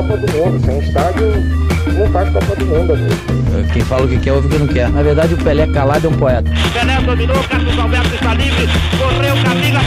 Copa 0.00 0.16
do 0.16 0.32
Mundo. 0.32 0.64
Sem 0.64 0.78
estádio, 0.78 1.26
não 1.92 2.10
faz 2.10 2.30
Copa 2.30 2.56
do 2.56 2.64
Mundo, 2.64 2.94
amigo. 2.94 3.14
Quem 3.70 3.82
fala 3.82 4.06
o 4.06 4.08
que 4.08 4.18
quer, 4.18 4.32
ouve 4.32 4.46
o 4.46 4.50
que 4.50 4.58
não 4.58 4.66
quer. 4.66 4.88
Na 4.88 5.02
verdade, 5.02 5.34
o 5.34 5.36
Pelé 5.36 5.66
calado 5.66 6.06
é 6.06 6.10
um 6.10 6.16
poeta. 6.16 6.50
Pelé 6.72 7.00
dominou, 7.02 7.44
Carlos 7.44 7.78
Alberto 7.78 8.14
está 8.14 8.32
livre, 8.32 8.66
correu, 8.98 9.34
Camila, 9.44 9.80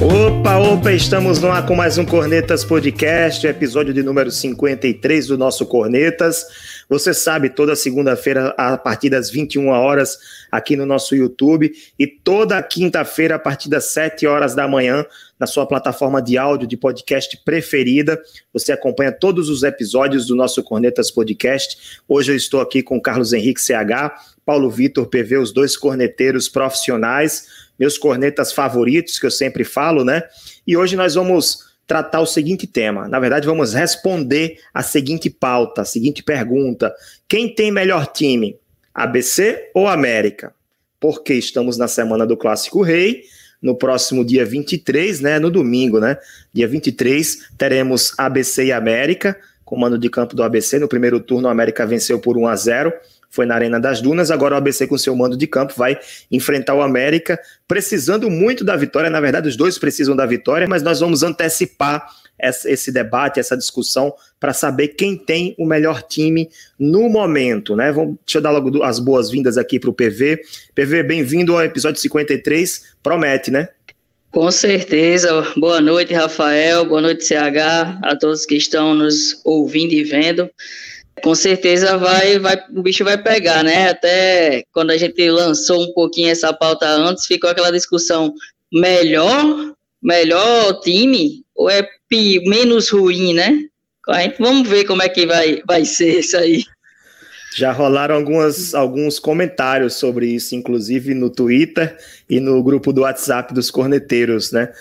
tirou 0.00 0.26
Opa, 0.26 0.56
opa, 0.56 0.92
estamos 0.92 1.40
no 1.40 1.52
ar 1.52 1.64
com 1.64 1.76
mais 1.76 1.98
um 1.98 2.04
Cornetas 2.04 2.64
Podcast, 2.64 3.46
episódio 3.46 3.94
de 3.94 4.02
número 4.02 4.32
53 4.32 5.28
do 5.28 5.38
nosso 5.38 5.64
Cornetas. 5.66 6.46
Você 6.88 7.14
sabe, 7.14 7.50
toda 7.50 7.74
segunda-feira, 7.76 8.54
a 8.56 8.76
partir 8.76 9.10
das 9.10 9.30
21 9.30 9.68
horas, 9.68 10.18
aqui 10.50 10.76
no 10.76 10.86
nosso 10.86 11.14
YouTube, 11.14 11.72
e 11.98 12.06
toda 12.06 12.62
quinta-feira, 12.62 13.36
a 13.36 13.38
partir 13.38 13.68
das 13.68 13.86
7 13.86 14.26
horas 14.26 14.54
da 14.54 14.68
manhã, 14.68 15.04
na 15.38 15.46
sua 15.46 15.66
plataforma 15.66 16.22
de 16.22 16.38
áudio 16.38 16.66
de 16.66 16.76
podcast 16.76 17.36
preferida. 17.44 18.20
Você 18.52 18.72
acompanha 18.72 19.12
todos 19.12 19.48
os 19.48 19.62
episódios 19.62 20.26
do 20.26 20.36
nosso 20.36 20.62
Cornetas 20.62 21.10
Podcast. 21.10 22.00
Hoje 22.08 22.32
eu 22.32 22.36
estou 22.36 22.60
aqui 22.60 22.82
com 22.82 23.00
Carlos 23.00 23.32
Henrique 23.32 23.60
CH, 23.60 24.12
Paulo 24.44 24.70
Vitor 24.70 25.06
PV, 25.06 25.38
os 25.38 25.52
dois 25.52 25.76
corneteiros 25.76 26.48
profissionais, 26.48 27.46
meus 27.78 27.98
cornetas 27.98 28.52
favoritos, 28.52 29.18
que 29.18 29.26
eu 29.26 29.30
sempre 29.30 29.64
falo, 29.64 30.04
né? 30.04 30.22
E 30.66 30.76
hoje 30.76 30.96
nós 30.96 31.14
vamos 31.14 31.73
tratar 31.86 32.20
o 32.20 32.26
seguinte 32.26 32.66
tema. 32.66 33.08
Na 33.08 33.18
verdade, 33.18 33.46
vamos 33.46 33.74
responder 33.74 34.58
a 34.72 34.82
seguinte 34.82 35.28
pauta, 35.30 35.82
a 35.82 35.84
seguinte 35.84 36.22
pergunta: 36.22 36.94
quem 37.28 37.54
tem 37.54 37.70
melhor 37.70 38.06
time, 38.06 38.56
ABC 38.94 39.70
ou 39.74 39.88
América? 39.88 40.54
Porque 40.98 41.34
estamos 41.34 41.76
na 41.76 41.88
semana 41.88 42.26
do 42.26 42.36
Clássico 42.36 42.82
Rei. 42.82 43.24
No 43.60 43.74
próximo 43.74 44.22
dia 44.22 44.44
23, 44.44 45.20
né, 45.20 45.38
no 45.38 45.50
domingo, 45.50 45.98
né, 45.98 46.18
dia 46.52 46.68
23, 46.68 47.48
teremos 47.56 48.12
ABC 48.18 48.66
e 48.66 48.72
América, 48.72 49.34
comando 49.64 49.98
de 49.98 50.10
campo 50.10 50.36
do 50.36 50.42
ABC. 50.42 50.78
No 50.78 50.86
primeiro 50.86 51.18
turno, 51.18 51.48
o 51.48 51.50
América 51.50 51.86
venceu 51.86 52.18
por 52.18 52.36
1 52.36 52.46
a 52.46 52.56
0 52.56 52.92
foi 53.34 53.46
na 53.46 53.54
Arena 53.56 53.80
das 53.80 54.00
Dunas. 54.00 54.30
Agora 54.30 54.54
o 54.54 54.58
ABC, 54.58 54.86
com 54.86 54.96
seu 54.96 55.14
mando 55.16 55.36
de 55.36 55.46
campo, 55.46 55.74
vai 55.76 55.98
enfrentar 56.30 56.74
o 56.74 56.82
América, 56.82 57.38
precisando 57.66 58.30
muito 58.30 58.64
da 58.64 58.76
vitória. 58.76 59.10
Na 59.10 59.20
verdade, 59.20 59.48
os 59.48 59.56
dois 59.56 59.76
precisam 59.76 60.14
da 60.14 60.24
vitória, 60.24 60.68
mas 60.68 60.82
nós 60.82 61.00
vamos 61.00 61.22
antecipar 61.22 62.06
esse 62.38 62.92
debate, 62.92 63.40
essa 63.40 63.56
discussão, 63.56 64.12
para 64.38 64.52
saber 64.52 64.88
quem 64.88 65.16
tem 65.16 65.54
o 65.58 65.64
melhor 65.64 66.02
time 66.02 66.48
no 66.78 67.08
momento, 67.08 67.76
né? 67.76 67.90
Vamos, 67.92 68.16
deixa 68.24 68.38
eu 68.38 68.42
dar 68.42 68.50
logo 68.50 68.82
as 68.82 68.98
boas-vindas 68.98 69.56
aqui 69.56 69.78
para 69.78 69.90
o 69.90 69.94
PV. 69.94 70.40
PV, 70.74 71.02
bem-vindo 71.02 71.54
ao 71.54 71.64
episódio 71.64 72.00
53. 72.00 72.96
Promete, 73.02 73.50
né? 73.50 73.68
Com 74.30 74.50
certeza. 74.50 75.46
Boa 75.56 75.80
noite, 75.80 76.12
Rafael. 76.12 76.84
Boa 76.84 77.00
noite, 77.00 77.24
CH, 77.24 78.00
a 78.02 78.16
todos 78.16 78.44
que 78.44 78.56
estão 78.56 78.94
nos 78.94 79.40
ouvindo 79.44 79.92
e 79.92 80.02
vendo 80.02 80.50
com 81.22 81.34
certeza 81.34 81.96
vai, 81.96 82.38
vai, 82.38 82.56
o 82.74 82.82
bicho 82.82 83.04
vai 83.04 83.20
pegar, 83.20 83.62
né? 83.62 83.90
Até 83.90 84.64
quando 84.72 84.90
a 84.90 84.96
gente 84.96 85.30
lançou 85.30 85.82
um 85.82 85.92
pouquinho 85.92 86.30
essa 86.30 86.52
pauta 86.52 86.86
antes, 86.86 87.26
ficou 87.26 87.50
aquela 87.50 87.70
discussão 87.70 88.34
melhor, 88.72 89.74
melhor 90.02 90.80
time 90.80 91.44
ou 91.54 91.70
é 91.70 91.86
menos 92.46 92.90
ruim, 92.90 93.34
né? 93.34 93.58
A 94.08 94.20
gente, 94.22 94.38
vamos 94.38 94.68
ver 94.68 94.84
como 94.84 95.02
é 95.02 95.08
que 95.08 95.26
vai, 95.26 95.62
vai 95.66 95.84
ser 95.84 96.20
isso 96.20 96.36
aí. 96.36 96.62
Já 97.56 97.72
rolaram 97.72 98.16
algumas, 98.16 98.74
alguns 98.74 99.18
comentários 99.18 99.94
sobre 99.94 100.26
isso, 100.26 100.54
inclusive 100.54 101.14
no 101.14 101.30
Twitter 101.30 101.96
e 102.28 102.40
no 102.40 102.62
grupo 102.62 102.92
do 102.92 103.02
WhatsApp 103.02 103.54
dos 103.54 103.70
corneteiros, 103.70 104.52
né? 104.52 104.72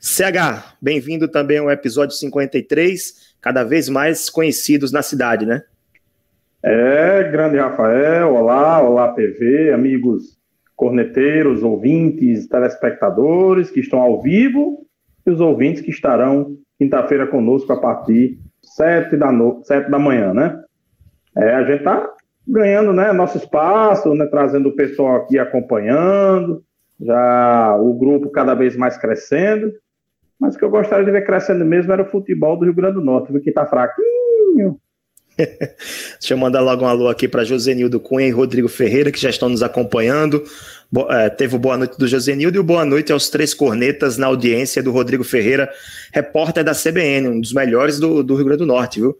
CH, 0.00 0.76
bem-vindo 0.80 1.28
também 1.28 1.58
ao 1.58 1.70
episódio 1.70 2.16
53, 2.16 3.34
cada 3.40 3.62
vez 3.62 3.88
mais 3.88 4.28
conhecidos 4.28 4.90
na 4.90 5.02
cidade, 5.02 5.46
né? 5.46 5.62
É, 6.64 7.24
grande 7.24 7.58
Rafael, 7.58 8.34
olá, 8.34 8.80
olá 8.80 9.08
PV, 9.08 9.72
amigos 9.72 10.38
corneteiros, 10.76 11.64
ouvintes, 11.64 12.46
telespectadores 12.46 13.68
que 13.68 13.80
estão 13.80 14.00
ao 14.00 14.22
vivo 14.22 14.86
e 15.26 15.30
os 15.30 15.40
ouvintes 15.40 15.82
que 15.82 15.90
estarão 15.90 16.56
quinta-feira 16.78 17.26
conosco 17.26 17.72
a 17.72 17.80
partir 17.80 18.38
sete 18.62 19.16
da, 19.16 19.32
no... 19.32 19.60
sete 19.64 19.90
da 19.90 19.98
manhã, 19.98 20.32
né? 20.32 20.62
É, 21.36 21.52
a 21.52 21.64
gente 21.64 21.78
está 21.78 22.08
ganhando 22.46 22.92
né, 22.92 23.12
nosso 23.12 23.38
espaço, 23.38 24.14
né, 24.14 24.26
trazendo 24.26 24.68
o 24.68 24.76
pessoal 24.76 25.16
aqui 25.16 25.40
acompanhando, 25.40 26.62
já 27.00 27.76
o 27.76 27.92
grupo 27.94 28.30
cada 28.30 28.54
vez 28.54 28.76
mais 28.76 28.96
crescendo, 28.96 29.72
mas 30.38 30.54
o 30.54 30.58
que 30.58 30.64
eu 30.64 30.70
gostaria 30.70 31.04
de 31.04 31.10
ver 31.10 31.26
crescendo 31.26 31.64
mesmo 31.64 31.92
era 31.92 32.02
o 32.02 32.10
futebol 32.10 32.56
do 32.56 32.64
Rio 32.66 32.74
Grande 32.74 32.94
do 32.94 33.04
Norte, 33.04 33.32
que 33.40 33.48
está 33.48 33.66
fraquinho, 33.66 34.78
Deixa 36.18 36.34
eu 36.34 36.36
mandar 36.36 36.60
logo 36.60 36.84
um 36.84 36.88
alô 36.88 37.08
aqui 37.08 37.26
para 37.26 37.44
Josenildo 37.44 37.98
Cunha 37.98 38.26
e 38.26 38.30
Rodrigo 38.30 38.68
Ferreira, 38.68 39.10
que 39.10 39.20
já 39.20 39.30
estão 39.30 39.48
nos 39.48 39.62
acompanhando. 39.62 40.44
Bo 40.90 41.10
é, 41.10 41.30
teve 41.30 41.56
o 41.56 41.58
boa 41.58 41.76
noite 41.76 41.98
do 41.98 42.06
Josenildo 42.06 42.56
e 42.56 42.60
o 42.60 42.64
boa 42.64 42.84
noite 42.84 43.12
aos 43.12 43.28
três 43.30 43.54
cornetas 43.54 44.18
na 44.18 44.26
audiência 44.26 44.82
do 44.82 44.92
Rodrigo 44.92 45.24
Ferreira, 45.24 45.72
repórter 46.12 46.62
da 46.62 46.74
CBN, 46.74 47.28
um 47.28 47.40
dos 47.40 47.52
melhores 47.52 47.98
do, 47.98 48.22
do 48.22 48.34
Rio 48.34 48.44
Grande 48.44 48.58
do 48.58 48.66
Norte, 48.66 49.00
viu? 49.00 49.16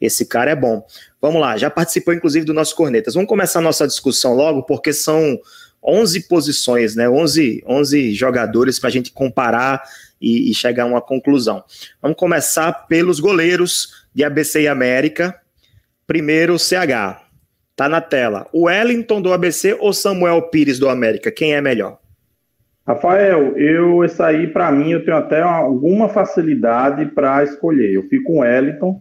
Esse 0.00 0.26
cara 0.26 0.50
é 0.50 0.56
bom. 0.56 0.86
Vamos 1.20 1.40
lá, 1.40 1.56
já 1.56 1.70
participou 1.70 2.12
inclusive 2.12 2.44
do 2.44 2.52
nosso 2.52 2.76
Cornetas. 2.76 3.14
Vamos 3.14 3.28
começar 3.28 3.60
a 3.60 3.62
nossa 3.62 3.86
discussão 3.86 4.34
logo, 4.34 4.64
porque 4.64 4.92
são 4.92 5.38
11 5.82 6.28
posições, 6.28 6.94
né? 6.94 7.08
11, 7.08 7.64
11 7.66 8.14
jogadores 8.14 8.78
para 8.78 8.88
a 8.88 8.92
gente 8.92 9.10
comparar 9.10 9.82
e, 10.20 10.50
e 10.50 10.54
chegar 10.54 10.84
a 10.84 10.86
uma 10.86 11.00
conclusão. 11.00 11.64
Vamos 12.02 12.18
começar 12.18 12.72
pelos 12.86 13.20
goleiros 13.20 14.04
de 14.14 14.24
ABC 14.24 14.62
e 14.62 14.68
América, 14.68 15.38
Primeiro, 16.06 16.58
CH. 16.58 17.22
Tá 17.76 17.88
na 17.88 18.00
tela. 18.00 18.46
O 18.52 18.64
Wellington 18.64 19.20
do 19.20 19.32
ABC 19.32 19.76
ou 19.80 19.92
Samuel 19.92 20.42
Pires 20.42 20.78
do 20.78 20.88
América? 20.88 21.30
Quem 21.32 21.54
é 21.54 21.60
melhor? 21.60 21.98
Rafael, 22.86 23.56
eu 23.56 24.04
esse 24.04 24.22
aí 24.22 24.46
para 24.46 24.70
mim 24.70 24.92
eu 24.92 25.04
tenho 25.04 25.16
até 25.16 25.40
alguma 25.40 26.08
facilidade 26.08 27.06
para 27.06 27.42
escolher. 27.42 27.94
Eu 27.94 28.02
fico 28.02 28.24
com 28.24 28.38
o 28.38 28.40
Wellington, 28.40 29.00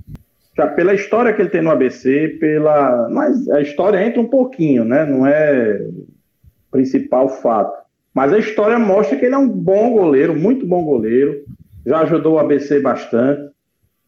já 0.55 0.67
pela 0.67 0.93
história 0.93 1.33
que 1.33 1.41
ele 1.41 1.49
tem 1.49 1.61
no 1.61 1.69
ABC, 1.69 2.37
pela, 2.39 3.09
mas 3.09 3.49
a 3.49 3.61
história 3.61 4.03
entra 4.03 4.21
um 4.21 4.27
pouquinho, 4.27 4.85
né? 4.85 5.05
Não 5.05 5.27
é 5.27 5.85
principal 6.71 7.27
fato. 7.27 7.83
Mas 8.13 8.31
a 8.31 8.39
história 8.39 8.79
mostra 8.79 9.17
que 9.17 9.25
ele 9.25 9.35
é 9.35 9.37
um 9.37 9.49
bom 9.49 9.91
goleiro, 9.91 10.33
muito 10.33 10.65
bom 10.65 10.83
goleiro. 10.83 11.43
Já 11.85 11.99
ajudou 12.01 12.35
o 12.35 12.39
ABC 12.39 12.79
bastante 12.79 13.51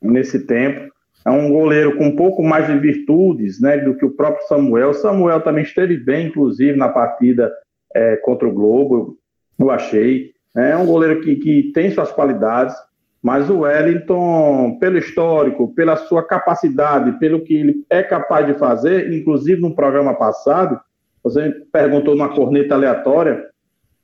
nesse 0.02 0.48
tempo 0.48 0.95
é 1.26 1.32
um 1.32 1.52
goleiro 1.52 1.98
com 1.98 2.06
um 2.06 2.16
pouco 2.16 2.44
mais 2.44 2.68
de 2.68 2.78
virtudes 2.78 3.60
né, 3.60 3.78
do 3.78 3.96
que 3.96 4.06
o 4.06 4.12
próprio 4.12 4.48
Samuel. 4.48 4.94
Samuel 4.94 5.42
também 5.42 5.64
esteve 5.64 5.98
bem, 5.98 6.28
inclusive, 6.28 6.78
na 6.78 6.88
partida 6.88 7.52
é, 7.94 8.16
contra 8.18 8.48
o 8.48 8.54
Globo, 8.54 9.18
eu 9.58 9.72
achei. 9.72 10.32
É 10.56 10.78
um 10.78 10.86
goleiro 10.86 11.22
que, 11.22 11.36
que 11.38 11.72
tem 11.74 11.90
suas 11.90 12.12
qualidades, 12.12 12.76
mas 13.22 13.50
o 13.50 13.62
Wellington, 13.62 14.78
pelo 14.80 15.00
histórico, 15.00 15.74
pela 15.74 15.96
sua 15.96 16.22
capacidade, 16.22 17.18
pelo 17.18 17.44
que 17.44 17.56
ele 17.56 17.86
é 17.90 18.04
capaz 18.04 18.46
de 18.46 18.54
fazer, 18.54 19.12
inclusive 19.12 19.60
no 19.60 19.76
programa 19.76 20.14
passado, 20.14 20.80
você 21.24 21.50
perguntou 21.72 22.16
numa 22.16 22.36
corneta 22.36 22.76
aleatória 22.76 23.44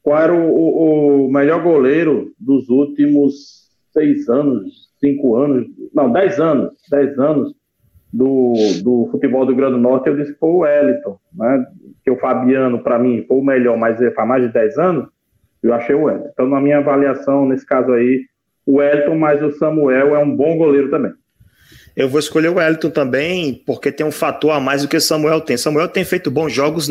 qual 0.02 0.20
era 0.20 0.34
o, 0.34 0.50
o, 0.50 1.28
o 1.28 1.31
melhor 1.31 1.62
goleiro 1.62 2.34
dos 2.40 2.68
últimos 2.70 3.69
seis 3.94 4.28
anos, 4.28 4.91
cinco 5.01 5.36
anos, 5.36 5.68
não, 5.94 6.12
dez 6.12 6.39
anos, 6.39 6.71
dez 6.89 7.18
anos 7.19 7.53
do, 8.13 8.53
do 8.83 9.09
futebol 9.12 9.45
do 9.45 9.56
Grande 9.56 9.80
Norte, 9.80 10.07
eu 10.07 10.15
disse 10.15 10.33
que 10.33 10.39
foi 10.39 10.50
o 10.50 10.57
Wellington, 10.59 11.19
né? 11.33 11.65
Que 12.03 12.12
o 12.12 12.18
Fabiano, 12.18 12.83
para 12.83 13.00
mim, 13.00 13.25
foi 13.27 13.38
o 13.38 13.44
melhor, 13.44 13.77
mas 13.77 13.98
faz 14.13 14.27
mais 14.27 14.44
de 14.44 14.53
dez 14.53 14.77
anos, 14.77 15.07
eu 15.63 15.74
achei 15.74 15.95
o 15.95 16.03
Wellington. 16.03 16.30
Então, 16.31 16.48
na 16.48 16.62
minha 16.62 16.77
avaliação, 16.77 17.45
nesse 17.48 17.65
caso 17.65 17.92
aí, 17.92 18.25
o 18.65 18.77
Wellington, 18.77 19.15
mas 19.15 19.42
o 19.42 19.51
Samuel 19.57 20.15
é 20.15 20.19
um 20.19 20.36
bom 20.36 20.57
goleiro 20.57 20.89
também. 20.89 21.12
Eu 21.95 22.07
vou 22.07 22.19
escolher 22.19 22.47
o 22.47 22.56
Wellington 22.56 22.89
também, 22.89 23.62
porque 23.65 23.92
tem 23.92 24.06
um 24.06 24.12
fator 24.12 24.51
a 24.51 24.59
mais 24.59 24.81
do 24.81 24.88
que 24.88 24.95
o 24.95 25.01
Samuel 25.01 25.42
tem. 25.42 25.57
Samuel 25.57 25.89
tem 25.89 26.06
feito 26.06 26.31
bons 26.31 26.54
jogos, 26.54 26.88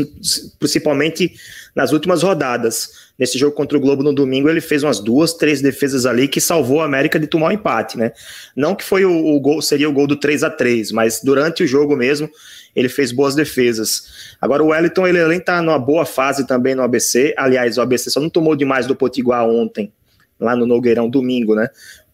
principalmente 0.59 1.33
nas 1.75 1.93
últimas 1.93 2.23
rodadas. 2.23 3.00
Nesse 3.21 3.39
jogo 3.39 3.55
contra 3.55 3.77
o 3.77 3.81
Globo 3.81 4.03
no 4.03 4.15
domingo, 4.15 4.49
ele 4.49 4.63
fez 4.63 4.83
umas 4.83 4.99
duas, 4.99 5.35
três 5.35 5.61
defesas 5.61 6.07
ali 6.07 6.27
que 6.27 6.41
salvou 6.41 6.81
a 6.81 6.87
América 6.87 7.21
de 7.21 7.27
tomar 7.27 7.49
o 7.49 7.49
um 7.51 7.53
empate, 7.53 7.99
né? 7.99 8.13
Não 8.57 8.75
que 8.75 8.83
foi 8.83 9.05
o, 9.05 9.13
o, 9.13 9.39
gol, 9.39 9.61
seria 9.61 9.91
o 9.91 9.93
gol 9.93 10.07
do 10.07 10.17
3 10.17 10.43
a 10.43 10.49
3 10.49 10.91
mas 10.91 11.21
durante 11.23 11.63
o 11.63 11.67
jogo 11.67 11.95
mesmo, 11.95 12.31
ele 12.75 12.89
fez 12.89 13.13
boas 13.13 13.35
defesas. 13.35 14.37
Agora 14.41 14.63
o 14.63 14.69
Wellington, 14.69 15.07
ele 15.07 15.21
além 15.21 15.39
tá 15.39 15.61
numa 15.61 15.79
boa 15.79 16.07
fase 16.07 16.47
também 16.47 16.75
no 16.75 16.83
ABC, 16.83 17.35
aliás, 17.37 17.77
o 17.77 17.83
ABC 17.83 18.09
só 18.09 18.21
não 18.21 18.31
tomou 18.31 18.57
demais 18.57 18.87
do 18.87 18.97
Potiguar 18.97 19.47
ontem, 19.47 19.93
lá 20.39 20.57
no 20.57 20.65
Nogueirão, 20.65 21.11
domingo, 21.11 21.55
né? 21.55 21.69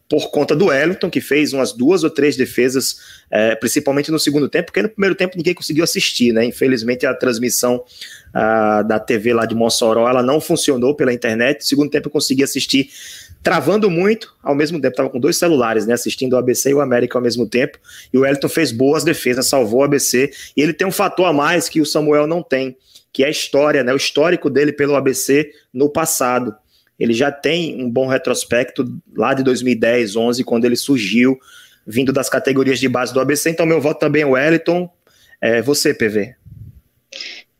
Por 0.08 0.30
conta 0.30 0.54
do 0.54 0.66
Wellington, 0.66 1.10
que 1.10 1.20
fez 1.20 1.52
umas 1.52 1.72
duas 1.72 2.04
ou 2.04 2.10
três 2.10 2.36
defesas, 2.36 2.96
é, 3.30 3.56
principalmente 3.56 4.10
no 4.10 4.18
segundo 4.18 4.48
tempo, 4.48 4.66
porque 4.66 4.82
no 4.82 4.88
primeiro 4.88 5.14
tempo 5.14 5.36
ninguém 5.36 5.54
conseguiu 5.54 5.82
assistir, 5.82 6.32
né? 6.32 6.44
Infelizmente 6.44 7.04
a 7.04 7.14
transmissão 7.14 7.82
da 8.86 9.00
TV 9.00 9.32
lá 9.32 9.46
de 9.46 9.54
Mossoró, 9.54 10.06
ela 10.06 10.22
não 10.22 10.42
funcionou 10.42 10.94
pela 10.94 11.10
internet. 11.10 11.60
No 11.60 11.66
segundo 11.66 11.90
tempo 11.90 12.08
eu 12.08 12.12
consegui 12.12 12.44
assistir 12.44 12.90
travando 13.42 13.88
muito, 13.88 14.34
ao 14.42 14.56
mesmo 14.56 14.80
tempo 14.80 14.92
estava 14.92 15.08
com 15.08 15.20
dois 15.20 15.36
celulares, 15.36 15.86
né, 15.86 15.94
assistindo 15.94 16.32
o 16.32 16.36
ABC 16.36 16.70
e 16.70 16.74
o 16.74 16.80
América 16.80 17.16
ao 17.16 17.22
mesmo 17.22 17.48
tempo, 17.48 17.78
e 18.12 18.18
o 18.18 18.22
Wellington 18.22 18.48
fez 18.48 18.72
boas 18.72 19.04
defesas, 19.04 19.46
salvou 19.46 19.80
o 19.80 19.84
ABC, 19.84 20.32
e 20.56 20.60
ele 20.60 20.72
tem 20.72 20.84
um 20.84 20.90
fator 20.90 21.26
a 21.26 21.32
mais 21.32 21.68
que 21.68 21.80
o 21.80 21.86
Samuel 21.86 22.26
não 22.26 22.42
tem, 22.42 22.76
que 23.12 23.22
é 23.22 23.28
a 23.28 23.30
história, 23.30 23.84
né, 23.84 23.92
o 23.92 23.96
histórico 23.96 24.50
dele 24.50 24.72
pelo 24.72 24.96
ABC 24.96 25.48
no 25.72 25.88
passado. 25.88 26.56
Ele 26.98 27.12
já 27.12 27.30
tem 27.30 27.82
um 27.82 27.90
bom 27.90 28.06
retrospecto 28.06 28.84
lá 29.14 29.34
de 29.34 29.42
2010, 29.42 30.16
11, 30.16 30.44
quando 30.44 30.64
ele 30.64 30.76
surgiu, 30.76 31.38
vindo 31.86 32.12
das 32.12 32.28
categorias 32.28 32.78
de 32.78 32.88
base 32.88 33.12
do 33.12 33.20
ABC, 33.20 33.50
então 33.50 33.66
meu 33.66 33.80
voto 33.80 34.00
também 34.00 34.22
é 34.22 34.26
o 34.26 34.30
Wellington. 34.30 34.90
É, 35.40 35.60
você, 35.60 35.92
PV. 35.92 36.34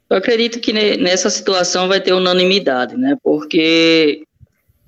Eu 0.08 0.16
acredito 0.16 0.60
que 0.60 0.72
nessa 0.72 1.28
situação 1.28 1.88
vai 1.88 2.00
ter 2.00 2.12
unanimidade, 2.12 2.96
né? 2.96 3.16
Porque 3.22 4.22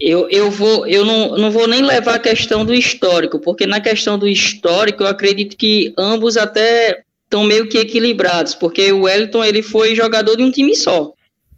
eu, 0.01 0.29
eu, 0.31 0.51
vou, 0.51 0.87
eu 0.87 1.05
não, 1.05 1.37
não 1.37 1.51
vou 1.51 1.67
nem 1.67 1.83
levar 1.83 2.15
a 2.15 2.21
questão 2.21 2.65
do 2.65 2.73
histórico, 2.73 3.41
porque 3.41 3.67
na 3.67 3.81
questão 3.81 4.17
do 4.17 4.29
histórico 4.29 5.03
eu 5.03 5.09
acredito 5.09 5.57
que 5.57 5.93
ambos 5.99 6.37
até 6.37 7.03
estão 7.25 7.43
meio 7.45 7.69
que 7.69 7.79
equilibrados, 7.79 8.55
porque 8.55 8.93
o 8.93 9.03
Wellington 9.03 9.45
ele 9.45 9.61
foi 9.61 9.95
jogador 9.95 10.37
de 10.37 10.43
um 10.43 10.51
time 10.51 10.75
só, 10.77 11.13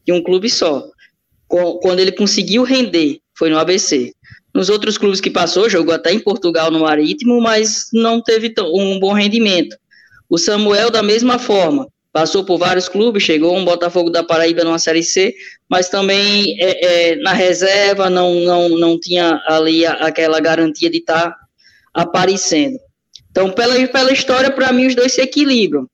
de 0.07 0.13
um 0.13 0.23
clube 0.23 0.49
só. 0.49 0.85
Quando 1.51 1.99
ele 1.99 2.13
conseguiu 2.13 2.63
render, 2.63 3.19
foi 3.37 3.51
no 3.51 3.59
ABC. 3.59 4.13
Nos 4.55 4.69
outros 4.69 4.97
clubes 4.97 5.21
que 5.21 5.31
passou, 5.31 5.69
jogou 5.69 5.93
até 5.93 6.13
em 6.13 6.21
Portugal 6.21 6.71
no 6.71 6.81
Marítimo, 6.81 7.41
mas 7.41 7.89
não 7.93 8.23
teve 8.23 8.55
um 8.73 8.99
bom 9.01 9.13
rendimento. 9.13 9.77
O 10.29 10.39
Samuel, 10.39 10.91
da 10.91 11.03
mesma 11.03 11.39
forma, 11.39 11.89
passou 12.13 12.45
por 12.45 12.59
vários 12.59 12.89
clubes, 12.89 13.23
chegou 13.23 13.57
um 13.57 13.65
Botafogo 13.65 14.11
da 14.11 14.23
Paraíba 14.23 14.63
numa 14.63 14.79
Série 14.79 15.03
C, 15.03 15.35
mas 15.69 15.89
também 15.89 16.57
é, 16.61 17.11
é, 17.11 17.17
na 17.17 17.33
reserva 17.33 18.09
não, 18.09 18.35
não, 18.41 18.69
não 18.69 18.99
tinha 18.99 19.41
ali 19.47 19.85
a, 19.85 19.93
aquela 19.95 20.41
garantia 20.41 20.89
de 20.89 20.99
estar 20.99 21.31
tá 21.31 21.37
aparecendo. 21.95 22.79
Então, 23.31 23.51
pela, 23.51 23.75
pela 23.89 24.13
história, 24.13 24.51
para 24.51 24.73
mim, 24.73 24.87
os 24.87 24.95
dois 24.95 25.13
se 25.13 25.21
equilibram. 25.21 25.89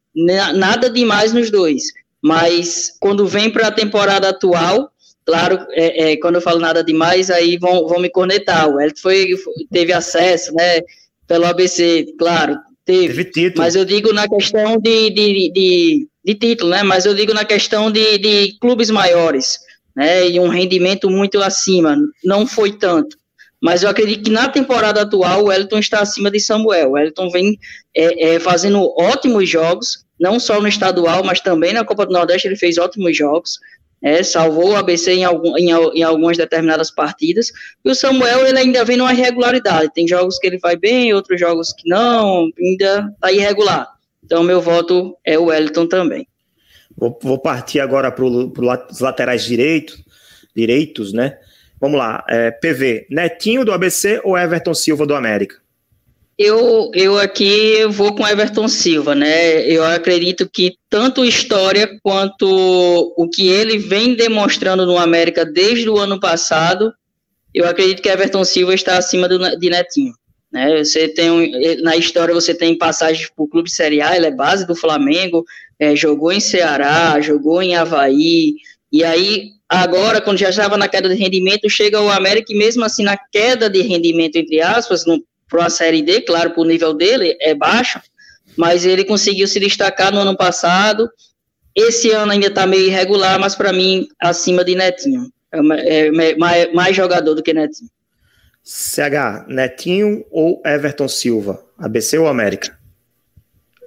Nada 0.54 0.88
demais 0.88 1.32
nos 1.32 1.50
dois. 1.50 1.82
Mas 2.22 2.96
quando 2.98 3.26
vem 3.26 3.50
para 3.50 3.68
a 3.68 3.72
temporada 3.72 4.30
atual, 4.30 4.90
claro, 5.26 5.58
é, 5.72 6.12
é, 6.12 6.16
quando 6.16 6.36
eu 6.36 6.40
falo 6.40 6.60
nada 6.60 6.82
demais, 6.82 7.30
aí 7.30 7.58
vão, 7.58 7.86
vão 7.86 8.00
me 8.00 8.08
cornetar. 8.08 8.68
O 8.68 8.80
Elton 8.80 9.00
foi, 9.02 9.28
teve 9.70 9.92
acesso, 9.92 10.54
né? 10.54 10.80
Pelo 11.26 11.44
ABC, 11.44 12.06
claro, 12.18 12.56
Teve. 12.86 13.08
Teve 13.08 13.24
título. 13.24 13.64
Mas 13.64 13.74
eu 13.74 13.84
digo 13.84 14.12
na 14.12 14.28
questão 14.28 14.78
de, 14.78 15.10
de, 15.10 15.52
de, 15.52 16.08
de 16.24 16.34
título, 16.36 16.70
né? 16.70 16.84
Mas 16.84 17.04
eu 17.04 17.14
digo 17.14 17.34
na 17.34 17.44
questão 17.44 17.90
de, 17.90 18.16
de 18.16 18.56
clubes 18.60 18.90
maiores, 18.90 19.58
né? 19.94 20.30
E 20.30 20.38
um 20.38 20.48
rendimento 20.48 21.10
muito 21.10 21.42
acima. 21.42 21.96
Não 22.24 22.46
foi 22.46 22.72
tanto. 22.72 23.16
Mas 23.60 23.82
eu 23.82 23.90
acredito 23.90 24.24
que 24.24 24.30
na 24.30 24.48
temporada 24.48 25.02
atual 25.02 25.44
o 25.44 25.52
Elton 25.52 25.80
está 25.80 26.00
acima 26.00 26.30
de 26.30 26.38
Samuel. 26.38 26.92
O 26.92 26.98
Elton 26.98 27.28
vem 27.30 27.58
é, 27.94 28.34
é, 28.34 28.40
fazendo 28.40 28.80
ótimos 28.96 29.48
jogos, 29.48 30.04
não 30.20 30.38
só 30.38 30.60
no 30.60 30.68
estadual, 30.68 31.24
mas 31.24 31.40
também 31.40 31.72
na 31.72 31.84
Copa 31.84 32.06
do 32.06 32.12
Nordeste 32.12 32.46
ele 32.46 32.56
fez 32.56 32.78
ótimos 32.78 33.16
jogos 33.16 33.58
é, 34.02 34.22
salvou 34.22 34.70
o 34.70 34.76
ABC 34.76 35.12
em, 35.12 35.24
algum, 35.24 35.56
em, 35.56 35.70
em, 35.70 36.02
algumas 36.02 36.36
determinadas 36.36 36.90
partidas, 36.90 37.50
e 37.84 37.90
o 37.90 37.94
Samuel 37.94 38.46
ele 38.46 38.58
ainda 38.58 38.84
vem 38.84 38.96
numa 38.96 39.12
irregularidade, 39.12 39.92
tem 39.94 40.06
jogos 40.06 40.38
que 40.38 40.46
ele 40.46 40.58
vai 40.58 40.76
bem, 40.76 41.12
outros 41.14 41.40
jogos 41.40 41.72
que 41.72 41.88
não, 41.88 42.48
ainda 42.58 43.10
está 43.14 43.32
irregular. 43.32 43.88
Então, 44.24 44.42
meu 44.42 44.60
voto 44.60 45.16
é 45.24 45.38
o 45.38 45.44
Wellington 45.44 45.86
também. 45.86 46.26
Vou, 46.96 47.18
vou 47.22 47.38
partir 47.38 47.80
agora 47.80 48.10
para 48.10 48.24
os 48.24 49.00
laterais 49.00 49.44
direitos, 49.44 50.02
direitos, 50.54 51.12
né? 51.12 51.38
Vamos 51.80 51.98
lá, 51.98 52.24
é, 52.28 52.50
PV, 52.50 53.06
Netinho 53.10 53.64
do 53.64 53.72
ABC 53.72 54.20
ou 54.24 54.36
Everton 54.36 54.72
Silva 54.72 55.06
do 55.06 55.14
América? 55.14 55.56
Eu, 56.38 56.90
eu 56.94 57.18
aqui 57.18 57.86
vou 57.86 58.14
com 58.14 58.26
Everton 58.26 58.68
Silva, 58.68 59.14
né? 59.14 59.66
Eu 59.66 59.82
acredito 59.84 60.46
que 60.46 60.76
tanto 60.90 61.24
história 61.24 61.98
quanto 62.02 62.46
o 63.16 63.28
que 63.28 63.48
ele 63.48 63.78
vem 63.78 64.14
demonstrando 64.14 64.84
no 64.84 64.98
América 64.98 65.46
desde 65.46 65.88
o 65.88 65.96
ano 65.96 66.20
passado, 66.20 66.92
eu 67.54 67.66
acredito 67.66 68.02
que 68.02 68.08
Everton 68.10 68.44
Silva 68.44 68.74
está 68.74 68.98
acima 68.98 69.26
do, 69.26 69.38
de 69.58 69.70
Netinho. 69.70 70.12
Né? 70.52 70.84
Você 70.84 71.08
tem 71.08 71.30
um, 71.30 71.82
na 71.82 71.96
história 71.96 72.34
você 72.34 72.54
tem 72.54 72.76
passagens 72.76 73.30
por 73.34 73.48
clube 73.48 73.70
Série 73.70 74.02
A, 74.02 74.14
ele 74.14 74.26
é 74.26 74.30
base 74.30 74.66
do 74.66 74.76
Flamengo, 74.76 75.42
é, 75.78 75.96
jogou 75.96 76.30
em 76.30 76.40
Ceará, 76.40 77.18
jogou 77.20 77.62
em 77.62 77.74
Havaí, 77.74 78.56
e 78.92 79.02
aí 79.02 79.52
agora 79.66 80.20
quando 80.20 80.38
já 80.38 80.50
estava 80.50 80.76
na 80.76 80.86
queda 80.86 81.08
de 81.08 81.14
rendimento 81.14 81.68
chega 81.68 82.00
o 82.00 82.10
América 82.10 82.52
e 82.52 82.58
mesmo 82.58 82.84
assim 82.84 83.02
na 83.02 83.16
queda 83.16 83.70
de 83.70 83.80
rendimento 83.80 84.36
entre 84.36 84.60
aspas, 84.60 85.06
no 85.06 85.22
para 85.48 85.66
a 85.66 85.70
Série 85.70 86.02
D, 86.02 86.22
claro, 86.22 86.50
para 86.50 86.60
o 86.60 86.66
nível 86.66 86.92
dele 86.92 87.36
é 87.40 87.54
baixo, 87.54 88.00
mas 88.56 88.84
ele 88.84 89.04
conseguiu 89.04 89.46
se 89.46 89.60
destacar 89.60 90.12
no 90.12 90.20
ano 90.20 90.36
passado. 90.36 91.08
Esse 91.74 92.10
ano 92.10 92.32
ainda 92.32 92.46
está 92.46 92.66
meio 92.66 92.86
irregular, 92.86 93.38
mas 93.38 93.54
para 93.54 93.72
mim, 93.72 94.08
acima 94.20 94.64
de 94.64 94.74
Netinho. 94.74 95.30
É, 95.52 96.06
é 96.06 96.36
mais, 96.36 96.72
mais 96.72 96.96
jogador 96.96 97.34
do 97.34 97.42
que 97.42 97.52
Netinho. 97.52 97.90
CH, 98.64 99.46
Netinho 99.46 100.24
ou 100.30 100.60
Everton 100.64 101.06
Silva? 101.06 101.62
ABC 101.78 102.18
ou 102.18 102.26
América? 102.26 102.76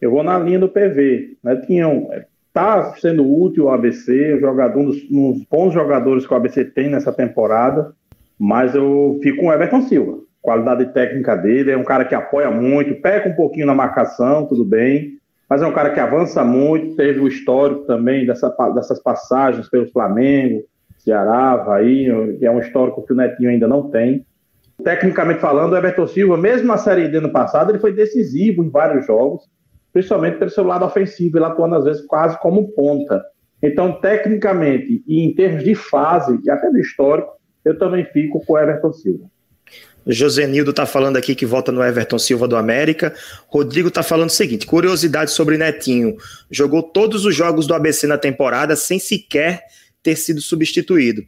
Eu 0.01 0.12
vou 0.12 0.23
na 0.23 0.39
linha 0.39 0.59
do 0.59 0.69
PV. 0.69 1.38
Netinho 1.44 2.07
está 2.47 2.94
sendo 2.95 3.29
útil 3.29 3.65
o 3.65 3.69
ABC, 3.69 4.39
jogador, 4.39 4.79
um 4.79 4.85
dos, 4.85 5.12
um 5.12 5.33
dos 5.33 5.44
bons 5.50 5.73
jogadores 5.73 6.25
que 6.25 6.33
o 6.33 6.38
ABC 6.38 6.63
tem 6.63 6.89
nessa 6.89 7.12
temporada, 7.12 7.94
mas 8.38 8.73
eu 8.73 9.19
fico 9.21 9.39
com 9.39 9.47
o 9.47 9.53
Everton 9.53 9.81
Silva 9.81 10.28
qualidade 10.41 10.94
técnica 10.94 11.36
dele, 11.36 11.71
é 11.71 11.77
um 11.77 11.83
cara 11.83 12.06
que 12.06 12.15
apoia 12.15 12.50
muito, 12.50 13.01
peca 13.01 13.30
um 13.30 13.36
pouquinho 13.36 13.65
na 13.65 13.75
marcação, 13.75 14.45
tudo 14.45 14.63
bem, 14.63 15.18
mas 15.50 15.62
é 15.62 15.68
um 15.68 15.74
cara 15.74 15.89
que 15.89 16.00
avança 16.00 16.44
muito, 16.44 16.95
teve 16.95 17.19
o 17.19 17.27
histórico 17.27 17.86
também 17.86 18.25
dessa, 18.25 18.50
dessas 18.74 19.01
passagens 19.01 19.68
pelo 19.69 19.91
Flamengo, 19.91 20.63
Ceará, 20.97 21.51
Havaí, 21.51 22.06
que 22.38 22.45
é 22.45 22.51
um 22.51 22.59
histórico 22.59 23.06
que 23.06 23.13
o 23.13 23.15
Netinho 23.15 23.50
ainda 23.50 23.68
não 23.68 23.89
tem. 23.89 24.25
Tecnicamente 24.83 25.39
falando, 25.39 25.74
o 25.74 25.77
Everton 25.77 26.07
Silva, 26.07 26.38
mesmo 26.38 26.67
na 26.67 26.77
Série 26.77 27.10
D 27.10 27.17
ano 27.17 27.31
passado, 27.31 27.72
ele 27.72 27.79
foi 27.79 27.93
decisivo 27.93 28.63
em 28.63 28.69
vários 28.69 29.05
jogos, 29.05 29.43
principalmente 29.91 30.38
pelo 30.38 30.51
seu 30.51 30.63
lado 30.63 30.86
ofensivo, 30.86 31.38
ele 31.38 31.46
atuando 31.46 31.75
às 31.75 31.84
vezes 31.84 32.05
quase 32.05 32.39
como 32.39 32.72
ponta. 32.74 33.22
Então, 33.62 34.00
tecnicamente 34.00 35.03
e 35.05 35.25
em 35.25 35.34
termos 35.34 35.63
de 35.63 35.75
fase 35.75 36.39
e 36.46 36.50
até 36.50 36.69
do 36.69 36.77
histórico, 36.77 37.34
eu 37.65 37.77
também 37.77 38.05
fico 38.05 38.43
com 38.46 38.53
o 38.53 38.58
Everton 38.58 38.93
Silva. 38.93 39.25
Josenildo 40.06 40.72
está 40.72 40.86
falando 40.86 41.18
aqui 41.18 41.36
que 41.36 41.46
vota 41.46 41.72
no 41.72 41.84
Everton 41.84 42.18
Silva 42.18 42.48
do 42.48 42.56
América. 42.56 43.13
Rodrigo 43.48 43.89
está 43.89 44.03
falando 44.03 44.29
o 44.29 44.34
seguinte: 44.34 44.65
curiosidade 44.65 45.32
sobre 45.32 45.58
Netinho. 45.58 46.15
Jogou 46.50 46.84
todos 46.84 47.25
os 47.25 47.36
jogos 47.36 47.68
do 47.68 47.74
ABC 47.74 48.08
na 48.08 48.18
temporada 48.18 48.75
sem 48.75 49.00
sequer 49.00 49.63
ter 50.01 50.15
sido 50.15 50.41
substituído. 50.41 51.22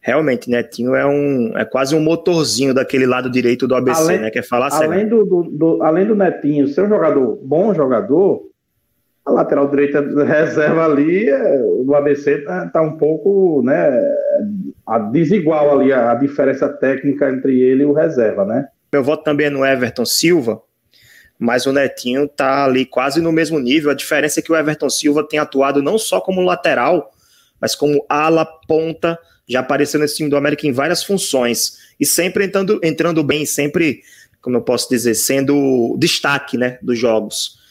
Realmente, 0.00 0.50
Netinho 0.50 0.96
é 0.96 1.06
um 1.06 1.56
é 1.56 1.64
quase 1.64 1.94
um 1.94 2.00
motorzinho 2.00 2.74
daquele 2.74 3.06
lado 3.06 3.30
direito 3.30 3.68
do 3.68 3.74
ABC, 3.74 4.02
além, 4.02 4.18
né? 4.18 4.30
Quer 4.30 4.42
falar 4.42 4.68
além 4.72 5.08
do, 5.08 5.24
do, 5.24 5.42
do, 5.44 5.82
além 5.82 6.06
do 6.06 6.16
Netinho 6.16 6.66
ser 6.66 6.82
um 6.82 6.88
jogador, 6.88 7.38
bom 7.44 7.72
jogador, 7.72 8.42
a 9.24 9.30
lateral 9.30 9.68
direita 9.68 10.00
reserva 10.24 10.84
ali, 10.84 11.28
o 11.86 11.94
ABC 11.94 12.38
está 12.38 12.66
tá 12.66 12.82
um 12.82 12.96
pouco, 12.96 13.62
né, 13.62 13.90
a 14.92 14.98
desigual 14.98 15.80
ali 15.80 15.90
a, 15.90 16.14
diferença 16.14 16.68
técnica 16.68 17.30
entre 17.30 17.58
ele 17.58 17.82
e 17.82 17.86
o 17.86 17.94
reserva, 17.94 18.44
né? 18.44 18.68
Meu 18.92 19.02
voto 19.02 19.24
também 19.24 19.46
é 19.46 19.50
no 19.50 19.64
Everton 19.64 20.04
Silva, 20.04 20.60
mas 21.38 21.64
o 21.64 21.72
Netinho 21.72 22.28
tá 22.28 22.66
ali 22.66 22.84
quase 22.84 23.18
no 23.18 23.32
mesmo 23.32 23.58
nível. 23.58 23.90
A 23.90 23.94
diferença 23.94 24.40
é 24.40 24.42
que 24.42 24.52
o 24.52 24.56
Everton 24.56 24.90
Silva 24.90 25.26
tem 25.26 25.38
atuado 25.38 25.82
não 25.82 25.96
só 25.96 26.20
como 26.20 26.42
lateral, 26.42 27.10
mas 27.58 27.74
como 27.74 28.04
ala, 28.06 28.44
ponta, 28.68 29.18
já 29.48 29.60
apareceu 29.60 29.98
nesse 29.98 30.16
time 30.16 30.28
do 30.28 30.36
América 30.36 30.66
em 30.66 30.72
várias 30.72 31.02
funções 31.02 31.78
e 31.98 32.04
sempre 32.04 32.44
entrando, 32.44 32.78
entrando 32.82 33.24
bem, 33.24 33.46
sempre, 33.46 34.02
como 34.42 34.58
eu 34.58 34.62
posso 34.62 34.90
dizer, 34.90 35.14
sendo 35.14 35.96
destaque, 35.98 36.58
né, 36.58 36.78
dos 36.82 36.98
jogos. 36.98 37.61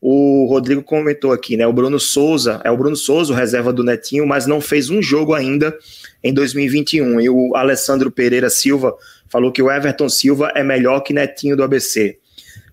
O 0.00 0.46
Rodrigo 0.48 0.82
comentou 0.82 1.32
aqui, 1.32 1.56
né? 1.56 1.66
O 1.66 1.72
Bruno 1.72 1.98
Souza, 1.98 2.60
é 2.64 2.70
o 2.70 2.76
Bruno 2.76 2.94
Souza, 2.94 3.32
o 3.32 3.36
reserva 3.36 3.72
do 3.72 3.82
Netinho, 3.82 4.26
mas 4.26 4.46
não 4.46 4.60
fez 4.60 4.90
um 4.90 5.02
jogo 5.02 5.34
ainda 5.34 5.76
em 6.22 6.32
2021. 6.32 7.20
E 7.20 7.28
o 7.28 7.56
Alessandro 7.56 8.10
Pereira 8.10 8.48
Silva 8.48 8.94
falou 9.28 9.50
que 9.50 9.60
o 9.60 9.70
Everton 9.70 10.08
Silva 10.08 10.52
é 10.54 10.62
melhor 10.62 11.00
que 11.00 11.12
Netinho 11.12 11.56
do 11.56 11.64
ABC. 11.64 12.18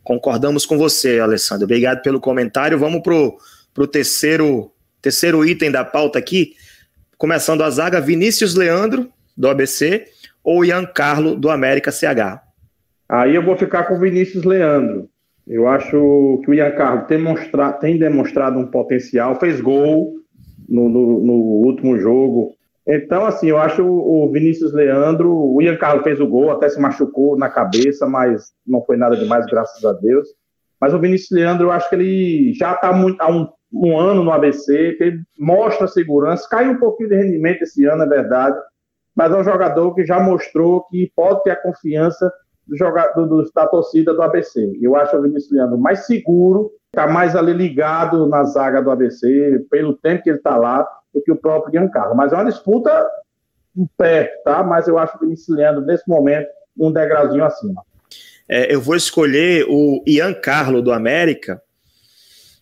Concordamos 0.04 0.68
com 0.68 0.78
você, 0.78 1.20
Alessandro. 1.20 1.66
Obrigado 1.66 2.04
pelo 2.04 2.20
comentário. 2.20 2.78
Vamos 2.78 3.02
pro, 3.02 3.40
pro 3.74 3.88
terceiro, 3.88 4.72
terceiro 5.02 5.44
item 5.44 5.72
da 5.72 5.84
pauta 5.84 6.20
aqui. 6.20 6.54
Começando 7.18 7.64
a 7.64 7.70
zaga, 7.72 8.00
Vinícius 8.00 8.54
Leandro, 8.54 9.10
do 9.36 9.48
ABC, 9.50 10.06
ou 10.44 10.64
Ian 10.64 10.86
Carlo, 10.86 11.36
do 11.36 11.50
América 11.50 11.92
CH. 11.92 12.40
Aí 13.10 13.34
eu 13.34 13.44
vou 13.44 13.58
ficar 13.58 13.86
com 13.86 13.96
o 13.96 14.00
Vinícius 14.00 14.44
Leandro. 14.44 15.10
Eu 15.48 15.68
acho 15.68 16.42
que 16.44 16.50
o 16.50 16.54
Ian 16.54 16.72
Carlos 16.72 17.08
tem, 17.08 17.24
tem 17.80 18.00
demonstrado 18.00 18.58
um 18.58 18.66
potencial, 18.66 19.40
fez 19.40 19.62
gol 19.62 20.16
no, 20.68 20.90
no, 20.90 21.20
no, 21.22 21.34
último 21.66 22.00
jogo. 22.00 22.54
Então, 22.88 23.26
assim, 23.26 23.48
eu 23.48 23.58
acho 23.58 23.84
o 23.84 24.30
Vinícius 24.32 24.74
Leandro, 24.74 25.32
o 25.32 25.62
Ian 25.62 25.78
Carlos 25.78 26.04
fez 26.04 26.20
o 26.20 26.28
gol, 26.28 26.52
até 26.52 26.70
se 26.70 26.80
machucou 26.80 27.38
na 27.38 27.50
cabeça, 27.50 28.08
mas 28.08 28.52
não 28.66 28.84
foi 28.84 28.98
nada 28.98 29.16
demais, 29.16 29.46
graças 29.46 29.84
a 29.86 29.94
Deus. 29.94 30.28
Mas 30.80 30.94
o 30.94 31.00
Vinícius 31.00 31.32
Leandro, 31.32 31.68
eu 31.68 31.72
acho 31.72 31.90
que 31.90 31.96
ele 31.96 32.54
já 32.54 32.74
está 32.74 32.90
há 32.90 33.32
um, 33.32 33.48
um, 33.72 34.00
ano 34.00 34.24
no 34.24 34.32
ABC, 34.32 34.98
ele 35.00 35.22
mostra 35.40 35.88
segurança, 35.88 36.48
caiu 36.50 36.72
um 36.72 36.80
pouquinho 36.80 37.10
de 37.10 37.16
rendimento 37.16 37.64
esse 37.64 37.86
ano, 37.86 38.04
é 38.04 38.08
verdade, 38.08 38.58
mas 39.16 39.32
é 39.32 39.38
um 39.38 39.44
jogador 39.44 39.94
que 39.94 40.06
já 40.06 40.20
mostrou 40.20 40.84
que 40.90 41.12
pode 41.16 41.44
ter 41.44 41.52
a 41.52 41.62
confiança 41.62 42.32
do 42.68 43.28
do, 43.28 43.52
da 43.54 43.68
torcida 43.68 44.14
do 44.14 44.22
ABC. 44.22 44.78
Eu 44.82 44.96
acho 44.96 45.16
o 45.16 45.22
Vinícius 45.22 45.52
Leandro 45.52 45.78
mais 45.78 46.06
seguro, 46.06 46.72
está 46.88 47.08
mais 47.08 47.36
ali 47.36 47.54
ligado 47.54 48.28
na 48.28 48.44
zaga 48.44 48.82
do 48.82 48.92
ABC, 48.92 49.66
pelo 49.70 49.94
tempo 49.94 50.24
que 50.24 50.30
ele 50.30 50.38
está 50.38 50.58
lá, 50.58 50.88
do 51.14 51.22
que 51.22 51.32
o 51.32 51.36
próprio 51.36 51.74
Giancarlo. 51.74 52.16
Mas 52.16 52.34
é 52.34 52.36
uma 52.36 52.46
disputa 52.46 53.08
perto, 53.98 54.44
tá? 54.44 54.64
Mas 54.64 54.88
eu 54.88 54.98
acho 54.98 55.18
o 55.18 55.20
Vinícius 55.20 55.56
Leandro, 55.56 55.86
nesse 55.86 56.08
momento, 56.08 56.48
um 56.78 56.92
degrauzinho 56.92 57.44
acima. 57.44 57.84
É, 58.48 58.74
eu 58.74 58.80
vou 58.80 58.96
escolher 58.96 59.66
o 59.68 60.04
Ian 60.06 60.34
Carlo 60.34 60.82
do 60.82 60.92
América, 60.92 61.62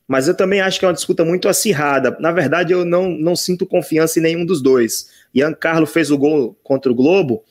mas 0.08 0.28
eu 0.28 0.36
também 0.36 0.62
acho 0.62 0.80
que 0.80 0.86
é 0.86 0.88
uma 0.88 0.94
disputa 0.94 1.26
muito 1.26 1.48
acirrada. 1.48 2.16
Na 2.20 2.32
verdade, 2.32 2.74
eu 2.74 2.86
não, 2.86 3.10
não 3.10 3.36
sinto 3.36 3.66
confiança 3.66 4.20
em 4.20 4.24
nenhum 4.24 4.46
dos 4.46 4.62
dois. 4.62 5.10
Ian 5.34 5.54
Carlo 5.54 5.86
fez 5.86 6.12
o 6.12 6.18
gol 6.18 6.58
contra 6.64 6.92
o 6.92 6.96
Globo, 6.96 7.44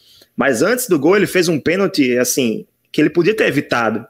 mas 0.42 0.60
antes 0.60 0.88
do 0.88 0.98
gol 0.98 1.16
ele 1.16 1.28
fez 1.28 1.46
um 1.46 1.60
pênalti, 1.60 2.18
assim, 2.18 2.66
que 2.90 3.00
ele 3.00 3.08
podia 3.08 3.32
ter 3.32 3.46
evitado. 3.46 4.04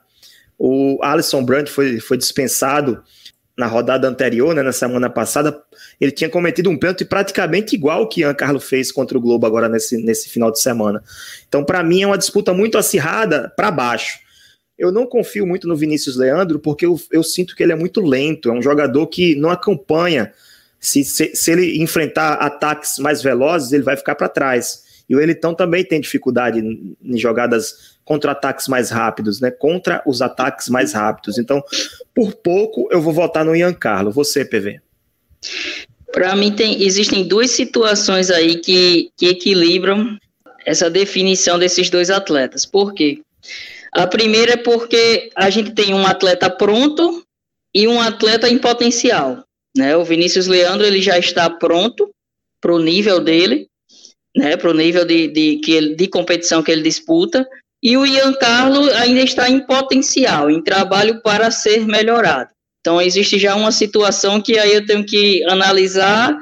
O 0.59 0.99
Alisson 1.03 1.45
Brandt 1.45 1.71
foi, 1.71 2.01
foi 2.01 2.17
dispensado 2.17 3.03
na 3.55 3.67
rodada 3.67 4.09
anterior, 4.09 4.55
né, 4.55 4.63
na 4.63 4.73
semana 4.73 5.11
passada, 5.11 5.63
ele 6.01 6.11
tinha 6.11 6.31
cometido 6.31 6.71
um 6.71 6.79
pênalti 6.79 7.05
praticamente 7.05 7.77
igual 7.77 8.09
que 8.09 8.23
Ian 8.23 8.33
Carlo 8.33 8.59
fez 8.59 8.91
contra 8.91 9.19
o 9.19 9.21
Globo 9.21 9.47
agora 9.47 9.69
nesse, 9.69 10.03
nesse 10.03 10.31
final 10.31 10.51
de 10.51 10.59
semana. 10.59 11.05
Então, 11.47 11.63
para 11.63 11.85
mim, 11.85 12.01
é 12.01 12.07
uma 12.07 12.17
disputa 12.17 12.55
muito 12.55 12.79
acirrada 12.79 13.53
para 13.55 13.71
baixo. 13.71 14.19
Eu 14.79 14.91
não 14.91 15.05
confio 15.05 15.47
muito 15.47 15.69
no 15.69 15.77
Vinícius 15.77 16.17
Leandro, 16.17 16.59
porque 16.59 16.87
eu, 16.87 16.99
eu, 17.11 17.23
sinto 17.23 17.55
que 17.55 17.63
ele 17.63 17.73
é 17.73 17.77
muito 17.77 18.01
lento, 18.01 18.49
é 18.49 18.53
um 18.55 18.63
jogador 18.63 19.07
que 19.09 19.35
não 19.35 19.51
acompanha. 19.51 20.33
Se, 20.81 21.05
se, 21.05 21.37
se 21.37 21.51
ele 21.51 21.83
enfrentar 21.83 22.37
ataques 22.37 22.99
mais 22.99 23.23
velozes, 23.23 23.71
ele 23.71 23.83
vai 23.83 23.99
ficar 23.99 24.15
para 24.15 24.31
trás. 24.31 24.91
E 25.13 25.15
o 25.15 25.21
Elitão 25.21 25.55
também 25.55 25.85
tem 25.85 26.01
dificuldade 26.01 26.59
em 26.59 27.19
jogadas 27.19 27.99
contra 28.03 28.33
ataques 28.33 28.67
mais 28.67 28.89
rápidos, 28.89 29.43
né? 29.43 29.51
Contra 29.51 30.03
os 30.07 30.23
ataques 30.23 30.71
mais 30.71 30.95
rápidos. 30.95 31.37
Então, 31.37 31.63
por 32.15 32.33
pouco, 32.33 32.89
eu 32.91 32.99
vou 32.99 33.13
votar 33.13 33.45
no 33.45 33.55
Ian 33.55 33.75
Carlo. 33.75 34.11
Você, 34.11 34.43
PV. 34.43 34.81
Para 36.11 36.35
mim, 36.35 36.51
tem, 36.51 36.83
existem 36.83 37.29
duas 37.29 37.51
situações 37.51 38.31
aí 38.31 38.57
que, 38.57 39.11
que 39.15 39.27
equilibram 39.27 40.17
essa 40.65 40.89
definição 40.89 41.59
desses 41.59 41.91
dois 41.91 42.09
atletas. 42.09 42.65
Por 42.65 42.95
quê? 42.95 43.21
A 43.93 44.07
primeira 44.07 44.53
é 44.53 44.57
porque 44.57 45.31
a 45.37 45.51
gente 45.51 45.73
tem 45.73 45.93
um 45.93 46.07
atleta 46.07 46.49
pronto 46.49 47.23
e 47.75 47.87
um 47.87 48.01
atleta 48.01 48.49
em 48.49 48.57
potencial. 48.57 49.45
Né? 49.77 49.95
O 49.95 50.07
Vinícius 50.07 50.47
Leandro 50.47 50.87
ele 50.87 51.03
já 51.03 51.19
está 51.19 51.51
pronto 51.51 52.11
para 52.63 52.73
o 52.73 52.79
nível 52.79 53.21
dele, 53.21 53.69
né? 54.37 54.57
para 54.57 54.71
o 54.71 54.75
nível 54.75 55.05
de, 55.05 55.29
de, 55.29 55.57
que 55.57 55.73
ele, 55.73 55.95
de 55.95 56.09
competição 56.09 56.63
que 56.63 56.71
ele 56.71 56.83
disputa, 56.83 57.47
e 57.83 57.97
o 57.97 58.07
Ian 58.07 58.33
Carlo 58.35 58.89
ainda 58.93 59.23
está 59.23 59.51
em 59.51 59.61
potencial, 59.67 60.51
em 60.51 60.63
trabalho 60.63 61.21
para 61.23 61.51
ser 61.51 61.85
melhorado. 61.87 62.51
Então, 62.81 63.01
existe 63.01 63.39
já 63.39 63.55
uma 63.55 63.73
situação 63.73 64.41
que 64.41 64.59
aí 64.59 64.75
eu 64.75 64.87
tenho 64.87 65.05
que 65.05 65.45
analisar 65.45 66.37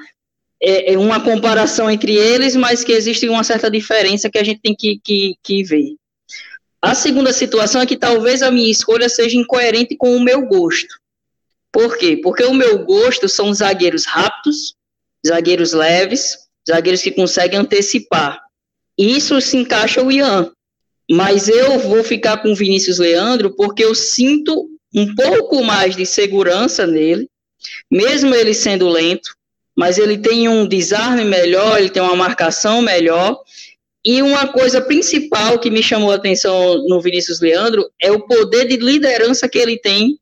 é, 0.63 0.93
é 0.93 0.99
uma 0.99 1.21
comparação 1.23 1.91
entre 1.91 2.15
eles, 2.15 2.55
mas 2.55 2.85
que 2.85 2.93
existe 2.93 3.29
uma 3.29 3.43
certa 3.43 3.71
diferença 3.71 4.31
que 4.31 4.39
a 4.39 4.45
gente 4.45 4.61
tem 4.61 4.75
que, 4.75 5.01
que, 5.03 5.35
que 5.43 5.63
ver. 5.63 5.95
A 6.83 6.95
segunda 6.95 7.33
situação 7.33 7.81
é 7.81 7.87
que 7.87 7.97
talvez 7.97 8.43
a 8.43 8.51
minha 8.51 8.71
escolha 8.71 9.09
seja 9.09 9.37
incoerente 9.37 9.97
com 9.97 10.15
o 10.15 10.21
meu 10.21 10.47
gosto. 10.47 10.95
Por 11.73 11.97
quê? 11.97 12.19
Porque 12.23 12.43
o 12.45 12.55
meu 12.55 12.85
gosto 12.85 13.29
são 13.29 13.53
zagueiros 13.53 14.07
rápidos, 14.07 14.75
zagueiros 15.27 15.73
leves, 15.73 16.39
zagueiros 16.69 17.03
que 17.03 17.11
conseguem 17.11 17.61
antecipar. 17.61 18.41
Isso 18.99 19.41
se 19.41 19.57
encaixa 19.57 20.03
o 20.03 20.11
Ian. 20.11 20.53
Mas 21.11 21.49
eu 21.49 21.79
vou 21.79 22.05
ficar 22.05 22.39
com 22.39 22.53
o 22.53 22.55
Vinícius 22.55 22.99
Leandro 22.99 23.55
porque 23.57 23.85
eu 23.85 23.95
sinto 23.95 24.69
um 24.95 25.15
pouco 25.15 25.63
mais 25.63 25.97
de 25.97 26.07
segurança 26.07 26.87
nele, 26.87 27.29
mesmo 27.91 28.35
ele 28.35 28.55
sendo 28.55 28.89
lento, 28.89 29.35
mas 29.77 29.99
ele 29.99 30.19
tem 30.19 30.49
um 30.49 30.67
desarme 30.67 31.25
melhor, 31.25 31.79
ele 31.79 31.91
tem 31.91 32.03
uma 32.03 32.17
marcação 32.17 32.83
melhor. 32.83 33.41
E 34.05 34.23
uma 34.23 34.49
coisa 34.49 34.81
principal 34.81 35.59
que 35.59 35.71
me 35.71 35.83
chamou 35.83 36.11
a 36.11 36.17
atenção 36.17 36.87
no 36.87 37.01
Vinícius 37.01 37.41
Leandro 37.41 37.89
é 38.01 38.11
o 38.11 38.27
poder 38.27 38.67
de 38.67 38.77
liderança 38.77 39.49
que 39.49 39.59
ele 39.59 39.79
tem 39.79 40.19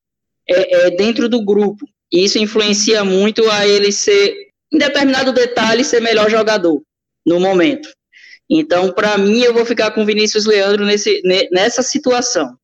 é, 0.48 0.86
é, 0.86 0.90
dentro 0.90 1.28
do 1.28 1.44
grupo. 1.44 1.88
E 2.12 2.24
isso 2.24 2.38
influencia 2.38 3.04
muito 3.04 3.48
a 3.50 3.66
ele 3.66 3.92
ser, 3.92 4.34
em 4.72 4.78
determinado 4.78 5.32
detalhe, 5.32 5.84
ser 5.84 6.00
melhor 6.00 6.30
jogador 6.30 6.82
no 7.26 7.40
momento. 7.40 7.88
Então, 8.50 8.92
para 8.92 9.18
mim, 9.18 9.40
eu 9.40 9.52
vou 9.52 9.64
ficar 9.64 9.90
com 9.90 10.02
o 10.02 10.06
Vinícius 10.06 10.46
Leandro 10.46 10.84
nesse, 10.84 11.20
nessa 11.50 11.82
situação 11.82 12.56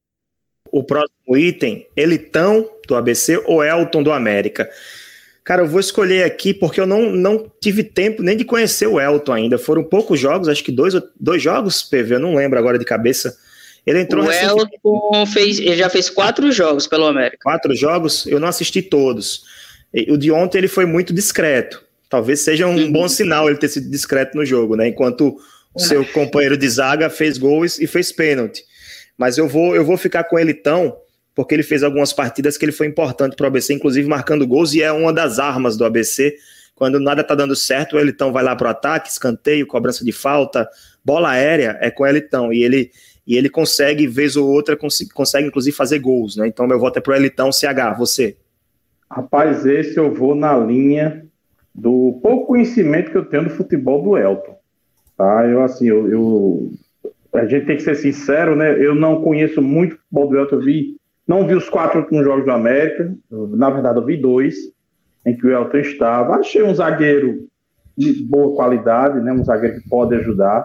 o 0.75 0.83
próximo 0.83 1.37
item, 1.37 1.87
Elitão 1.97 2.69
do 2.89 2.97
ABC 2.97 3.41
ou 3.47 3.63
Elton 3.63 4.03
do 4.03 4.11
América? 4.11 4.69
Cara, 5.45 5.63
eu 5.63 5.69
vou 5.69 5.79
escolher 5.79 6.25
aqui 6.25 6.53
porque 6.53 6.81
eu 6.81 6.87
não, 6.87 7.13
não 7.13 7.49
tive 7.61 7.85
tempo 7.85 8.25
nem 8.25 8.37
de 8.37 8.45
conhecer 8.45 8.89
o 8.89 9.01
Elton 9.01 9.33
ainda. 9.33 9.57
Foram 9.57 9.85
poucos 9.85 10.19
jogos, 10.19 10.49
acho 10.49 10.65
que 10.65 10.73
dois, 10.73 10.95
dois 11.19 11.41
jogos, 11.41 11.81
PV, 11.81 12.17
eu 12.17 12.19
não 12.19 12.35
lembro 12.35 12.59
agora 12.59 12.77
de 12.77 12.85
cabeça. 12.85 13.37
Ele 13.87 14.01
entrou 14.01 14.25
O 14.25 14.33
Elton 14.33 15.27
fez, 15.27 15.61
ele 15.61 15.77
já 15.77 15.89
fez 15.89 16.11
quatro 16.11 16.51
jogos 16.51 16.89
pelo 16.89 17.07
América. 17.07 17.39
Quatro 17.45 17.73
jogos? 17.77 18.27
Eu 18.27 18.41
não 18.41 18.49
assisti 18.49 18.83
todos. 18.83 19.45
O 20.09 20.17
de 20.17 20.33
ontem 20.33 20.59
ele 20.59 20.67
foi 20.67 20.87
muito 20.87 21.15
discreto. 21.15 21.84
Talvez 22.09 22.41
seja 22.41 22.67
um 22.67 22.77
uhum. 22.77 22.93
bom 22.93 23.09
sinal 23.09 23.49
ele 23.49 23.59
ter 23.59 23.69
sido 23.69 23.91
discreto 23.91 24.37
no 24.37 24.45
jogo, 24.45 24.77
né? 24.77 24.89
Enquanto 24.89 25.37
o 25.75 25.81
seu 25.81 26.03
é. 26.03 26.05
companheiro 26.05 26.57
de 26.57 26.69
zaga 26.69 27.11
fez 27.11 27.37
gols 27.37 27.79
e 27.81 27.87
fez 27.87 28.13
pênalti. 28.13 28.63
Mas 29.19 29.39
eu 29.39 29.49
vou, 29.49 29.75
eu 29.75 29.85
vou 29.85 29.97
ficar 29.97 30.25
com 30.25 30.39
ele 30.39 30.55
tão, 30.55 30.97
porque 31.35 31.55
ele 31.55 31.63
fez 31.63 31.83
algumas 31.83 32.13
partidas 32.13 32.57
que 32.57 32.65
ele 32.65 32.73
foi 32.73 32.87
importante 32.87 33.37
para 33.37 33.45
o 33.45 33.47
ABC, 33.49 33.75
inclusive 33.75 34.09
marcando 34.09 34.47
gols, 34.47 34.75
e 34.75 34.83
é 34.83 34.93
uma 34.93 35.13
das 35.13 35.39
armas 35.39 35.77
do 35.77 35.85
ABC. 35.85 36.37
Quando 36.75 36.99
nada 36.99 37.21
está 37.21 37.35
dando 37.35 37.55
certo, 37.55 37.97
o 37.97 38.01
Elitão 38.01 38.33
vai 38.33 38.43
lá 38.43 38.55
para 38.57 38.69
o 38.69 38.71
ataque, 38.71 39.09
escanteio, 39.09 39.67
cobrança 39.67 40.05
de 40.05 40.13
falta, 40.13 40.69
bola 41.05 41.31
aérea, 41.31 41.79
é 41.81 41.91
com 41.91 42.03
o 42.03 42.07
Elitão. 42.07 42.53
E 42.53 42.65
ele, 42.65 42.91
e 43.27 43.37
ele 43.37 43.49
consegue, 43.49 44.07
vez 44.07 44.37
ou 44.37 44.49
outra, 44.49 44.77
consegue, 44.77 45.11
consegue 45.11 45.49
inclusive 45.49 45.77
fazer 45.77 46.01
gols. 46.01 46.37
Né? 46.37 46.49
Então, 46.49 46.67
meu 46.67 46.79
voto 46.79 46.99
é 46.99 47.01
para 47.01 47.13
o 47.13 47.17
Elitão 47.17 47.53
CH. 47.53 47.97
Você? 47.97 48.37
Rapaz, 49.09 49.65
esse 49.65 49.97
eu 49.97 50.13
vou 50.13 50.35
na 50.35 50.57
linha 50.57 51.25
do 51.75 52.21
pouco 52.23 52.49
conhecimento 52.49 53.11
que 53.11 53.17
eu 53.17 53.25
tenho 53.25 53.45
do 53.45 53.51
futebol 53.51 54.03
do 54.03 54.17
Elton. 54.17 54.57
Tá? 55.17 55.47
Eu, 55.47 55.63
assim, 55.63 55.87
eu, 55.87 56.09
eu 56.09 56.73
a 57.35 57.47
gente 57.47 57.67
tem 57.67 57.77
que 57.77 57.83
ser 57.83 57.97
sincero, 57.97 58.55
né? 58.55 58.79
Eu 58.79 58.95
não 58.95 59.23
conheço 59.23 59.61
muito 59.61 59.97
futebol 59.97 60.29
do 60.29 60.39
Elton, 60.39 60.57
eu 60.57 60.63
vi, 60.63 60.97
não 61.27 61.47
vi 61.47 61.55
os 61.55 61.69
quatro 61.69 62.01
últimos 62.01 62.25
jogos 62.25 62.45
do 62.45 62.53
América, 62.53 63.13
na 63.31 63.71
verdade 63.71 63.99
eu 63.99 64.05
vi 64.05 64.17
dois, 64.17 64.55
em 65.27 65.37
que 65.37 65.47
o 65.47 65.51
Elton 65.51 65.79
estava. 65.79 66.37
Achei 66.37 66.63
um 66.63 66.75
zagueiro 66.75 67.49
de 67.97 68.23
boa 68.23 68.55
qualidade, 68.55 69.21
né? 69.21 69.33
Um 69.33 69.45
zagueiro 69.45 69.81
que 69.81 69.89
pode 69.89 70.15
ajudar. 70.15 70.65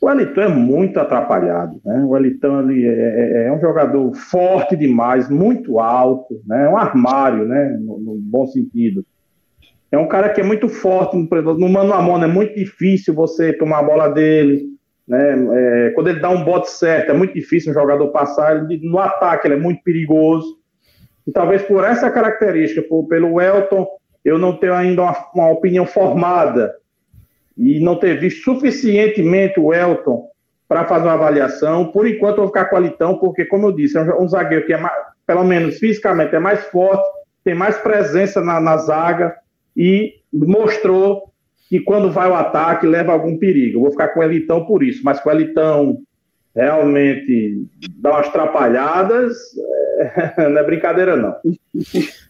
O 0.00 0.10
Elitão 0.10 0.44
é 0.44 0.48
muito 0.48 1.00
atrapalhado, 1.00 1.80
né? 1.84 2.04
O 2.04 2.14
Elitão 2.16 2.58
ali 2.58 2.86
é, 2.86 2.90
é, 2.90 3.46
é, 3.46 3.52
um 3.52 3.58
jogador 3.58 4.14
forte 4.14 4.76
demais, 4.76 5.30
muito 5.30 5.78
alto, 5.78 6.42
né? 6.46 6.68
Um 6.68 6.76
armário, 6.76 7.46
né? 7.46 7.76
No, 7.80 7.98
no, 7.98 8.16
bom 8.16 8.46
sentido. 8.46 9.04
É 9.94 9.98
um 9.98 10.08
cara 10.08 10.28
que 10.28 10.40
é 10.40 10.44
muito 10.44 10.68
forte 10.68 11.16
no, 11.16 11.28
no 11.58 11.68
mano 11.68 11.92
a 11.92 12.02
mano, 12.02 12.24
é 12.24 12.28
muito 12.28 12.54
difícil 12.54 13.14
você 13.14 13.52
tomar 13.52 13.78
a 13.78 13.82
bola 13.82 14.08
dele 14.08 14.74
né? 15.06 15.36
É, 15.86 15.90
quando 15.90 16.08
ele 16.08 16.20
dá 16.20 16.30
um 16.30 16.44
bote 16.44 16.70
certo, 16.70 17.10
é 17.10 17.12
muito 17.12 17.34
difícil 17.34 17.70
um 17.70 17.74
jogador 17.74 18.08
passar. 18.08 18.56
Ele, 18.56 18.80
no 18.82 18.98
ataque, 18.98 19.46
ele 19.46 19.54
é 19.54 19.58
muito 19.58 19.82
perigoso. 19.82 20.58
E 21.26 21.32
talvez 21.32 21.62
por 21.62 21.84
essa 21.84 22.10
característica, 22.10 22.82
por, 22.82 23.06
pelo 23.06 23.40
Elton, 23.40 23.86
eu 24.24 24.38
não 24.38 24.56
tenho 24.56 24.74
ainda 24.74 25.02
uma, 25.02 25.16
uma, 25.34 25.50
opinião 25.50 25.86
formada 25.86 26.74
e 27.56 27.80
não 27.80 27.96
ter 27.96 28.18
visto 28.18 28.42
suficientemente 28.42 29.60
o 29.60 29.72
Elton 29.72 30.28
para 30.66 30.84
fazer 30.84 31.04
uma 31.04 31.14
avaliação. 31.14 31.92
Por 31.92 32.06
enquanto, 32.06 32.38
eu 32.38 32.44
vou 32.44 32.48
ficar 32.48 32.66
com 32.66 32.76
o 32.76 32.78
Alitão, 32.78 33.18
porque, 33.18 33.44
como 33.44 33.68
eu 33.68 33.72
disse, 33.72 33.96
é 33.96 34.02
um, 34.02 34.22
um 34.22 34.28
zagueiro 34.28 34.66
que, 34.66 34.72
é 34.72 34.78
mais, 34.78 34.94
pelo 35.26 35.44
menos 35.44 35.78
fisicamente, 35.78 36.34
é 36.34 36.38
mais 36.38 36.64
forte, 36.64 37.04
tem 37.44 37.54
mais 37.54 37.76
presença 37.76 38.40
na, 38.40 38.58
na 38.58 38.76
zaga 38.78 39.34
e 39.76 40.14
mostrou 40.32 41.32
que 41.68 41.80
quando 41.80 42.10
vai 42.10 42.28
ao 42.28 42.34
ataque 42.34 42.86
leva 42.86 43.12
algum 43.12 43.38
perigo. 43.38 43.78
Eu 43.78 43.82
vou 43.82 43.90
ficar 43.90 44.08
com 44.08 44.20
o 44.20 44.22
Elitão 44.22 44.64
por 44.64 44.82
isso, 44.82 45.00
mas 45.02 45.20
com 45.20 45.28
o 45.28 45.32
Elitão 45.32 45.98
realmente 46.54 47.66
dá 47.96 48.12
umas 48.12 48.28
atrapalhadas, 48.28 49.36
é, 49.98 50.34
não 50.48 50.58
é 50.58 50.62
brincadeira 50.62 51.16
não. 51.16 51.34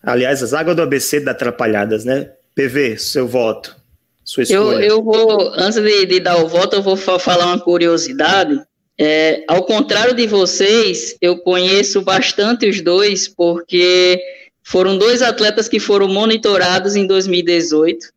Aliás, 0.02 0.42
as 0.42 0.54
águas 0.54 0.76
do 0.76 0.82
ABC 0.82 1.20
dá 1.20 1.32
atrapalhadas, 1.32 2.04
né? 2.04 2.30
PV, 2.54 2.96
seu 2.96 3.26
voto, 3.26 3.76
sua 4.24 4.44
escolha. 4.44 4.76
Eu, 4.76 4.80
eu 4.80 5.02
vou, 5.02 5.52
antes 5.54 5.80
de, 5.82 6.06
de 6.06 6.20
dar 6.20 6.38
o 6.38 6.48
voto, 6.48 6.76
eu 6.76 6.82
vou 6.82 6.96
falar 6.96 7.46
uma 7.46 7.60
curiosidade. 7.60 8.58
É, 8.98 9.42
ao 9.48 9.64
contrário 9.64 10.14
de 10.14 10.26
vocês, 10.26 11.16
eu 11.20 11.38
conheço 11.38 12.00
bastante 12.00 12.68
os 12.68 12.80
dois, 12.80 13.26
porque 13.26 14.20
foram 14.64 14.96
dois 14.96 15.20
atletas 15.20 15.68
que 15.68 15.78
foram 15.78 16.08
monitorados 16.08 16.96
em 16.96 17.06
2018. 17.06 18.08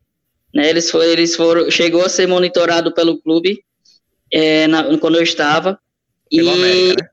Né, 0.54 0.70
eles, 0.70 0.90
foram, 0.90 1.06
eles 1.06 1.36
foram, 1.36 1.70
chegou 1.70 2.04
a 2.04 2.10
ser 2.10 2.26
monitorado 2.26 2.94
pelo 2.94 3.22
clube 3.22 3.64
é, 4.32 4.66
na, 4.66 4.98
quando 4.98 5.18
eu 5.18 5.24
estava. 5.24 5.78
Pelo 6.32 6.50
e, 6.50 6.54
América, 6.54 7.04
né? 7.04 7.10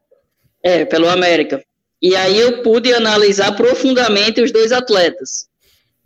É, 0.62 0.84
pelo 0.84 1.08
América. 1.08 1.62
E 2.00 2.14
aí 2.14 2.38
eu 2.38 2.62
pude 2.62 2.92
analisar 2.94 3.52
profundamente 3.56 4.40
os 4.40 4.52
dois 4.52 4.72
atletas. 4.72 5.48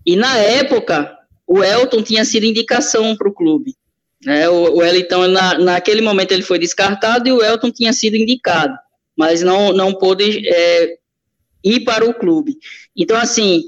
E 0.06 0.16
na 0.16 0.38
época, 0.38 1.16
o 1.46 1.62
Elton 1.62 2.02
tinha 2.02 2.24
sido 2.24 2.46
indicação 2.46 3.14
para 3.14 3.28
o 3.28 3.34
clube. 3.34 3.74
Né? 4.24 4.48
O, 4.48 4.76
o 4.76 4.82
Elton, 4.82 5.28
na, 5.28 5.58
naquele 5.58 6.00
momento, 6.00 6.32
ele 6.32 6.42
foi 6.42 6.58
descartado 6.58 7.28
e 7.28 7.32
o 7.32 7.42
Elton 7.42 7.70
tinha 7.70 7.92
sido 7.92 8.16
indicado, 8.16 8.76
mas 9.16 9.42
não, 9.42 9.72
não 9.72 9.92
pôde 9.92 10.48
é, 10.48 10.96
ir 11.64 11.80
para 11.84 12.04
o 12.04 12.14
clube. 12.14 12.56
Então, 12.96 13.16
assim, 13.16 13.64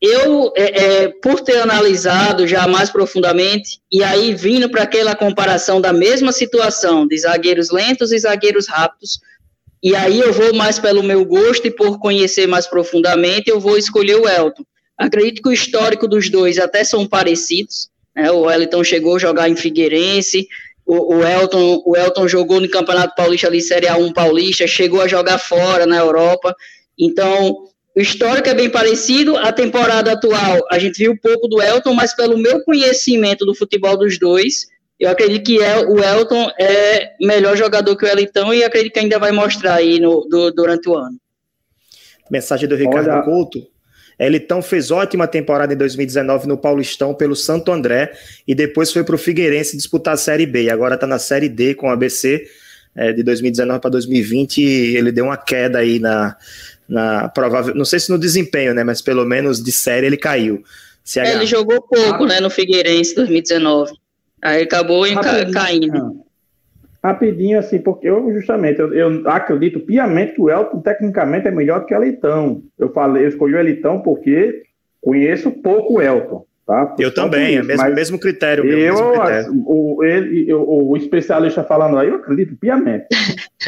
eu, 0.00 0.52
é, 0.56 0.84
é, 0.84 1.08
por 1.08 1.40
ter 1.40 1.58
analisado 1.58 2.46
já 2.46 2.66
mais 2.66 2.90
profundamente, 2.90 3.80
e 3.90 4.02
aí 4.02 4.34
vindo 4.34 4.68
para 4.68 4.82
aquela 4.82 5.14
comparação 5.14 5.80
da 5.80 5.92
mesma 5.92 6.32
situação 6.32 7.06
de 7.06 7.16
zagueiros 7.18 7.70
lentos 7.70 8.12
e 8.12 8.18
zagueiros 8.18 8.68
rápidos, 8.68 9.18
e 9.82 9.94
aí 9.94 10.20
eu 10.20 10.32
vou 10.32 10.54
mais 10.54 10.78
pelo 10.78 11.02
meu 11.02 11.24
gosto 11.24 11.66
e 11.66 11.70
por 11.70 11.98
conhecer 11.98 12.46
mais 12.46 12.66
profundamente, 12.66 13.50
eu 13.50 13.60
vou 13.60 13.76
escolher 13.76 14.16
o 14.16 14.28
Elton. 14.28 14.64
Acredito 14.96 15.42
que 15.42 15.48
o 15.48 15.52
histórico 15.52 16.06
dos 16.06 16.30
dois 16.30 16.58
até 16.58 16.84
são 16.84 17.06
parecidos, 17.06 17.88
né? 18.14 18.30
O 18.30 18.42
Wellington 18.42 18.84
chegou 18.84 19.16
a 19.16 19.18
jogar 19.18 19.48
em 19.48 19.56
Figueirense, 19.56 20.46
o, 20.86 21.16
o, 21.16 21.26
Elton, 21.26 21.82
o 21.84 21.96
Elton 21.96 22.28
jogou 22.28 22.60
no 22.60 22.68
Campeonato 22.68 23.14
Paulista 23.14 23.46
ali, 23.46 23.60
Série 23.60 23.86
A1 23.86 24.12
Paulista, 24.12 24.66
chegou 24.66 25.00
a 25.00 25.08
jogar 25.08 25.38
fora 25.38 25.86
na 25.86 25.96
Europa. 25.96 26.54
Então, 26.98 27.64
o 27.96 28.00
histórico 28.00 28.48
é 28.48 28.54
bem 28.54 28.68
parecido. 28.68 29.36
A 29.36 29.52
temporada 29.52 30.12
atual, 30.12 30.60
a 30.70 30.78
gente 30.78 30.98
viu 30.98 31.18
pouco 31.20 31.48
do 31.48 31.62
Elton, 31.62 31.94
mas 31.94 32.14
pelo 32.14 32.36
meu 32.36 32.62
conhecimento 32.62 33.46
do 33.46 33.54
futebol 33.54 33.96
dos 33.96 34.18
dois, 34.18 34.66
eu 34.98 35.10
acredito 35.10 35.46
que 35.46 35.62
é, 35.62 35.78
o 35.78 35.98
Elton 36.02 36.50
é 36.58 37.14
melhor 37.20 37.56
jogador 37.56 37.96
que 37.96 38.04
o 38.04 38.08
Wellington 38.08 38.52
e 38.52 38.62
acredito 38.62 38.92
que 38.92 39.00
ainda 39.00 39.18
vai 39.18 39.32
mostrar 39.32 39.74
aí 39.76 39.98
no, 39.98 40.26
do, 40.28 40.52
durante 40.52 40.88
o 40.88 40.96
ano. 40.96 41.18
Mensagem 42.30 42.68
do 42.68 42.76
Ricardo 42.76 43.10
Olha, 43.10 43.22
Couto. 43.22 43.73
Elitão 44.18 44.62
fez 44.62 44.90
ótima 44.90 45.26
temporada 45.26 45.74
em 45.74 45.76
2019 45.76 46.46
no 46.46 46.56
Paulistão 46.56 47.14
pelo 47.14 47.34
Santo 47.34 47.72
André 47.72 48.12
e 48.46 48.54
depois 48.54 48.92
foi 48.92 49.04
para 49.04 49.14
o 49.14 49.18
Figueirense 49.18 49.76
disputar 49.76 50.14
a 50.14 50.16
Série 50.16 50.46
B. 50.46 50.64
E 50.64 50.70
agora 50.70 50.94
está 50.94 51.06
na 51.06 51.18
Série 51.18 51.48
D 51.48 51.74
com 51.74 51.88
o 51.88 51.90
ABC 51.90 52.46
é, 52.94 53.12
de 53.12 53.22
2019 53.22 53.80
para 53.80 53.90
2020. 53.90 54.62
ele 54.62 55.10
deu 55.10 55.26
uma 55.26 55.36
queda 55.36 55.78
aí 55.78 55.98
na, 55.98 56.36
na 56.88 57.28
provável, 57.28 57.74
não 57.74 57.84
sei 57.84 57.98
se 57.98 58.10
no 58.10 58.18
desempenho, 58.18 58.72
né? 58.72 58.84
Mas 58.84 59.02
pelo 59.02 59.24
menos 59.24 59.62
de 59.62 59.72
série 59.72 60.06
ele 60.06 60.16
caiu. 60.16 60.62
É, 61.16 61.34
ele 61.34 61.46
jogou 61.46 61.82
pouco, 61.82 62.24
né? 62.24 62.40
No 62.40 62.48
Figueirense 62.48 63.14
2019. 63.14 63.92
Aí 64.42 64.62
acabou 64.62 65.04
caindo. 65.52 66.23
Rapidinho, 67.04 67.58
assim, 67.58 67.78
porque 67.80 68.08
eu 68.08 68.32
justamente 68.32 68.80
eu, 68.80 68.94
eu, 68.94 69.28
acredito 69.28 69.78
piamente 69.78 70.32
que 70.32 70.40
o 70.40 70.48
Elton 70.48 70.80
tecnicamente 70.80 71.46
é 71.46 71.50
melhor 71.50 71.80
do 71.80 71.86
que 71.86 71.94
o 71.94 72.02
Elitão. 72.02 72.62
Eu 72.78 72.90
falei, 72.94 73.24
eu 73.24 73.28
escolhi 73.28 73.52
o 73.52 73.58
Elitão 73.58 74.00
porque 74.00 74.62
conheço 75.02 75.50
pouco 75.50 75.98
o 75.98 76.02
Elton. 76.02 76.46
Tá? 76.66 76.94
Eu 76.98 77.12
também, 77.12 77.56
é 77.58 77.62
mesmo, 77.62 77.90
mesmo 77.90 78.18
critério. 78.18 78.64
Meu, 78.64 78.78
eu, 78.78 78.94
mesmo 78.94 79.12
critério. 79.12 79.64
O, 79.66 80.02
ele, 80.02 80.54
o, 80.54 80.92
o 80.92 80.96
especialista 80.96 81.62
falando 81.62 81.98
aí, 81.98 82.08
eu 82.08 82.14
acredito 82.14 82.56
piamente. 82.56 83.04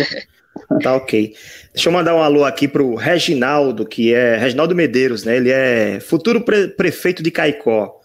tá 0.82 0.96
ok. 0.96 1.34
Deixa 1.74 1.90
eu 1.90 1.92
mandar 1.92 2.14
um 2.14 2.22
alô 2.22 2.42
aqui 2.42 2.66
pro 2.66 2.94
Reginaldo, 2.94 3.84
que 3.84 4.14
é 4.14 4.38
Reginaldo 4.38 4.74
Medeiros, 4.74 5.24
né? 5.26 5.36
Ele 5.36 5.50
é 5.50 6.00
futuro 6.00 6.40
pre 6.40 6.68
prefeito 6.68 7.22
de 7.22 7.30
Caicó. 7.30 8.00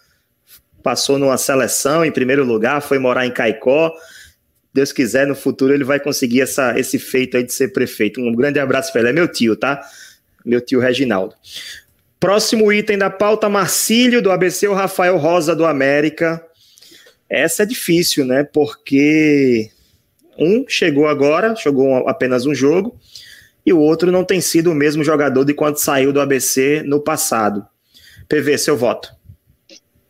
Passou 0.84 1.18
numa 1.18 1.38
seleção 1.38 2.04
em 2.04 2.12
primeiro 2.12 2.44
lugar, 2.44 2.82
foi 2.82 3.00
morar 3.00 3.26
em 3.26 3.32
Caicó 3.32 3.94
Deus 4.74 4.92
quiser, 4.92 5.28
no 5.28 5.36
futuro 5.36 5.74
ele 5.74 5.84
vai 5.84 6.00
conseguir 6.00 6.42
essa, 6.42 6.80
esse 6.80 6.98
feito 6.98 7.36
aí 7.38 7.44
de 7.44 7.54
ser 7.54 7.70
prefeito. 7.70 8.22
Um 8.22 8.34
grande 8.34 8.60
abraço 8.60 8.92
para 8.92 9.02
ele. 9.02 9.10
É 9.10 9.14
meu 9.14 9.28
tio, 9.28 9.56
tá? 9.56 9.82
Meu 10.46 10.62
tio 10.62 10.80
Reginaldo. 10.80 11.36
Próximo 12.20 12.72
item 12.72 12.98
da 12.98 13.10
pauta, 13.10 13.50
Marcílio 13.50 14.22
do 14.22 14.32
ABC, 14.32 14.68
o 14.68 14.74
Rafael 14.74 15.18
Rosa 15.18 15.56
do 15.56 15.66
América. 15.66 16.42
Essa 17.28 17.64
é 17.64 17.66
difícil, 17.66 18.26
né? 18.26 18.44
Porque 18.44 19.70
um 20.38 20.66
chegou 20.68 21.08
agora, 21.08 21.56
jogou 21.56 22.08
apenas 22.08 22.46
um 22.46 22.54
jogo, 22.54 23.00
e 23.66 23.74
o 23.74 23.80
outro 23.80 24.12
não 24.12 24.24
tem 24.24 24.40
sido 24.40 24.72
o 24.72 24.76
mesmo 24.76 25.04
jogador 25.04 25.44
de 25.44 25.54
quando 25.54 25.78
saiu 25.78 26.14
do 26.14 26.22
ABC 26.22 26.84
no 26.86 27.00
passado. 27.00 27.66
PV, 28.30 28.58
seu 28.58 28.78
voto. 28.78 29.10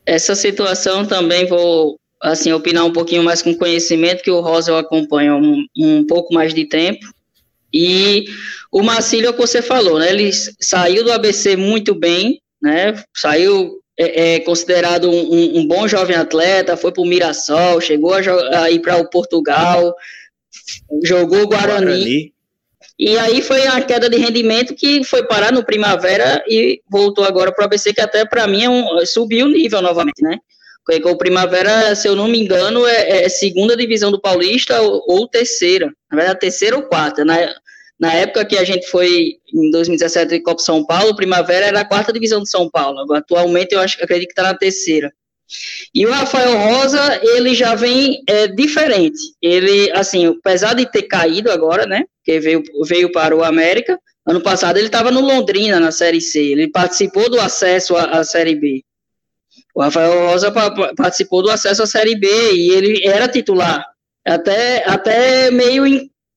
Essa 0.06 0.36
situação 0.36 1.06
também 1.06 1.48
vou 1.48 1.98
assim, 2.22 2.52
opinar 2.54 2.86
um 2.86 2.94
pouquinho 2.94 3.24
mais 3.24 3.42
com 3.42 3.56
conhecimento, 3.56 4.24
que 4.24 4.32
o 4.32 4.42
Rosa 4.42 4.72
eu 4.72 4.78
acompanho 4.78 5.36
um, 5.36 5.66
um 5.78 6.06
pouco 6.06 6.34
mais 6.34 6.54
de 6.54 6.66
tempo. 6.66 7.06
E 7.74 8.26
o 8.72 8.84
Marcílio, 8.84 9.28
é 9.28 9.30
o 9.30 9.34
que 9.34 9.40
você 9.40 9.62
falou, 9.62 9.98
né? 9.98 10.12
Ele 10.12 10.30
saiu 10.60 11.04
do 11.04 11.12
ABC 11.12 11.56
muito 11.56 11.96
bem, 11.96 12.42
né? 12.62 13.02
Saiu 13.16 13.82
é, 13.98 14.36
é 14.36 14.40
considerado 14.40 15.10
um, 15.10 15.60
um, 15.60 15.68
bom 15.68 15.88
jovem 15.88 16.16
atleta, 16.16 16.78
foi 16.78 16.92
para 16.92 17.02
o 17.02 17.06
Mirassol, 17.06 17.82
chegou 17.82 18.14
a, 18.14 18.64
a 18.64 18.72
ir 18.72 18.80
para 18.80 18.98
o 18.98 19.10
Portugal, 19.10 19.96
jogou 21.04 21.48
Guarani, 21.48 21.86
Guarani. 21.86 22.34
E 23.00 23.18
aí 23.18 23.42
foi 23.42 23.66
a 23.66 23.82
queda 23.82 24.10
de 24.10 24.18
rendimento 24.18 24.76
que 24.76 25.04
foi 25.04 25.24
parar 25.24 25.52
no 25.52 25.66
Primavera 25.66 26.44
e 26.48 26.82
voltou 26.90 27.24
agora 27.24 27.52
para 27.52 27.64
o 27.64 27.66
ABC, 27.66 27.94
que 27.94 28.02
até 28.02 28.26
para 28.26 28.46
mim 28.48 28.64
é 28.64 28.70
um, 28.70 29.06
subiu 29.06 29.48
o 29.48 29.50
nível 29.50 29.82
novamente, 29.82 30.22
né? 30.22 30.38
Porque 30.86 31.08
o 31.08 31.18
Primavera, 31.18 31.96
se 31.96 32.08
eu 32.08 32.16
não 32.16 32.28
me 32.28 32.40
engano, 32.40 32.86
é, 32.88 33.24
é 33.24 33.30
segunda 33.30 33.78
divisão 33.78 34.12
do 34.12 34.20
Paulista 34.20 34.82
ou, 34.82 35.04
ou, 35.08 35.28
terceira. 35.28 35.92
Na 36.12 36.18
verdade, 36.18 36.40
terceira 36.40 36.76
ou 36.76 36.84
quarta. 36.84 37.24
Na, 37.24 37.36
na 38.00 38.14
época 38.14 38.46
que 38.46 38.58
a 38.58 38.64
gente 38.64 38.88
foi, 38.88 39.36
em 39.54 39.70
2017, 39.72 40.36
em 40.36 40.44
Copa 40.44 40.62
São 40.62 40.84
Paulo, 40.86 41.16
Primavera 41.16 41.68
era 41.68 41.82
a 41.82 41.86
quarta 41.86 42.12
divisão 42.12 42.42
de 42.42 42.50
São 42.50 42.70
Paulo. 42.70 43.14
Atualmente, 43.14 43.74
eu 43.74 43.80
acho, 43.80 44.04
acredito 44.04 44.30
que 44.30 44.34
está 44.34 44.44
na 44.44 44.58
terceira. 44.58 45.12
E 45.94 46.06
o 46.06 46.12
Rafael 46.12 46.58
Rosa, 46.58 47.20
ele 47.24 47.54
já 47.54 47.76
vem 47.76 48.24
é, 48.28 48.48
diferente. 48.48 49.20
Ele, 49.42 49.92
assim, 49.92 50.26
apesar 50.28 50.74
de 50.74 50.90
ter 50.90 51.04
caído 51.04 51.52
agora, 51.52 51.86
né? 51.86 52.06
Que 52.24 52.40
veio, 52.40 52.64
veio 52.88 53.12
para 53.12 53.36
o 53.36 53.44
América. 53.44 54.00
Ano 54.26 54.42
passado 54.42 54.78
ele 54.78 54.86
estava 54.86 55.12
no 55.12 55.22
Londrina, 55.22 55.80
na 55.80 55.92
Série 55.92 56.22
C. 56.22 56.40
Ele 56.40 56.70
participou 56.70 57.30
do 57.30 57.40
acesso 57.40 57.96
à, 57.96 58.20
à 58.20 58.24
Série 58.24 58.56
B. 58.56 58.84
O 59.74 59.82
Rafael 59.82 60.28
Rosa 60.28 60.52
participou 60.96 61.42
do 61.42 61.50
acesso 61.50 61.84
à 61.84 61.88
Série 61.88 62.16
B 62.16 62.28
e 62.54 62.72
ele 62.72 63.08
era 63.08 63.28
titular. 63.28 63.86
Até, 64.26 64.84
até 64.88 65.50
meio 65.50 65.86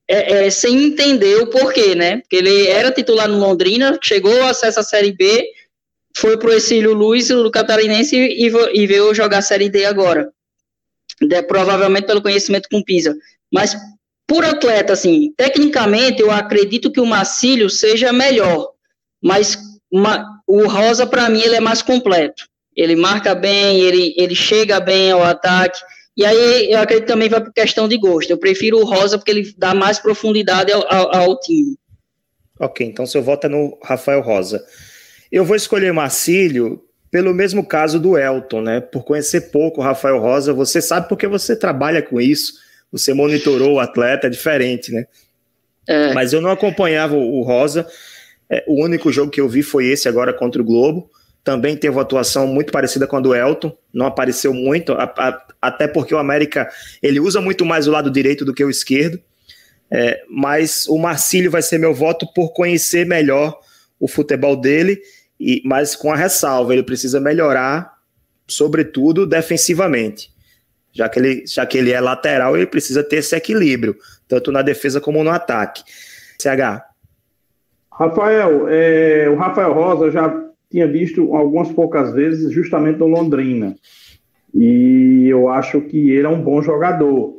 é, 0.08 0.46
é, 0.46 0.50
sem 0.50 0.84
entender 0.84 1.36
o 1.36 1.48
porquê, 1.48 1.94
né? 1.94 2.18
Porque 2.18 2.36
ele 2.36 2.68
era 2.68 2.92
titular 2.92 3.28
no 3.28 3.38
Londrina, 3.38 3.98
chegou 4.02 4.42
ao 4.42 4.48
acesso 4.48 4.80
à 4.80 4.82
Série 4.82 5.12
B, 5.12 5.44
foi 6.16 6.38
pro 6.38 6.52
Exílio 6.52 6.94
Luiz, 6.94 7.28
do 7.28 7.50
Catarinense, 7.50 8.16
e, 8.16 8.46
e 8.46 8.86
veio 8.86 9.14
jogar 9.14 9.38
a 9.38 9.42
Série 9.42 9.68
D 9.68 9.84
agora. 9.84 10.30
De, 11.20 11.42
provavelmente 11.42 12.06
pelo 12.06 12.22
conhecimento 12.22 12.68
com 12.70 12.82
Pisa. 12.82 13.16
Mas 13.52 13.76
por 14.26 14.44
atleta, 14.44 14.92
assim, 14.92 15.32
tecnicamente 15.36 16.22
eu 16.22 16.30
acredito 16.30 16.90
que 16.90 17.00
o 17.00 17.06
Marcílio 17.06 17.68
seja 17.68 18.12
melhor, 18.12 18.70
mas 19.22 19.58
uma, 19.90 20.40
o 20.46 20.66
Rosa, 20.66 21.06
para 21.06 21.28
mim, 21.28 21.42
ele 21.42 21.56
é 21.56 21.60
mais 21.60 21.82
completo 21.82 22.44
ele 22.76 22.96
marca 22.96 23.34
bem, 23.34 23.80
ele, 23.80 24.14
ele 24.16 24.34
chega 24.34 24.80
bem 24.80 25.12
ao 25.12 25.22
ataque. 25.22 25.80
E 26.16 26.24
aí 26.24 26.70
eu 26.70 26.78
acredito 26.78 27.06
que 27.06 27.12
também 27.12 27.28
vai 27.28 27.42
por 27.42 27.52
questão 27.52 27.88
de 27.88 27.98
gosto. 27.98 28.30
Eu 28.30 28.38
prefiro 28.38 28.78
o 28.78 28.84
Rosa 28.84 29.18
porque 29.18 29.30
ele 29.30 29.54
dá 29.56 29.74
mais 29.74 29.98
profundidade 29.98 30.72
ao, 30.72 30.84
ao, 30.92 31.16
ao 31.16 31.40
time. 31.40 31.76
Ok, 32.58 32.86
então 32.86 33.04
seu 33.04 33.22
voto 33.22 33.46
é 33.46 33.50
no 33.50 33.78
Rafael 33.82 34.20
Rosa. 34.20 34.64
Eu 35.30 35.44
vou 35.44 35.56
escolher 35.56 35.92
Marcílio 35.92 36.82
pelo 37.10 37.32
mesmo 37.32 37.64
caso 37.64 38.00
do 38.00 38.18
Elton, 38.18 38.60
né? 38.60 38.80
Por 38.80 39.04
conhecer 39.04 39.52
pouco 39.52 39.80
o 39.80 39.84
Rafael 39.84 40.18
Rosa, 40.18 40.52
você 40.52 40.80
sabe 40.80 41.08
porque 41.08 41.28
você 41.28 41.54
trabalha 41.54 42.02
com 42.02 42.20
isso, 42.20 42.54
você 42.90 43.14
monitorou 43.14 43.74
o 43.74 43.80
atleta, 43.80 44.26
é 44.26 44.30
diferente, 44.30 44.90
né? 44.90 45.06
É. 45.86 46.12
Mas 46.12 46.32
eu 46.32 46.40
não 46.40 46.50
acompanhava 46.50 47.14
o 47.14 47.42
Rosa. 47.42 47.86
É, 48.50 48.64
o 48.66 48.82
único 48.82 49.12
jogo 49.12 49.30
que 49.30 49.40
eu 49.40 49.48
vi 49.48 49.62
foi 49.62 49.86
esse 49.86 50.08
agora 50.08 50.32
contra 50.32 50.60
o 50.60 50.64
Globo 50.64 51.08
também 51.44 51.76
teve 51.76 51.94
uma 51.94 52.02
atuação 52.02 52.46
muito 52.46 52.72
parecida 52.72 53.06
com 53.06 53.18
a 53.18 53.20
do 53.20 53.34
Elton, 53.34 53.76
não 53.92 54.06
apareceu 54.06 54.54
muito, 54.54 54.94
a, 54.94 55.04
a, 55.04 55.46
até 55.60 55.86
porque 55.86 56.14
o 56.14 56.18
América 56.18 56.68
ele 57.02 57.20
usa 57.20 57.38
muito 57.38 57.66
mais 57.66 57.86
o 57.86 57.90
lado 57.90 58.10
direito 58.10 58.46
do 58.46 58.54
que 58.54 58.64
o 58.64 58.70
esquerdo. 58.70 59.20
É, 59.90 60.24
mas 60.28 60.86
o 60.88 60.98
Marcílio 60.98 61.50
vai 61.50 61.60
ser 61.60 61.78
meu 61.78 61.92
voto 61.94 62.26
por 62.32 62.54
conhecer 62.54 63.06
melhor 63.06 63.60
o 64.00 64.08
futebol 64.08 64.56
dele, 64.56 65.00
e, 65.38 65.62
mas 65.64 65.94
com 65.94 66.10
a 66.10 66.16
ressalva, 66.16 66.72
ele 66.72 66.82
precisa 66.82 67.20
melhorar, 67.20 67.92
sobretudo 68.48 69.26
defensivamente. 69.26 70.32
Já 70.92 71.08
que, 71.08 71.18
ele, 71.18 71.46
já 71.46 71.66
que 71.66 71.76
ele 71.76 71.92
é 71.92 72.00
lateral, 72.00 72.56
ele 72.56 72.66
precisa 72.66 73.02
ter 73.04 73.16
esse 73.16 73.36
equilíbrio, 73.36 73.96
tanto 74.26 74.50
na 74.50 74.62
defesa 74.62 75.00
como 75.00 75.22
no 75.22 75.30
ataque. 75.30 75.82
CH. 76.40 76.82
Rafael, 77.92 78.68
é, 78.68 79.28
o 79.28 79.36
Rafael 79.36 79.72
Rosa 79.72 80.10
já 80.10 80.44
tinha 80.74 80.88
visto 80.88 81.32
algumas 81.36 81.70
poucas 81.70 82.12
vezes 82.12 82.50
justamente 82.50 82.98
no 82.98 83.06
Londrina. 83.06 83.76
E 84.52 85.28
eu 85.28 85.48
acho 85.48 85.80
que 85.82 86.10
ele 86.10 86.26
é 86.26 86.28
um 86.28 86.42
bom 86.42 86.60
jogador. 86.60 87.36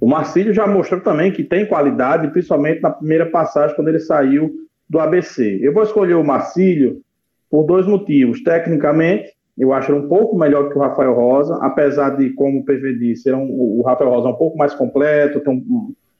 O 0.00 0.08
Marcílio 0.08 0.52
já 0.52 0.66
mostrou 0.66 1.00
também 1.00 1.30
que 1.30 1.44
tem 1.44 1.64
qualidade, 1.64 2.26
principalmente 2.32 2.82
na 2.82 2.90
primeira 2.90 3.26
passagem, 3.26 3.76
quando 3.76 3.86
ele 3.86 4.00
saiu 4.00 4.50
do 4.90 4.98
ABC. 4.98 5.60
Eu 5.62 5.72
vou 5.72 5.84
escolher 5.84 6.14
o 6.14 6.24
Marcílio 6.24 7.00
por 7.48 7.62
dois 7.62 7.86
motivos. 7.86 8.42
Tecnicamente, 8.42 9.30
eu 9.56 9.72
acho 9.72 9.92
ele 9.92 10.00
um 10.00 10.08
pouco 10.08 10.36
melhor 10.36 10.68
que 10.68 10.76
o 10.76 10.80
Rafael 10.80 11.14
Rosa, 11.14 11.56
apesar 11.62 12.16
de, 12.16 12.30
como 12.30 12.58
o 12.58 12.64
PV 12.64 12.98
disse, 12.98 13.32
um, 13.32 13.44
o 13.78 13.82
Rafael 13.86 14.10
Rosa 14.10 14.26
é 14.26 14.32
um 14.32 14.36
pouco 14.36 14.58
mais 14.58 14.74
completo. 14.74 15.38
Então, 15.38 15.62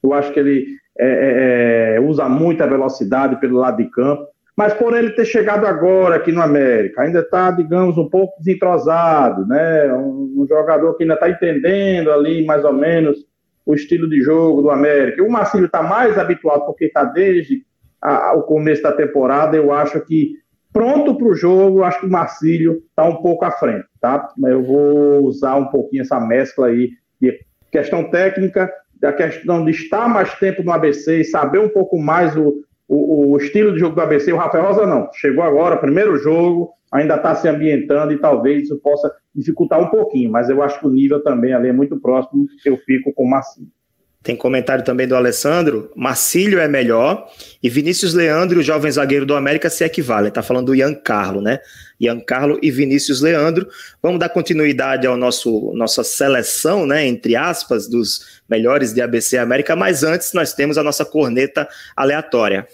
eu 0.00 0.12
acho 0.12 0.32
que 0.32 0.38
ele 0.38 0.66
é, 0.96 1.06
é, 1.06 1.96
é, 1.96 2.00
usa 2.00 2.28
muita 2.28 2.68
velocidade 2.68 3.40
pelo 3.40 3.58
lado 3.58 3.78
de 3.78 3.90
campo. 3.90 4.28
Mas 4.56 4.74
por 4.74 4.94
ele 4.94 5.10
ter 5.10 5.24
chegado 5.24 5.66
agora 5.66 6.16
aqui 6.16 6.30
no 6.30 6.42
América, 6.42 7.02
ainda 7.02 7.20
está, 7.20 7.50
digamos, 7.50 7.96
um 7.96 8.08
pouco 8.08 8.38
desentrosado, 8.38 9.46
né? 9.46 9.92
Um, 9.94 10.34
um 10.38 10.46
jogador 10.46 10.94
que 10.94 11.04
ainda 11.04 11.14
está 11.14 11.30
entendendo 11.30 12.12
ali 12.12 12.44
mais 12.44 12.64
ou 12.64 12.72
menos 12.72 13.26
o 13.64 13.74
estilo 13.74 14.08
de 14.08 14.20
jogo 14.20 14.62
do 14.62 14.70
América. 14.70 15.22
O 15.22 15.30
Marcílio 15.30 15.66
está 15.66 15.82
mais 15.82 16.18
habituado 16.18 16.66
porque 16.66 16.86
está 16.86 17.04
desde 17.04 17.64
a, 18.00 18.30
a, 18.30 18.34
o 18.34 18.42
começo 18.42 18.82
da 18.82 18.92
temporada. 18.92 19.56
Eu 19.56 19.72
acho 19.72 20.00
que 20.00 20.36
pronto 20.72 21.14
para 21.16 21.28
o 21.28 21.34
jogo, 21.34 21.82
acho 21.82 22.00
que 22.00 22.06
o 22.06 22.10
Marcílio 22.10 22.82
está 22.90 23.04
um 23.04 23.22
pouco 23.22 23.44
à 23.44 23.50
frente, 23.52 23.86
tá? 24.00 24.28
Eu 24.44 24.62
vou 24.62 25.24
usar 25.24 25.56
um 25.56 25.66
pouquinho 25.66 26.02
essa 26.02 26.20
mescla 26.20 26.66
aí 26.66 26.90
de 27.20 27.38
questão 27.70 28.10
técnica, 28.10 28.70
da 29.00 29.12
questão 29.12 29.64
de 29.64 29.70
estar 29.70 30.08
mais 30.08 30.34
tempo 30.34 30.62
no 30.62 30.72
ABC 30.72 31.20
e 31.20 31.24
saber 31.24 31.58
um 31.58 31.68
pouco 31.68 31.98
mais 31.98 32.36
o, 32.36 32.62
o, 32.94 33.32
o, 33.32 33.36
estilo 33.38 33.72
de 33.72 33.78
jogo 33.78 33.94
do 33.94 34.02
ABC. 34.02 34.30
O 34.32 34.36
Rafael 34.36 34.66
Rosa 34.66 34.86
não, 34.86 35.10
chegou 35.14 35.42
agora, 35.42 35.78
primeiro 35.78 36.16
jogo, 36.18 36.74
ainda 36.92 37.16
está 37.16 37.34
se 37.34 37.48
ambientando 37.48 38.12
e 38.12 38.18
talvez 38.18 38.64
isso 38.64 38.78
possa 38.80 39.10
dificultar 39.34 39.80
um 39.80 39.88
pouquinho, 39.88 40.30
mas 40.30 40.50
eu 40.50 40.62
acho 40.62 40.78
que 40.78 40.86
o 40.86 40.90
nível 40.90 41.22
também 41.22 41.54
ali 41.54 41.68
é 41.68 41.72
muito 41.72 41.98
próximo, 41.98 42.46
eu 42.66 42.76
fico 42.76 43.10
com 43.14 43.24
o 43.24 43.30
Marcílio. 43.30 43.70
Tem 44.22 44.36
comentário 44.36 44.84
também 44.84 45.08
do 45.08 45.16
Alessandro. 45.16 45.90
Marcílio 45.96 46.60
é 46.60 46.68
melhor 46.68 47.26
e 47.62 47.68
Vinícius 47.68 48.14
Leandro, 48.14 48.60
o 48.60 48.62
jovem 48.62 48.90
zagueiro 48.90 49.26
do 49.26 49.34
América, 49.34 49.68
se 49.68 49.84
equivalem. 49.84 50.28
Está 50.28 50.42
falando 50.42 50.66
do 50.66 50.74
Ian 50.74 50.94
Carlo, 50.94 51.40
né? 51.40 51.58
Ian 52.00 52.20
Carlo 52.20 52.58
e 52.62 52.70
Vinícius 52.70 53.20
Leandro. 53.20 53.68
Vamos 54.00 54.20
dar 54.20 54.28
continuidade 54.28 55.06
ao 55.06 55.16
nosso 55.16 55.72
nossa 55.74 56.04
seleção, 56.04 56.86
né? 56.86 57.04
Entre 57.06 57.34
aspas, 57.34 57.88
dos 57.88 58.40
melhores 58.48 58.92
de 58.92 59.00
ABC 59.00 59.38
América. 59.38 59.74
Mas 59.74 60.04
antes, 60.04 60.32
nós 60.32 60.52
temos 60.52 60.78
a 60.78 60.82
nossa 60.82 61.04
corneta 61.04 61.68
aleatória. 61.96 62.66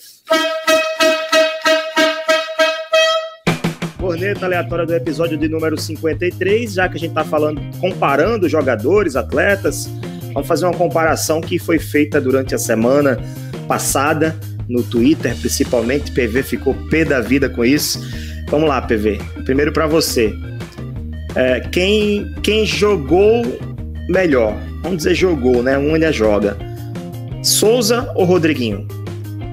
corneta 4.08 4.46
aleatória 4.46 4.86
do 4.86 4.94
episódio 4.94 5.36
de 5.36 5.48
número 5.50 5.76
53, 5.76 6.72
já 6.72 6.88
que 6.88 6.96
a 6.96 6.98
gente 6.98 7.10
está 7.10 7.24
falando, 7.24 7.60
comparando 7.78 8.48
jogadores, 8.48 9.16
atletas, 9.16 9.86
Vamos 10.32 10.46
fazer 10.46 10.66
uma 10.66 10.74
comparação 10.74 11.40
que 11.40 11.58
foi 11.58 11.78
feita 11.78 12.20
durante 12.20 12.54
a 12.54 12.58
semana 12.58 13.18
passada 13.66 14.36
no 14.68 14.82
Twitter, 14.82 15.34
principalmente. 15.36 16.12
PV 16.12 16.42
ficou 16.42 16.74
pé 16.90 17.04
da 17.04 17.20
vida 17.20 17.48
com 17.48 17.64
isso. 17.64 18.00
Vamos 18.48 18.68
lá, 18.68 18.80
PV. 18.82 19.18
Primeiro 19.44 19.72
para 19.72 19.86
você. 19.86 20.32
É, 21.34 21.60
quem, 21.60 22.32
quem 22.42 22.64
jogou 22.64 23.42
melhor? 24.08 24.56
Vamos 24.82 24.98
dizer 24.98 25.14
jogou, 25.14 25.62
né? 25.62 25.76
Um 25.78 25.94
ainda 25.94 26.12
joga. 26.12 26.56
Souza 27.42 28.10
ou 28.14 28.24
Rodriguinho? 28.24 28.86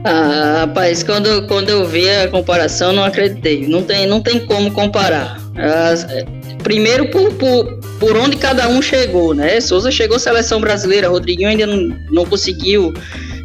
Ah, 0.04 0.66
rapaz, 0.66 1.02
quando, 1.02 1.48
quando 1.48 1.70
eu 1.70 1.86
vi 1.86 2.10
a 2.10 2.28
comparação, 2.28 2.94
não 2.94 3.04
acreditei. 3.04 3.68
Não 3.68 3.84
tem, 3.84 4.06
não 4.06 4.22
tem 4.22 4.46
como 4.46 4.72
comparar. 4.72 5.40
Primeiro 6.66 7.10
por, 7.12 7.32
por, 7.34 7.78
por 8.00 8.18
onde 8.18 8.38
cada 8.38 8.68
um 8.68 8.82
chegou, 8.82 9.36
né? 9.36 9.62
Souza 9.62 9.92
chegou 9.92 10.18
seleção 10.18 10.60
brasileira, 10.60 11.08
Rodriguinho 11.08 11.48
ainda 11.48 11.68
não, 11.68 11.96
não 12.10 12.26
conseguiu. 12.26 12.92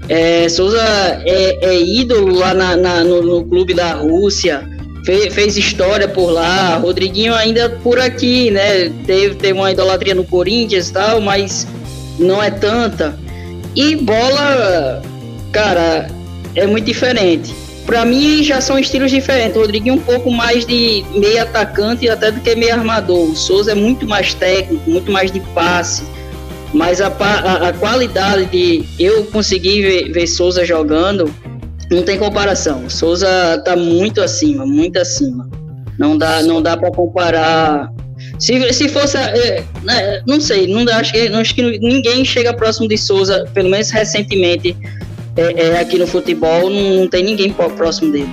É, 0.08 0.48
Souza 0.48 0.82
é, 1.26 1.58
é, 1.60 1.82
ídolo 1.82 2.34
lá 2.34 2.54
na, 2.54 2.76
na 2.78 3.04
no, 3.04 3.20
no, 3.20 3.44
clube 3.44 3.74
da 3.74 3.92
Rússia, 3.92 4.66
fez, 5.04 5.34
fez, 5.34 5.58
história 5.58 6.08
por 6.08 6.30
lá. 6.30 6.78
Rodriguinho 6.78 7.34
ainda 7.34 7.68
por 7.82 8.00
aqui, 8.00 8.50
né? 8.50 8.90
Teve, 9.06 9.34
teve 9.34 9.52
uma 9.52 9.70
idolatria 9.70 10.14
no 10.14 10.24
Corinthians 10.24 10.88
e 10.88 10.92
tal, 10.94 11.20
mas 11.20 11.66
não 12.18 12.42
é 12.42 12.50
tanta. 12.50 13.14
E 13.76 13.96
bola, 13.96 15.02
cara, 15.52 16.08
é 16.54 16.66
muito 16.66 16.86
diferente. 16.86 17.54
Para 17.86 18.04
mim 18.04 18.42
já 18.42 18.60
são 18.60 18.78
estilos 18.78 19.10
diferentes. 19.10 19.56
O 19.56 19.60
Rodriguinho 19.60 19.94
um 19.94 20.00
pouco 20.00 20.30
mais 20.30 20.64
de 20.64 21.04
meio 21.14 21.42
atacante 21.42 22.08
até 22.08 22.30
do 22.30 22.40
que 22.40 22.54
meio 22.54 22.74
armador. 22.74 23.30
O 23.30 23.36
Souza 23.36 23.72
é 23.72 23.74
muito 23.74 24.06
mais 24.06 24.34
técnico, 24.34 24.88
muito 24.88 25.10
mais 25.10 25.30
de 25.32 25.40
passe. 25.54 26.04
Mas 26.72 27.00
a, 27.00 27.08
a, 27.08 27.68
a 27.68 27.72
qualidade 27.72 28.46
de 28.46 28.84
eu 28.98 29.24
conseguir 29.24 29.82
ver, 29.82 30.12
ver 30.12 30.26
Souza 30.26 30.64
jogando 30.64 31.32
não 31.90 32.02
tem 32.02 32.16
comparação. 32.16 32.84
O 32.84 32.90
Souza 32.90 33.60
tá 33.64 33.74
muito 33.74 34.20
acima, 34.22 34.64
muito 34.64 34.98
acima. 34.98 35.48
Não 35.98 36.16
dá, 36.16 36.42
não 36.42 36.62
dá 36.62 36.76
para 36.76 36.90
comparar. 36.92 37.92
Se, 38.38 38.72
se 38.72 38.88
fosse, 38.88 39.16
é, 39.16 39.64
né, 39.82 40.22
não 40.26 40.40
sei, 40.40 40.66
não 40.66 40.90
acho 40.94 41.12
que, 41.12 41.28
acho 41.28 41.54
que 41.54 41.78
ninguém 41.78 42.24
chega 42.24 42.54
próximo 42.54 42.88
de 42.88 42.96
Souza, 42.96 43.46
pelo 43.52 43.68
menos 43.68 43.90
recentemente 43.90 44.76
é, 45.36 45.68
é, 45.68 45.80
aqui 45.80 45.98
no 45.98 46.06
futebol 46.06 46.68
não, 46.68 47.00
não 47.00 47.08
tem 47.08 47.22
ninguém 47.22 47.52
próximo 47.52 48.12
dele. 48.12 48.28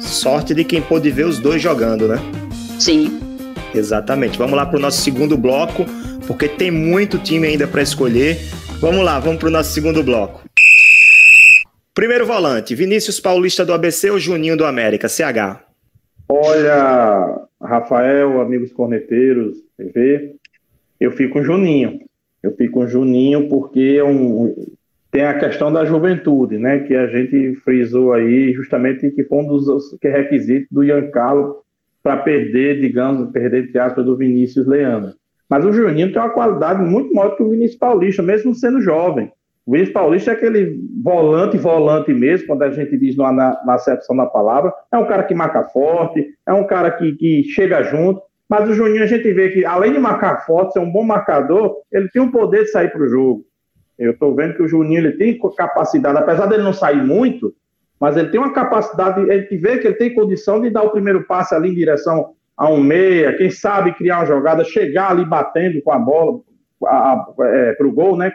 Sorte 0.00 0.54
de 0.54 0.64
quem 0.64 0.82
pôde 0.82 1.10
ver 1.10 1.26
os 1.26 1.38
dois 1.38 1.60
jogando, 1.60 2.06
né? 2.06 2.18
Sim. 2.78 3.20
Exatamente. 3.74 4.38
Vamos 4.38 4.54
lá 4.54 4.66
para 4.66 4.78
o 4.78 4.80
nosso 4.80 5.00
segundo 5.00 5.36
bloco, 5.36 5.84
porque 6.26 6.48
tem 6.48 6.70
muito 6.70 7.18
time 7.18 7.46
ainda 7.46 7.66
para 7.66 7.82
escolher. 7.82 8.38
Vamos 8.80 9.04
lá, 9.04 9.18
vamos 9.18 9.38
para 9.38 9.48
o 9.48 9.52
nosso 9.52 9.72
segundo 9.72 10.02
bloco. 10.02 10.42
Primeiro 11.94 12.26
volante, 12.26 12.74
Vinícius 12.74 13.20
Paulista 13.20 13.64
do 13.64 13.72
ABC 13.72 14.10
ou 14.10 14.18
Juninho 14.18 14.56
do 14.56 14.64
América? 14.64 15.08
CH. 15.08 15.64
Olha, 16.28 17.46
Rafael, 17.62 18.40
amigos 18.40 18.72
corneteiros, 18.72 19.58
TV, 19.76 20.34
eu 21.00 21.12
fico 21.12 21.34
com 21.34 21.44
Juninho. 21.44 22.00
Eu 22.42 22.54
fico 22.56 22.80
com 22.80 22.86
Juninho 22.86 23.48
porque 23.48 23.96
é 23.98 24.04
um, 24.04 24.54
tem 25.14 25.24
a 25.24 25.38
questão 25.38 25.72
da 25.72 25.84
juventude, 25.84 26.58
né, 26.58 26.80
que 26.80 26.92
a 26.92 27.06
gente 27.06 27.54
frisou 27.60 28.12
aí, 28.12 28.52
justamente 28.52 29.12
que 29.12 29.22
foi 29.22 29.38
um 29.38 29.46
dos 29.46 29.96
que 30.00 30.08
é 30.08 30.10
requisitos 30.10 30.66
do 30.72 30.82
Ian 30.82 31.08
Carlos 31.12 31.54
para 32.02 32.16
perder, 32.16 32.80
digamos, 32.80 33.30
perder 33.30 33.62
entre 33.62 33.78
aspas, 33.78 34.04
do 34.04 34.16
Vinícius 34.16 34.66
Leandro. 34.66 35.12
Mas 35.48 35.64
o 35.64 35.72
Juninho 35.72 36.12
tem 36.12 36.20
uma 36.20 36.30
qualidade 36.30 36.82
muito 36.82 37.14
maior 37.14 37.36
que 37.36 37.44
o 37.44 37.50
Vinícius 37.50 37.78
Paulista, 37.78 38.24
mesmo 38.24 38.52
sendo 38.56 38.80
jovem. 38.80 39.30
O 39.64 39.70
Vinícius 39.70 39.94
Paulista 39.94 40.32
é 40.32 40.34
aquele 40.34 40.80
volante, 41.00 41.56
volante 41.58 42.12
mesmo, 42.12 42.48
quando 42.48 42.64
a 42.64 42.70
gente 42.72 42.98
diz 42.98 43.16
na, 43.16 43.30
na 43.32 43.74
acepção 43.74 44.16
da 44.16 44.26
palavra. 44.26 44.74
É 44.92 44.98
um 44.98 45.06
cara 45.06 45.22
que 45.22 45.32
marca 45.32 45.62
forte, 45.62 46.26
é 46.44 46.52
um 46.52 46.66
cara 46.66 46.90
que, 46.90 47.12
que 47.12 47.44
chega 47.44 47.84
junto. 47.84 48.20
Mas 48.48 48.68
o 48.68 48.74
Juninho 48.74 49.04
a 49.04 49.06
gente 49.06 49.32
vê 49.32 49.50
que, 49.50 49.64
além 49.64 49.92
de 49.92 50.00
marcar 50.00 50.44
forte, 50.44 50.72
ser 50.72 50.80
um 50.80 50.90
bom 50.90 51.04
marcador, 51.04 51.76
ele 51.92 52.08
tem 52.08 52.20
o 52.20 52.32
poder 52.32 52.64
de 52.64 52.72
sair 52.72 52.90
para 52.90 53.04
o 53.04 53.08
jogo. 53.08 53.44
Eu 53.98 54.12
estou 54.12 54.34
vendo 54.34 54.54
que 54.54 54.62
o 54.62 54.68
Juninho 54.68 54.98
ele 54.98 55.12
tem 55.12 55.38
capacidade, 55.56 56.18
apesar 56.18 56.46
dele 56.46 56.62
não 56.62 56.72
sair 56.72 57.02
muito, 57.02 57.54
mas 58.00 58.16
ele 58.16 58.28
tem 58.28 58.40
uma 58.40 58.52
capacidade, 58.52 59.20
ele 59.30 59.56
vê 59.56 59.78
que 59.78 59.86
ele 59.86 59.96
tem 59.96 60.14
condição 60.14 60.60
de 60.60 60.70
dar 60.70 60.82
o 60.82 60.90
primeiro 60.90 61.24
passe 61.24 61.54
ali 61.54 61.70
em 61.70 61.74
direção 61.74 62.34
a 62.56 62.68
um 62.68 62.80
meia, 62.80 63.36
quem 63.36 63.50
sabe 63.50 63.94
criar 63.94 64.18
uma 64.18 64.26
jogada, 64.26 64.64
chegar 64.64 65.10
ali 65.10 65.24
batendo 65.24 65.80
com 65.82 65.92
a 65.92 65.98
bola 65.98 66.40
é, 67.40 67.72
para 67.72 67.86
o 67.86 67.92
gol, 67.92 68.16
né? 68.16 68.32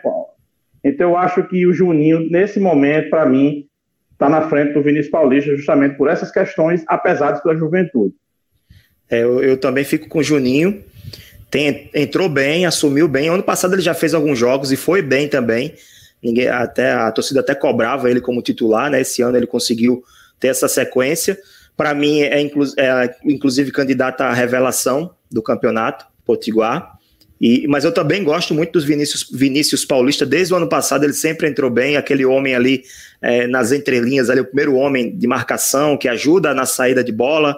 Então 0.84 1.12
eu 1.12 1.18
acho 1.18 1.44
que 1.44 1.66
o 1.68 1.74
Juninho, 1.74 2.30
nesse 2.30 2.60
momento, 2.60 3.10
para 3.10 3.26
mim, 3.26 3.68
está 4.12 4.30
na 4.30 4.42
frente 4.42 4.74
do 4.74 4.82
Vinícius 4.82 5.12
Paulista, 5.12 5.56
justamente 5.56 5.96
por 5.96 6.10
essas 6.10 6.32
questões, 6.32 6.84
apesar 6.88 7.34
de 7.34 7.42
sua 7.42 7.56
juventude. 7.56 8.14
É, 9.10 9.24
eu, 9.24 9.42
eu 9.42 9.58
também 9.58 9.84
fico 9.84 10.08
com 10.08 10.20
o 10.20 10.24
Juninho 10.24 10.84
tem, 11.50 11.90
entrou 11.94 12.30
bem, 12.30 12.66
assumiu 12.66 13.08
bem. 13.08 13.30
Ano 13.30 13.44
passado 13.44 13.74
ele 13.74 13.82
já 13.82 13.94
fez 13.94 14.14
alguns 14.14 14.38
jogos 14.38 14.72
e 14.72 14.76
foi 14.76 15.02
bem 15.02 15.28
também. 15.28 15.74
Ninguém, 16.22 16.48
até 16.48 16.92
a 16.92 17.12
torcida 17.12 17.40
até 17.40 17.56
cobrava 17.56 18.10
ele 18.10 18.22
como 18.22 18.42
titular, 18.42 18.90
né? 18.90 19.02
Esse 19.02 19.22
ano 19.22 19.38
ele 19.38 19.48
conseguiu 19.48 20.04
ter 20.40 20.50
essa 20.50 20.68
sequência. 20.68 21.38
Para 21.76 21.94
mim 21.94 22.22
é, 22.22 22.40
inclu, 22.42 22.66
é, 22.78 23.16
inclusive 23.24 23.72
candidata 23.72 24.26
à 24.26 24.34
revelação 24.34 25.16
do 25.32 25.42
campeonato 25.42 26.06
potiguar. 26.26 27.00
E, 27.42 27.66
mas 27.68 27.86
eu 27.86 27.94
também 27.94 28.22
gosto 28.24 28.54
muito 28.54 28.74
dos 28.74 28.84
Vinícius, 28.84 29.28
Vinícius 29.32 29.86
Paulista. 29.86 30.26
Desde 30.26 30.54
o 30.54 30.58
ano 30.58 30.68
passado 30.68 31.04
ele 31.04 31.14
sempre 31.14 31.48
entrou 31.48 31.70
bem, 31.70 31.96
aquele 31.96 32.26
homem 32.26 32.54
ali 32.54 32.84
é, 33.22 33.48
nas 33.48 33.72
entrelinhas, 33.72 34.30
ali, 34.30 34.42
o 34.42 34.46
primeiro 34.46 34.76
homem 34.76 35.18
de 35.18 35.26
marcação 35.26 35.98
que 35.98 36.08
ajuda 36.08 36.54
na 36.54 36.66
saída 36.66 37.04
de 37.04 37.14
bola. 37.14 37.58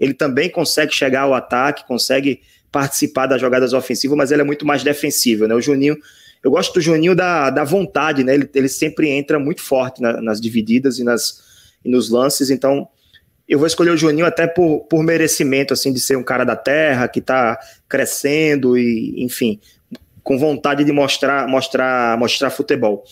Ele 0.00 0.12
também 0.12 0.50
consegue 0.50 0.92
chegar 0.92 1.22
ao 1.22 1.34
ataque, 1.34 1.86
consegue 1.86 2.40
participar 2.70 3.26
das 3.26 3.40
jogadas 3.40 3.72
ofensivas, 3.72 4.16
mas 4.16 4.30
ele 4.30 4.42
é 4.42 4.44
muito 4.44 4.66
mais 4.66 4.82
defensivo. 4.82 5.46
Né? 5.46 5.54
O 5.54 5.60
Juninho, 5.60 5.96
eu 6.42 6.50
gosto 6.50 6.74
do 6.74 6.80
Juninho 6.80 7.14
da, 7.14 7.50
da 7.50 7.64
vontade, 7.64 8.24
né? 8.24 8.34
Ele, 8.34 8.48
ele 8.54 8.68
sempre 8.68 9.08
entra 9.08 9.38
muito 9.38 9.62
forte 9.62 10.00
na, 10.00 10.20
nas 10.20 10.40
divididas 10.40 10.98
e, 10.98 11.04
nas, 11.04 11.42
e 11.84 11.90
nos 11.90 12.10
lances, 12.10 12.50
então 12.50 12.88
eu 13.48 13.58
vou 13.58 13.66
escolher 13.66 13.90
o 13.90 13.96
Juninho 13.96 14.24
até 14.24 14.46
por, 14.46 14.84
por 14.84 15.02
merecimento, 15.02 15.74
assim, 15.74 15.92
de 15.92 15.98
ser 15.98 16.16
um 16.16 16.22
cara 16.22 16.44
da 16.44 16.54
terra, 16.54 17.08
que 17.08 17.18
está 17.18 17.58
crescendo 17.88 18.78
e, 18.78 19.24
enfim, 19.24 19.58
com 20.22 20.38
vontade 20.38 20.84
de 20.84 20.92
mostrar, 20.92 21.48
mostrar, 21.48 22.16
mostrar 22.16 22.50
futebol. 22.50 23.02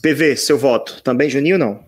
PV, 0.00 0.36
seu 0.36 0.56
voto. 0.56 1.02
Também 1.02 1.28
Juninho 1.28 1.58
não? 1.58 1.84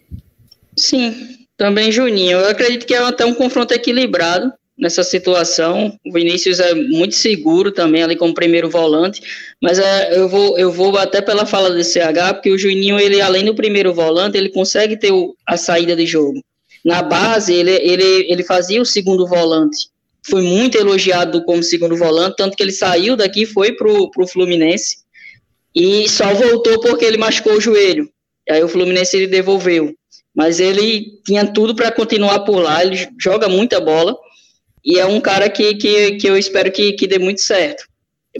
Sim, 0.77 1.47
também 1.57 1.93
Juninho. 1.93 2.39
Eu 2.39 2.49
acredito 2.49 2.85
que 2.85 2.95
é 2.95 2.99
até 2.99 3.25
um 3.25 3.33
confronto 3.33 3.73
equilibrado 3.73 4.53
nessa 4.79 5.03
situação. 5.03 5.97
O 6.05 6.12
Vinícius 6.12 6.61
é 6.61 6.75
muito 6.75 7.15
seguro 7.15 7.73
também 7.73 8.03
ali 8.03 8.17
como 8.17 8.35
primeiro 8.35 8.69
volante, 8.69 9.23
mas 9.62 9.79
é, 9.79 10.19
eu, 10.19 10.29
vou, 10.29 10.59
eu 10.59 10.71
vou 10.71 10.97
até 10.99 11.21
pela 11.23 11.47
fala 11.47 11.71
do 11.71 11.83
CH, 11.83 12.35
porque 12.35 12.51
o 12.51 12.59
Juninho, 12.59 12.99
ele 12.99 13.21
além 13.21 13.45
do 13.45 13.55
primeiro 13.55 13.95
volante, 13.95 14.37
ele 14.37 14.51
consegue 14.51 14.97
ter 14.97 15.12
o, 15.12 15.35
a 15.47 15.57
saída 15.57 15.97
de 15.97 16.07
jogo. 16.07 16.43
Na 16.85 17.03
base, 17.03 17.53
ele, 17.53 17.73
ele, 17.73 18.31
ele 18.31 18.45
fazia 18.45 18.81
o 18.81 18.87
segundo 18.87 19.27
volante. 19.27 19.89
Foi 20.29 20.43
muito 20.43 20.77
elogiado 20.77 21.45
como 21.45 21.62
segundo 21.62 21.97
volante, 21.97 22.37
tanto 22.37 22.57
que 22.57 22.62
ele 22.62 22.73
saiu 22.73 23.17
daqui 23.17 23.47
foi 23.47 23.73
pro, 23.73 24.11
pro 24.11 24.27
Fluminense. 24.27 24.99
E 25.75 26.09
só 26.09 26.33
voltou 26.33 26.81
porque 26.81 27.05
ele 27.05 27.19
machucou 27.19 27.55
o 27.55 27.61
joelho. 27.61 28.09
E 28.49 28.53
aí 28.53 28.62
o 28.62 28.69
Fluminense 28.69 29.17
ele 29.17 29.27
devolveu. 29.27 29.95
Mas 30.35 30.61
ele 30.61 31.21
tinha 31.25 31.47
tudo 31.47 31.75
para 31.75 31.91
continuar 31.91 32.41
por 32.41 32.61
lá, 32.61 32.85
ele 32.85 33.09
joga 33.19 33.49
muita 33.49 33.81
bola. 33.81 34.17
E 34.87 35.01
é 35.01 35.05
um 35.05 35.20
cara 35.20 35.51
que, 35.51 35.75
que, 35.75 36.12
que 36.12 36.29
eu 36.29 36.38
espero 36.38 36.70
que, 36.70 36.92
que 36.92 37.09
dê 37.09 37.18
muito 37.18 37.40
certo. 37.40 37.85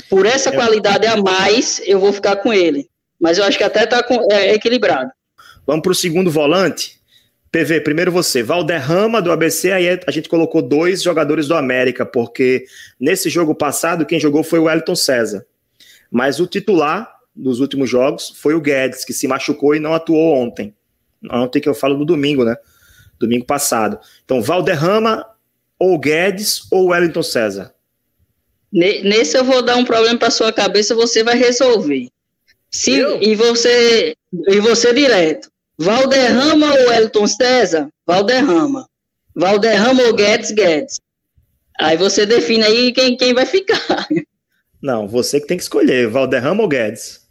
Por 0.09 0.25
essa 0.25 0.53
qualidade 0.53 1.05
a 1.05 1.17
mais, 1.17 1.83
eu 1.85 1.99
vou 1.99 2.13
ficar 2.13 2.37
com 2.37 2.53
ele. 2.53 2.89
Mas 3.21 3.37
eu 3.37 3.45
acho 3.45 3.59
que 3.59 3.65
até 3.65 3.83
está 3.83 4.07
é, 4.31 4.55
equilibrado. 4.55 5.11
Vamos 5.67 5.83
para 5.83 5.91
o 5.91 5.95
segundo 5.95 6.31
volante. 6.31 7.01
PV, 7.51 7.81
primeiro 7.81 8.13
você, 8.13 8.43
Valderrama 8.43 9.21
do 9.21 9.33
ABC, 9.33 9.73
aí 9.73 9.99
a 10.07 10.11
gente 10.11 10.29
colocou 10.29 10.63
dois 10.63 11.03
jogadores 11.03 11.49
do 11.49 11.55
América, 11.55 12.05
porque 12.05 12.67
nesse 13.01 13.31
jogo 13.31 13.55
passado 13.55 14.05
quem 14.07 14.21
jogou 14.21 14.45
foi 14.45 14.59
o 14.59 14.71
Elton 14.71 14.95
César. 14.95 15.45
Mas 16.11 16.39
o 16.39 16.47
titular 16.47 17.11
dos 17.35 17.59
últimos 17.59 17.91
jogos 17.91 18.33
foi 18.37 18.55
o 18.55 18.61
Guedes, 18.61 19.05
que 19.05 19.13
se 19.13 19.27
machucou 19.27 19.75
e 19.75 19.81
não 19.81 19.95
atuou 19.95 20.37
ontem. 20.37 20.75
Ontem 21.31 21.61
que 21.61 21.69
eu 21.69 21.75
falo 21.75 21.97
no 21.97 22.05
domingo, 22.05 22.45
né? 22.45 22.57
Domingo 23.19 23.47
passado. 23.47 23.99
Então, 24.25 24.43
Valderrama 24.43 25.25
ou 25.79 25.99
Guedes 25.99 26.63
ou 26.71 26.87
Wellington 26.87 27.23
César? 27.23 27.75
Nesse 28.73 29.37
eu 29.37 29.45
vou 29.45 29.63
dar 29.63 29.77
um 29.77 29.85
problema 29.85 30.19
para 30.19 30.31
sua 30.31 30.53
cabeça, 30.53 30.95
você 30.95 31.23
vai 31.23 31.37
resolver. 31.37 32.09
Se, 32.71 33.01
e 33.21 33.35
você 33.35 34.15
e 34.49 34.61
você 34.61 34.93
direto. 34.93 35.51
Valderrama 35.79 36.73
ou 36.73 36.93
Elton 36.93 37.27
César? 37.27 37.89
Valderrama. 38.07 38.89
Valderrama 39.35 40.03
ou 40.05 40.15
Guedes? 40.15 40.51
Guedes. 40.51 41.01
Aí 41.79 41.97
você 41.97 42.25
define 42.25 42.65
aí 42.65 42.93
quem, 42.93 43.17
quem 43.17 43.35
vai 43.35 43.47
ficar. 43.47 44.07
Não, 44.81 45.07
você 45.07 45.41
que 45.41 45.47
tem 45.47 45.57
que 45.57 45.63
escolher, 45.63 46.09
Valderrama 46.09 46.63
ou 46.63 46.69
Guedes? 46.69 47.27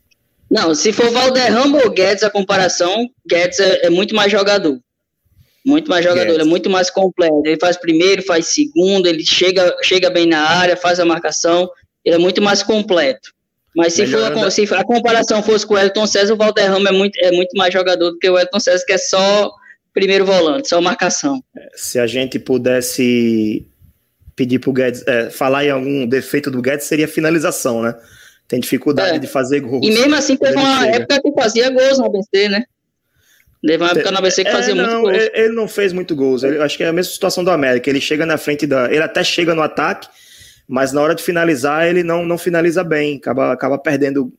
Não, 0.50 0.76
se 0.76 0.92
for 0.92 1.10
Valderrama 1.10 1.84
ou 1.84 1.90
Guedes, 1.90 2.24
a 2.24 2.30
comparação, 2.30 3.10
Guedes 3.28 3.60
é, 3.60 3.88
é 3.88 3.90
muito 3.90 4.16
mais 4.16 4.32
jogador. 4.32 4.80
Muito 5.66 5.90
mais 5.90 6.06
jogador, 6.06 6.40
é 6.40 6.44
muito 6.44 6.70
mais 6.70 6.92
completo. 6.92 7.42
Ele 7.44 7.58
faz 7.60 7.76
primeiro, 7.76 8.22
faz 8.22 8.48
segundo, 8.48 9.08
ele 9.08 9.26
chega, 9.26 9.76
chega 9.82 10.10
bem 10.12 10.28
na 10.28 10.40
área, 10.40 10.78
faz 10.78 11.00
a 11.00 11.06
marcação, 11.06 11.68
ele 12.04 12.16
é 12.16 12.20
muito 12.20 12.42
mais 12.42 12.62
completo. 12.62 13.34
Mas 13.76 13.94
se, 13.94 14.06
for 14.06 14.22
a, 14.24 14.52
se 14.52 14.64
a 14.74 14.84
comparação 14.86 15.44
fosse 15.44 15.66
com 15.66 15.74
o 15.74 15.78
Elton 15.78 16.08
César, 16.08 16.34
o 16.34 16.38
Valderrama 16.38 16.90
é 16.90 16.92
muito, 16.94 17.18
é 17.20 17.32
muito 17.32 17.58
mais 17.58 17.74
jogador 17.74 18.12
do 18.12 18.18
que 18.20 18.30
o 18.30 18.40
Elton 18.40 18.60
César, 18.60 18.86
que 18.86 18.94
é 18.94 18.98
só 18.98 19.52
primeiro 19.94 20.26
volante, 20.26 20.70
só 20.70 20.80
marcação. 20.80 21.44
Se 21.74 22.00
a 22.00 22.06
gente 22.06 22.38
pudesse 22.38 23.66
pedir 24.36 24.60
para 24.60 24.70
o 24.70 24.74
Guedes, 24.74 25.04
é, 25.08 25.30
falar 25.30 25.66
em 25.66 25.72
algum 25.72 26.06
defeito 26.06 26.52
do 26.52 26.62
Guedes, 26.62 26.86
seria 26.86 27.08
finalização, 27.08 27.82
né? 27.82 27.96
Tem 28.48 28.60
dificuldade 28.60 29.18
é. 29.18 29.20
de 29.20 29.28
fazer 29.28 29.62
gols. 29.62 29.86
E 29.86 29.90
mesmo 29.90 30.16
assim, 30.16 30.38
teve 30.38 30.58
uma 30.58 30.84
chega. 30.84 30.98
época 30.98 31.22
que 31.22 31.32
fazia 31.34 31.70
gols 31.70 31.98
no 31.98 32.06
ABC, 32.06 32.50
né? 32.50 32.64
Teve 33.66 33.84
uma 33.84 33.92
época 33.92 34.12
no 34.12 34.18
ABC 34.20 34.44
que 34.44 34.52
fazia 34.52 34.74
é, 34.74 34.76
não, 34.76 35.02
muito 35.02 35.12
gols. 35.12 35.30
Ele 35.34 35.54
não 35.54 35.68
fez 35.68 35.94
muito 35.94 36.16
gols. 36.16 36.44
Ele, 36.44 36.60
acho 36.60 36.78
que 36.78 36.84
é 36.84 36.88
a 36.88 36.94
mesma 36.94 37.12
situação 37.12 37.44
do 37.44 37.50
América. 37.50 37.90
Ele 37.90 38.00
chega 38.00 38.26
na 38.26 38.38
frente 38.38 38.68
da. 38.68 38.86
Ele 38.86 39.02
até 39.02 39.24
chega 39.24 39.56
no 39.56 39.62
ataque, 39.62 40.08
mas 40.68 40.92
na 40.92 41.02
hora 41.02 41.16
de 41.16 41.24
finalizar 41.24 41.88
ele 41.88 42.04
não, 42.04 42.26
não 42.26 42.38
finaliza 42.38 42.84
bem, 42.84 43.18
acaba, 43.18 43.52
acaba 43.52 43.78
perdendo. 43.78 44.32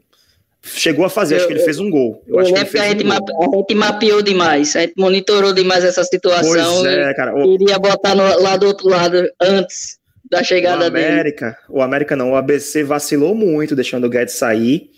Chegou 0.62 1.04
a 1.04 1.10
fazer, 1.10 1.34
eu, 1.34 1.38
acho 1.38 1.46
que 1.46 1.52
ele 1.52 1.62
fez 1.62 1.78
um 1.78 1.88
gol. 1.88 2.22
Eu, 2.26 2.34
eu 2.34 2.40
acho 2.40 2.52
que, 2.52 2.58
ele 2.58 2.66
fez 2.66 2.84
a, 2.84 2.88
gente 2.88 3.04
um 3.04 3.08
mape, 3.08 3.32
a 3.32 3.56
gente 3.56 3.74
mapeou 3.74 4.22
demais, 4.22 4.74
a 4.74 4.80
gente 4.80 4.94
monitorou 4.96 5.52
demais 5.52 5.84
essa 5.84 6.02
situação. 6.02 6.82
Pois 6.82 6.86
é, 6.86 7.14
cara. 7.14 7.34
O, 7.36 7.54
iria 7.54 7.78
botar 7.78 8.16
no, 8.16 8.42
lá 8.42 8.56
do 8.56 8.66
outro 8.66 8.88
lado 8.88 9.28
antes 9.40 9.98
da 10.28 10.42
chegada 10.42 10.84
o 10.84 10.88
América, 10.88 11.46
dele. 11.46 11.56
O 11.68 11.82
América 11.82 12.16
não, 12.16 12.32
o 12.32 12.36
ABC 12.36 12.82
vacilou 12.82 13.32
muito 13.32 13.76
deixando 13.76 14.06
o 14.06 14.10
Guedes 14.10 14.34
sair. 14.34 14.90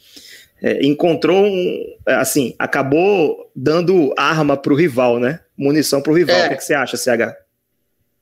É, 0.62 0.84
encontrou 0.84 1.44
um. 1.44 1.96
Assim, 2.06 2.54
acabou 2.58 3.50
dando 3.54 4.12
arma 4.16 4.56
para 4.56 4.72
o 4.72 4.76
rival, 4.76 5.18
né? 5.18 5.40
Munição 5.56 6.00
para 6.00 6.12
o 6.12 6.16
rival. 6.16 6.36
É. 6.36 6.46
O 6.46 6.48
que, 6.50 6.56
que 6.56 6.64
você 6.64 6.74
acha, 6.74 6.96
CH? 6.96 7.34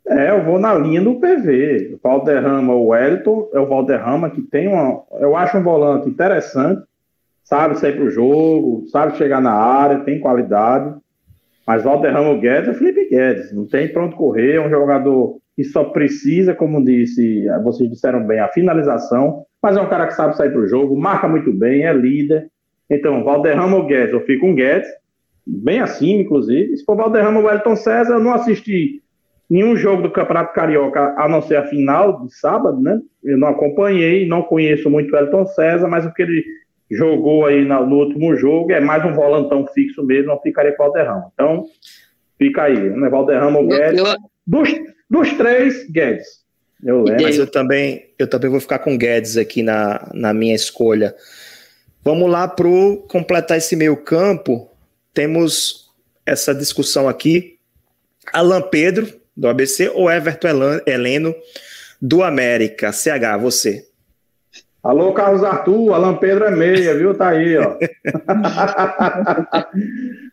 É, 0.09 0.31
eu 0.31 0.45
vou 0.45 0.59
na 0.59 0.75
linha 0.75 1.01
do 1.01 1.17
PV. 1.17 1.95
O 1.95 2.01
Valderrama, 2.03 2.75
o 2.75 2.89
Wellington, 2.89 3.51
é 3.53 3.59
o 3.59 3.67
Valderrama 3.67 4.31
que 4.31 4.43
tem 4.43 4.69
uma. 4.69 5.03
Eu 5.19 5.35
acho 5.35 5.57
um 5.59 5.63
volante 5.63 6.09
interessante, 6.09 6.83
sabe 7.43 7.79
sair 7.79 7.97
pro 7.97 8.11
jogo, 8.11 8.87
sabe 8.89 9.17
chegar 9.17 9.41
na 9.41 9.53
área, 9.53 10.01
tem 10.01 10.21
qualidade. 10.21 10.95
Mas 11.67 11.83
Valderrama 11.83 12.39
Guedes 12.39 12.69
é 12.69 12.75
Felipe 12.75 13.09
Guedes, 13.09 13.53
não 13.53 13.67
tem 13.67 13.93
pronto 13.93 14.17
correr, 14.17 14.55
é 14.55 14.61
um 14.61 14.71
jogador 14.71 15.39
que 15.57 15.65
só 15.65 15.85
precisa, 15.85 16.55
como 16.55 16.85
disse, 16.85 17.47
vocês 17.65 17.91
disseram 17.91 18.25
bem, 18.25 18.39
a 18.39 18.49
finalização, 18.49 19.45
mas 19.67 19.77
é 19.77 19.81
um 19.81 19.89
cara 19.89 20.07
que 20.07 20.15
sabe 20.15 20.37
sair 20.37 20.53
pro 20.53 20.69
jogo, 20.69 20.97
marca 20.97 21.27
muito 21.27 21.53
bem, 21.53 21.85
é 21.85 21.93
líder. 21.93 22.49
Então, 22.89 23.25
Valderrama 23.25 23.79
ou 23.79 23.85
Guedes, 23.85 24.13
eu 24.13 24.21
fico 24.21 24.47
com 24.47 24.55
Guedes, 24.55 24.87
bem 25.45 25.81
acima, 25.81 26.23
inclusive. 26.23 26.77
Se 26.77 26.85
for 26.85 26.97
Valderrama 26.97 27.41
ou 27.41 27.47
Wellington 27.47 27.75
César, 27.75 28.13
eu 28.13 28.21
não 28.21 28.33
assisti 28.33 29.03
nenhum 29.51 29.75
jogo 29.75 30.03
do 30.03 30.11
Campeonato 30.13 30.55
Carioca, 30.55 31.17
a 31.19 31.29
não 31.29 31.43
ser 31.43 31.57
a 31.57 31.67
final 31.67 32.25
de 32.25 32.33
sábado, 32.33 32.81
né? 32.81 33.01
Eu 33.25 33.37
não 33.37 33.49
acompanhei, 33.49 34.29
não 34.29 34.41
conheço 34.41 34.89
muito 34.89 35.13
o 35.13 35.17
Elton 35.19 35.45
César, 35.47 35.89
mas 35.89 36.07
o 36.07 36.15
que 36.15 36.23
ele 36.23 36.45
jogou 36.89 37.45
aí 37.45 37.65
no, 37.65 37.87
no 37.87 37.97
último 37.97 38.37
jogo 38.37 38.71
é 38.71 38.79
mais 38.79 39.05
um 39.05 39.15
volantão 39.15 39.67
fixo 39.75 40.01
mesmo, 40.05 40.29
não 40.29 40.41
ficaria 40.41 40.77
com 40.77 40.85
o 40.85 40.87
Valderrama. 40.87 41.27
Então, 41.35 41.65
fica 42.39 42.63
aí, 42.63 42.89
né? 42.89 43.09
Valderrama 43.09 43.59
ou 43.59 43.67
Guedes. 43.67 44.01
Dos, 44.47 44.73
dos 45.11 45.33
três, 45.33 45.91
Guedes. 45.91 46.46
Eu 46.83 47.03
lembro. 47.03 47.23
Mas 47.23 47.39
eu 47.39 47.47
também, 47.47 48.11
eu 48.19 48.29
também 48.29 48.51
vou 48.51 48.61
ficar 48.61 48.81
com 48.81 48.97
Guedes 48.97 49.37
aqui 49.37 49.63
na, 49.63 50.09
na 50.13 50.35
minha 50.35 50.55
escolha. 50.55 51.15
Vamos 52.05 52.31
lá 52.31 52.47
para 52.47 52.69
completar 53.09 53.59
esse 53.59 53.75
meio 53.75 53.97
campo. 53.97 54.71
Temos 55.13 55.91
essa 56.25 56.55
discussão 56.55 57.09
aqui. 57.09 57.59
Alan 58.33 58.63
Pedro, 58.63 59.13
do 59.37 59.49
ABC, 59.49 59.89
ou 59.89 60.09
Everton 60.11 60.49
Heleno, 60.87 61.35
do 62.01 62.23
América? 62.23 62.93
CH, 62.93 63.41
você. 63.41 63.85
Alô, 64.83 65.13
Carlos 65.13 65.43
Arthur, 65.43 65.95
Alan 65.95 66.17
Pedro 66.17 66.45
é 66.45 66.51
meia, 66.53 66.97
viu? 66.97 67.13
Tá 67.13 67.31
aí, 67.31 67.59
ó. 67.59 67.77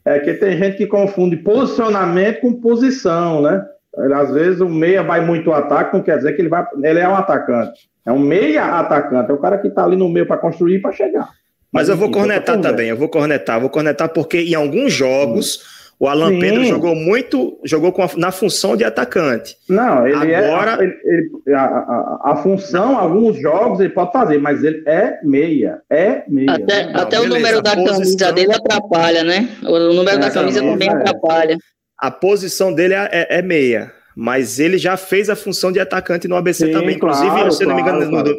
é 0.05 0.19
que 0.19 0.35
tem 0.35 0.55
gente 0.57 0.77
que 0.77 0.85
confunde 0.85 1.37
posicionamento 1.37 2.41
com 2.41 2.53
posição, 2.53 3.41
né? 3.41 3.65
Às 4.13 4.31
vezes 4.31 4.59
o 4.59 4.69
meia 4.69 5.03
vai 5.03 5.21
muito 5.21 5.51
ao 5.51 5.57
ataque, 5.57 5.95
não 5.95 6.03
quer 6.03 6.17
dizer 6.17 6.33
que 6.33 6.41
ele 6.41 6.49
vai. 6.49 6.65
Ele 6.81 6.99
é 6.99 7.07
um 7.07 7.15
atacante. 7.15 7.89
É 8.05 8.11
um 8.11 8.19
meia 8.19 8.79
atacante, 8.79 9.31
é 9.31 9.33
o 9.33 9.37
cara 9.37 9.57
que 9.57 9.69
tá 9.69 9.85
ali 9.85 9.95
no 9.95 10.09
meio 10.09 10.25
para 10.25 10.37
construir 10.37 10.75
e 10.75 10.81
para 10.81 10.91
chegar. 10.91 11.29
Mas, 11.71 11.87
Mas 11.87 11.89
eu 11.89 11.97
vou 11.97 12.11
cornetar 12.11 12.59
também, 12.59 12.89
eu 12.89 12.97
vou 12.97 13.09
cornetar, 13.09 13.59
vou 13.59 13.69
cornetar 13.69 14.09
porque 14.09 14.41
em 14.41 14.55
alguns 14.55 14.93
jogos. 14.93 15.57
Hum 15.79 15.83
o 16.03 16.07
Alan 16.09 16.31
Sim. 16.31 16.39
Pedro 16.39 16.65
jogou 16.65 16.95
muito, 16.95 17.57
jogou 17.63 17.95
a, 17.97 18.09
na 18.17 18.29
função 18.29 18.75
de 18.75 18.83
atacante. 18.83 19.55
Não, 19.69 20.05
ele 20.05 20.33
é 20.33 20.49
Agora, 20.49 20.77
é. 20.81 20.83
Ele, 20.83 20.99
ele, 21.05 21.55
a, 21.55 21.63
a, 21.63 22.21
a, 22.31 22.35
função, 22.35 22.97
alguns 22.97 23.39
jogos 23.39 23.79
ele 23.79 23.87
pode 23.87 24.11
fazer, 24.11 24.37
mas 24.37 24.63
ele 24.65 24.83
é 24.85 25.19
meia. 25.23 25.79
É 25.89 26.23
meia. 26.27 26.55
Até, 26.55 26.91
Não, 26.91 26.99
até 26.99 27.21
o 27.21 27.27
número 27.27 27.61
da 27.61 27.73
posição... 27.73 27.99
camisa 27.99 28.33
dele 28.33 28.53
atrapalha, 28.53 29.23
né? 29.23 29.47
O 29.63 29.79
número 29.79 30.17
é, 30.17 30.19
da 30.19 30.29
camisa 30.29 30.59
também 30.59 30.89
é. 30.89 30.91
atrapalha. 30.91 31.57
A 31.97 32.11
posição 32.11 32.73
dele 32.73 32.93
é, 32.93 33.09
é, 33.11 33.39
é, 33.39 33.41
meia. 33.41 33.93
Mas 34.15 34.59
ele 34.59 34.77
já 34.77 34.95
fez 34.95 35.29
a 35.29 35.35
função 35.35 35.71
de 35.71 35.79
atacante 35.79 36.27
no 36.27 36.35
ABC 36.35 36.67
Sim, 36.67 36.71
também. 36.71 36.95
Inclusive, 36.95 37.29
claro, 37.29 37.51
se 37.51 37.65
não 37.65 37.75
me 37.75 37.81
engano, 37.81 38.09
claro. 38.09 38.35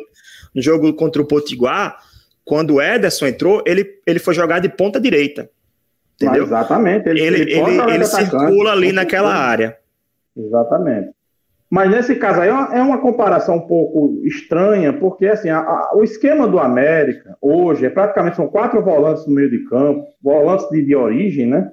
No 0.55 0.63
jogo 0.63 0.93
contra 0.95 1.21
o 1.21 1.27
Potiguar, 1.27 1.99
quando 2.45 2.75
o 2.75 2.83
Ederson 2.83 3.27
entrou, 3.27 3.63
ele, 3.67 3.85
ele 4.07 4.19
foi 4.19 4.35
jogar 4.35 4.61
de 4.61 4.69
ponta 4.69 5.01
direita. 5.01 5.51
Entendeu? 6.15 6.45
exatamente. 6.45 7.09
Ele, 7.09 7.21
ele, 7.21 7.53
ele, 7.53 7.93
ele 7.93 8.05
circula 8.05 8.73
ali 8.73 8.93
naquela 8.93 9.35
área. 9.35 9.77
Exatamente. 10.37 11.11
Mas 11.71 11.91
nesse 11.91 12.15
caso 12.15 12.41
aí 12.41 12.49
é 12.49 12.83
uma 12.83 12.97
é 12.97 13.01
comparação 13.01 13.57
um 13.57 13.67
pouco 13.67 14.21
estranha, 14.25 14.93
porque 14.93 15.27
assim, 15.27 15.49
a, 15.49 15.59
a, 15.59 15.93
o 15.97 16.05
esquema 16.05 16.47
do 16.47 16.61
América 16.61 17.37
hoje 17.43 17.85
é 17.85 17.91
praticamente 17.91 18.37
são 18.37 18.47
quatro 18.47 18.81
volantes 18.81 19.27
no 19.27 19.35
meio 19.35 19.51
de 19.51 19.65
campo, 19.65 20.07
volantes 20.23 20.69
de, 20.71 20.85
de 20.85 20.95
origem, 20.95 21.47
né? 21.47 21.73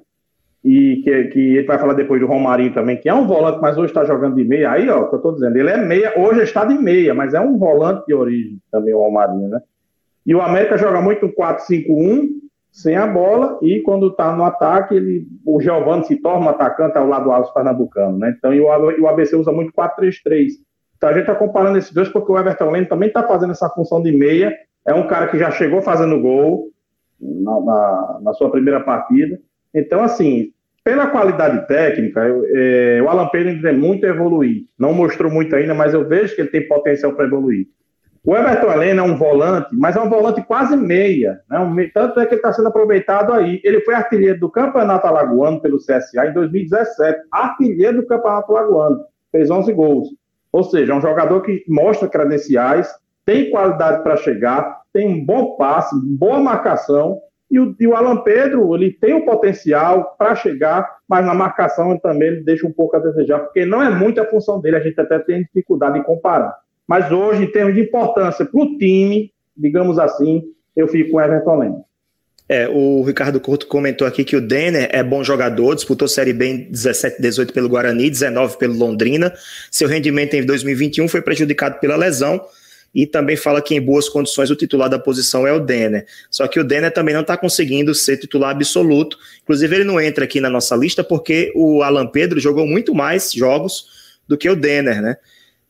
E 0.64 1.02
que, 1.02 1.24
que 1.24 1.56
ele 1.56 1.66
vai 1.66 1.78
falar 1.78 1.94
depois 1.94 2.20
do 2.20 2.26
Romarinho 2.26 2.72
também, 2.72 2.96
que 2.96 3.08
é 3.08 3.14
um 3.14 3.26
volante, 3.26 3.60
mas 3.60 3.76
hoje 3.76 3.88
está 3.88 4.04
jogando 4.04 4.36
de 4.36 4.44
meia. 4.44 4.70
Aí, 4.70 4.88
ó, 4.88 5.04
que 5.04 5.14
eu 5.14 5.16
estou 5.16 5.32
dizendo, 5.32 5.56
ele 5.56 5.70
é 5.70 5.76
meia, 5.76 6.12
hoje 6.16 6.42
está 6.42 6.64
de 6.64 6.78
meia, 6.78 7.14
mas 7.14 7.34
é 7.34 7.40
um 7.40 7.58
volante 7.58 8.06
de 8.06 8.14
origem 8.14 8.58
também, 8.70 8.94
o 8.94 8.98
Romarinho, 8.98 9.48
né? 9.48 9.60
E 10.24 10.34
o 10.34 10.40
América 10.40 10.78
joga 10.78 11.00
muito 11.00 11.26
um 11.26 11.32
4-5-1, 11.32 12.28
sem 12.70 12.96
a 12.96 13.06
bola, 13.06 13.58
e 13.60 13.80
quando 13.80 14.06
está 14.06 14.34
no 14.34 14.44
ataque, 14.44 14.94
ele, 14.94 15.26
o 15.44 15.60
Giovanni 15.60 16.04
se 16.04 16.16
torna 16.16 16.46
um 16.46 16.48
atacante 16.48 16.96
ao 16.96 17.08
lado 17.08 17.24
do 17.24 17.32
Alves 17.32 17.52
Pernambucano, 17.52 18.16
né? 18.18 18.34
Então, 18.38 18.54
e 18.54 18.60
o, 18.60 18.66
o 18.66 19.08
ABC 19.08 19.34
usa 19.34 19.50
muito 19.50 19.72
4-3-3. 19.72 20.52
Então 20.96 21.10
a 21.10 21.12
gente 21.12 21.22
está 21.22 21.34
comparando 21.34 21.76
esses 21.76 21.92
dois 21.92 22.08
porque 22.08 22.30
o 22.30 22.38
Everton 22.38 22.70
Leno 22.70 22.86
também 22.86 23.08
está 23.08 23.26
fazendo 23.26 23.50
essa 23.50 23.68
função 23.68 24.00
de 24.00 24.16
meia, 24.16 24.56
é 24.86 24.94
um 24.94 25.08
cara 25.08 25.26
que 25.26 25.36
já 25.36 25.50
chegou 25.50 25.82
fazendo 25.82 26.20
gol 26.20 26.68
na, 27.20 27.60
na, 27.60 28.20
na 28.22 28.32
sua 28.34 28.50
primeira 28.50 28.80
partida. 28.80 29.40
Então, 29.74 30.02
assim, 30.02 30.52
pela 30.84 31.06
qualidade 31.06 31.66
técnica, 31.66 32.20
eu, 32.20 32.44
é, 32.54 33.02
o 33.02 33.08
Alan 33.08 33.28
Pedro 33.28 33.50
ainda 33.50 33.70
tem 33.70 33.78
muito 33.78 34.04
evoluir. 34.04 34.64
Não 34.78 34.92
mostrou 34.92 35.30
muito 35.30 35.54
ainda, 35.54 35.74
mas 35.74 35.94
eu 35.94 36.06
vejo 36.06 36.34
que 36.34 36.42
ele 36.42 36.50
tem 36.50 36.66
potencial 36.66 37.12
para 37.12 37.26
evoluir. 37.26 37.66
O 38.24 38.36
Everton 38.36 38.70
Helena 38.70 39.02
é 39.02 39.04
um 39.04 39.16
volante, 39.16 39.68
mas 39.72 39.96
é 39.96 40.00
um 40.00 40.08
volante 40.08 40.42
quase 40.42 40.76
meia. 40.76 41.40
Né? 41.50 41.58
Um, 41.58 41.74
tanto 41.92 42.20
é 42.20 42.26
que 42.26 42.34
ele 42.34 42.38
está 42.38 42.52
sendo 42.52 42.68
aproveitado 42.68 43.32
aí. 43.32 43.60
Ele 43.64 43.80
foi 43.80 43.94
artilheiro 43.94 44.38
do 44.38 44.50
Campeonato 44.50 45.06
Alagoano 45.08 45.60
pelo 45.60 45.78
CSA 45.78 46.26
em 46.28 46.32
2017. 46.32 47.18
Artilheiro 47.32 47.96
do 47.96 48.06
Campeonato 48.06 48.56
Alagoano. 48.56 49.04
Fez 49.32 49.50
11 49.50 49.72
gols. 49.72 50.08
Ou 50.52 50.62
seja, 50.62 50.92
é 50.92 50.96
um 50.96 51.00
jogador 51.00 51.40
que 51.40 51.64
mostra 51.66 52.08
credenciais, 52.08 52.88
tem 53.24 53.50
qualidade 53.50 54.02
para 54.04 54.16
chegar, 54.16 54.82
tem 54.92 55.08
um 55.08 55.24
bom 55.24 55.56
passe, 55.56 55.94
boa 56.04 56.38
marcação. 56.38 57.18
E 57.52 57.60
o, 57.60 57.76
e 57.78 57.86
o 57.86 57.94
Alan 57.94 58.16
Pedro, 58.22 58.74
ele 58.74 58.90
tem 58.90 59.12
o 59.12 59.26
potencial 59.26 60.16
para 60.18 60.34
chegar, 60.34 60.96
mas 61.06 61.22
na 61.26 61.34
marcação 61.34 61.90
ele 61.90 62.00
também 62.00 62.28
ele 62.28 62.40
deixa 62.40 62.66
um 62.66 62.72
pouco 62.72 62.96
a 62.96 62.98
desejar, 62.98 63.40
porque 63.40 63.66
não 63.66 63.82
é 63.82 63.90
muito 63.90 64.18
a 64.22 64.24
função 64.24 64.58
dele. 64.58 64.76
A 64.76 64.80
gente 64.80 64.98
até 64.98 65.18
tem 65.18 65.42
dificuldade 65.42 65.98
em 65.98 66.02
comparar. 66.02 66.56
Mas 66.88 67.12
hoje, 67.12 67.44
em 67.44 67.52
termos 67.52 67.74
de 67.74 67.82
importância 67.82 68.46
para 68.46 68.58
o 68.58 68.78
time, 68.78 69.30
digamos 69.54 69.98
assim, 69.98 70.42
eu 70.74 70.88
fico 70.88 71.10
com 71.10 71.20
Everton 71.20 71.58
Lemos. 71.58 71.82
É, 72.48 72.68
o 72.68 73.02
Ricardo 73.02 73.38
Couto 73.38 73.66
comentou 73.66 74.06
aqui 74.06 74.24
que 74.24 74.36
o 74.36 74.40
Denner 74.40 74.88
é 74.90 75.02
bom 75.02 75.22
jogador, 75.22 75.74
disputou 75.74 76.08
Série 76.08 76.32
B 76.32 76.46
em 76.46 76.70
17 76.70 77.20
18 77.20 77.52
pelo 77.52 77.68
Guarani, 77.68 78.08
19 78.08 78.56
pelo 78.56 78.74
Londrina. 78.74 79.32
Seu 79.70 79.88
rendimento 79.88 80.34
em 80.34 80.44
2021 80.44 81.06
foi 81.06 81.20
prejudicado 81.20 81.78
pela 81.80 81.96
lesão 81.96 82.40
e 82.94 83.06
também 83.06 83.36
fala 83.36 83.62
que 83.62 83.74
em 83.74 83.80
boas 83.80 84.08
condições 84.08 84.50
o 84.50 84.56
titular 84.56 84.88
da 84.88 84.98
posição 84.98 85.46
é 85.46 85.52
o 85.52 85.60
Denner. 85.60 86.06
Só 86.30 86.46
que 86.46 86.60
o 86.60 86.64
Denner 86.64 86.92
também 86.92 87.14
não 87.14 87.22
está 87.22 87.36
conseguindo 87.36 87.94
ser 87.94 88.18
titular 88.18 88.50
absoluto. 88.50 89.18
Inclusive, 89.42 89.76
ele 89.76 89.84
não 89.84 90.00
entra 90.00 90.24
aqui 90.24 90.40
na 90.40 90.50
nossa 90.50 90.76
lista 90.76 91.02
porque 91.02 91.50
o 91.54 91.82
Alan 91.82 92.06
Pedro 92.06 92.38
jogou 92.38 92.66
muito 92.66 92.94
mais 92.94 93.32
jogos 93.32 93.86
do 94.28 94.36
que 94.36 94.48
o 94.48 94.56
Denner, 94.56 95.00
né? 95.00 95.16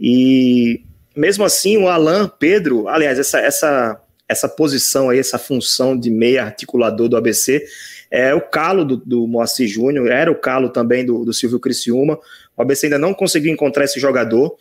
E 0.00 0.82
mesmo 1.14 1.44
assim, 1.44 1.76
o 1.76 1.88
Alan 1.88 2.28
Pedro, 2.28 2.88
aliás, 2.88 3.18
essa, 3.18 3.38
essa, 3.38 4.00
essa 4.28 4.48
posição 4.48 5.10
aí, 5.10 5.18
essa 5.18 5.38
função 5.38 5.96
de 5.96 6.10
meia 6.10 6.44
articulador 6.44 7.08
do 7.08 7.16
ABC, 7.16 7.64
é 8.10 8.34
o 8.34 8.40
calo 8.40 8.84
do, 8.84 8.96
do 8.96 9.26
Moacir 9.28 9.68
Júnior, 9.68 10.10
era 10.10 10.30
o 10.30 10.34
calo 10.34 10.70
também 10.70 11.06
do, 11.06 11.24
do 11.24 11.32
Silvio 11.32 11.60
Criciúma. 11.60 12.18
O 12.56 12.62
ABC 12.62 12.86
ainda 12.86 12.98
não 12.98 13.14
conseguiu 13.14 13.52
encontrar 13.52 13.84
esse 13.84 14.00
jogador. 14.00 14.56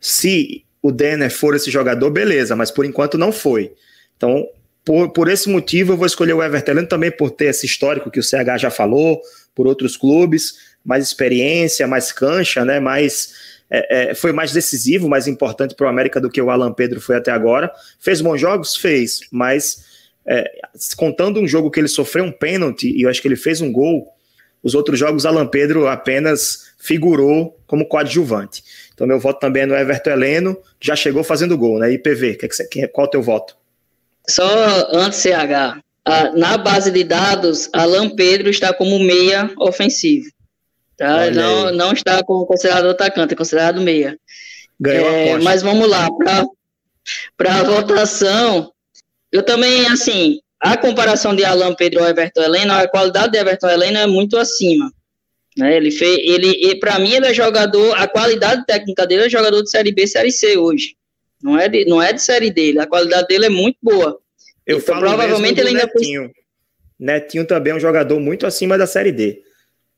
Se 0.00 0.64
o 0.82 0.90
Denner 0.90 1.30
for 1.30 1.54
esse 1.54 1.70
jogador, 1.70 2.10
beleza, 2.10 2.56
mas 2.56 2.70
por 2.70 2.84
enquanto 2.84 3.18
não 3.18 3.32
foi. 3.32 3.72
Então, 4.16 4.46
por, 4.84 5.10
por 5.10 5.28
esse 5.28 5.48
motivo, 5.48 5.92
eu 5.92 5.96
vou 5.96 6.06
escolher 6.06 6.32
o 6.32 6.42
Everton 6.42 6.84
também 6.86 7.10
por 7.10 7.30
ter 7.30 7.46
esse 7.46 7.66
histórico 7.66 8.10
que 8.10 8.18
o 8.18 8.22
CH 8.22 8.58
já 8.58 8.70
falou, 8.70 9.20
por 9.54 9.66
outros 9.66 9.96
clubes, 9.96 10.54
mais 10.84 11.04
experiência, 11.04 11.86
mais 11.86 12.12
cancha, 12.12 12.64
né, 12.64 12.80
mais 12.80 13.34
é, 13.70 14.10
é, 14.10 14.14
foi 14.14 14.32
mais 14.32 14.52
decisivo, 14.52 15.08
mais 15.08 15.28
importante 15.28 15.74
para 15.74 15.86
o 15.86 15.88
América 15.88 16.20
do 16.20 16.28
que 16.28 16.42
o 16.42 16.50
Alan 16.50 16.72
Pedro 16.72 17.00
foi 17.00 17.16
até 17.16 17.30
agora. 17.30 17.70
Fez 18.00 18.20
bons 18.20 18.40
jogos? 18.40 18.74
Fez, 18.74 19.20
mas 19.30 19.84
é, 20.26 20.50
contando 20.96 21.40
um 21.40 21.46
jogo 21.46 21.70
que 21.70 21.78
ele 21.78 21.88
sofreu 21.88 22.24
um 22.24 22.32
pênalti 22.32 22.90
e 22.90 23.02
eu 23.02 23.10
acho 23.10 23.22
que 23.22 23.28
ele 23.28 23.36
fez 23.36 23.60
um 23.60 23.70
gol, 23.70 24.08
os 24.62 24.74
outros 24.74 24.98
jogos 24.98 25.24
Alan 25.24 25.46
Pedro 25.46 25.86
apenas 25.86 26.72
figurou 26.78 27.58
como 27.66 27.86
coadjuvante. 27.86 28.62
Então 29.00 29.08
meu 29.08 29.18
voto 29.18 29.40
também 29.40 29.62
é 29.62 29.66
no 29.66 29.74
Everton 29.74 30.10
Heleno, 30.10 30.54
que 30.78 30.86
já 30.86 30.94
chegou 30.94 31.24
fazendo 31.24 31.56
gol, 31.56 31.78
né? 31.78 31.90
IPV, 31.90 32.34
que 32.34 32.44
é 32.44 32.48
que 32.50 32.54
você, 32.54 32.86
qual 32.88 33.06
é 33.06 33.08
o 33.08 33.10
teu 33.10 33.22
voto? 33.22 33.56
Só 34.28 34.44
antes, 34.92 35.20
CH, 35.20 35.80
na 36.36 36.58
base 36.58 36.90
de 36.90 37.02
dados, 37.02 37.70
Alan 37.72 38.10
Pedro 38.10 38.50
está 38.50 38.74
como 38.74 38.98
meia 38.98 39.50
ofensivo. 39.56 40.26
Tá? 40.98 41.30
Não, 41.30 41.72
não 41.72 41.92
está 41.94 42.22
como 42.22 42.44
considerado 42.44 42.90
atacante, 42.90 43.32
é 43.32 43.36
considerado 43.38 43.80
meia. 43.80 44.18
Ganhou 44.78 45.08
é, 45.08 45.38
mas 45.38 45.62
vamos 45.62 45.88
lá, 45.88 46.06
para 47.38 47.54
a 47.54 47.62
votação, 47.62 48.70
eu 49.32 49.42
também, 49.42 49.86
assim, 49.86 50.40
a 50.60 50.76
comparação 50.76 51.34
de 51.34 51.42
Alan 51.42 51.74
Pedro 51.74 52.00
ao 52.00 52.10
Everton 52.10 52.42
Helena, 52.42 52.82
a 52.82 52.88
qualidade 52.88 53.32
de 53.32 53.38
Everton 53.38 53.70
Helena 53.70 54.00
é 54.00 54.06
muito 54.06 54.36
acima. 54.36 54.92
Né? 55.56 55.76
Ele 55.76 55.90
fez, 55.90 56.18
ele, 56.22 56.76
para 56.76 56.98
mim, 56.98 57.14
ele 57.14 57.26
é 57.26 57.34
jogador, 57.34 57.94
a 57.96 58.06
qualidade 58.06 58.64
técnica 58.66 59.06
dele 59.06 59.24
é 59.24 59.30
jogador 59.30 59.62
de 59.62 59.70
Série 59.70 59.92
B, 59.92 60.06
Série 60.06 60.32
C 60.32 60.56
hoje. 60.56 60.96
Não 61.42 61.58
é 61.58 61.68
de, 61.68 61.84
não 61.86 62.00
é 62.00 62.12
de 62.12 62.22
Série 62.22 62.50
D, 62.50 62.78
a 62.78 62.86
qualidade 62.86 63.26
dele 63.26 63.46
é 63.46 63.50
muito 63.50 63.78
boa. 63.82 64.18
Eu 64.66 64.78
então, 64.78 64.94
falo 64.94 65.06
provavelmente 65.06 65.58
ele 65.60 65.70
ainda 65.70 65.90
Netinho. 65.92 66.30
Netinho 66.98 67.46
também 67.46 67.72
é 67.72 67.76
um 67.76 67.80
jogador 67.80 68.20
muito 68.20 68.46
acima 68.46 68.76
da 68.76 68.86
Série 68.86 69.10
D. 69.10 69.42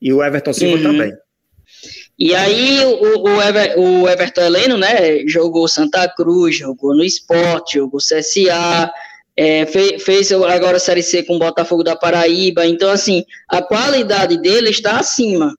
E 0.01 0.13
o 0.13 0.23
Everton 0.23 0.53
Silva 0.53 0.77
uhum. 0.77 0.83
também. 0.83 1.13
E 2.19 2.35
aí 2.35 2.85
o, 2.85 3.23
o, 3.23 3.43
Ever, 3.43 3.79
o, 3.79 4.09
Everton 4.09 4.43
Heleno, 4.43 4.77
né, 4.77 5.27
jogou 5.27 5.67
Santa 5.67 6.09
Cruz, 6.09 6.57
jogou 6.57 6.95
no 6.95 7.05
Esporte, 7.05 7.79
jogou 7.79 7.99
CSA, 7.99 8.93
é, 9.37 9.67
fez, 9.67 10.03
fez 10.03 10.33
agora 10.33 10.77
a 10.77 10.81
Série 10.81 11.03
C 11.03 11.23
com 11.23 11.37
o 11.37 11.39
Botafogo 11.39 11.83
da 11.83 11.97
Paraíba. 11.97 12.67
Então, 12.67 12.91
assim, 12.91 13.25
a 13.49 13.63
qualidade 13.63 14.37
dele 14.39 14.71
está 14.71 14.99
acima. 14.99 15.55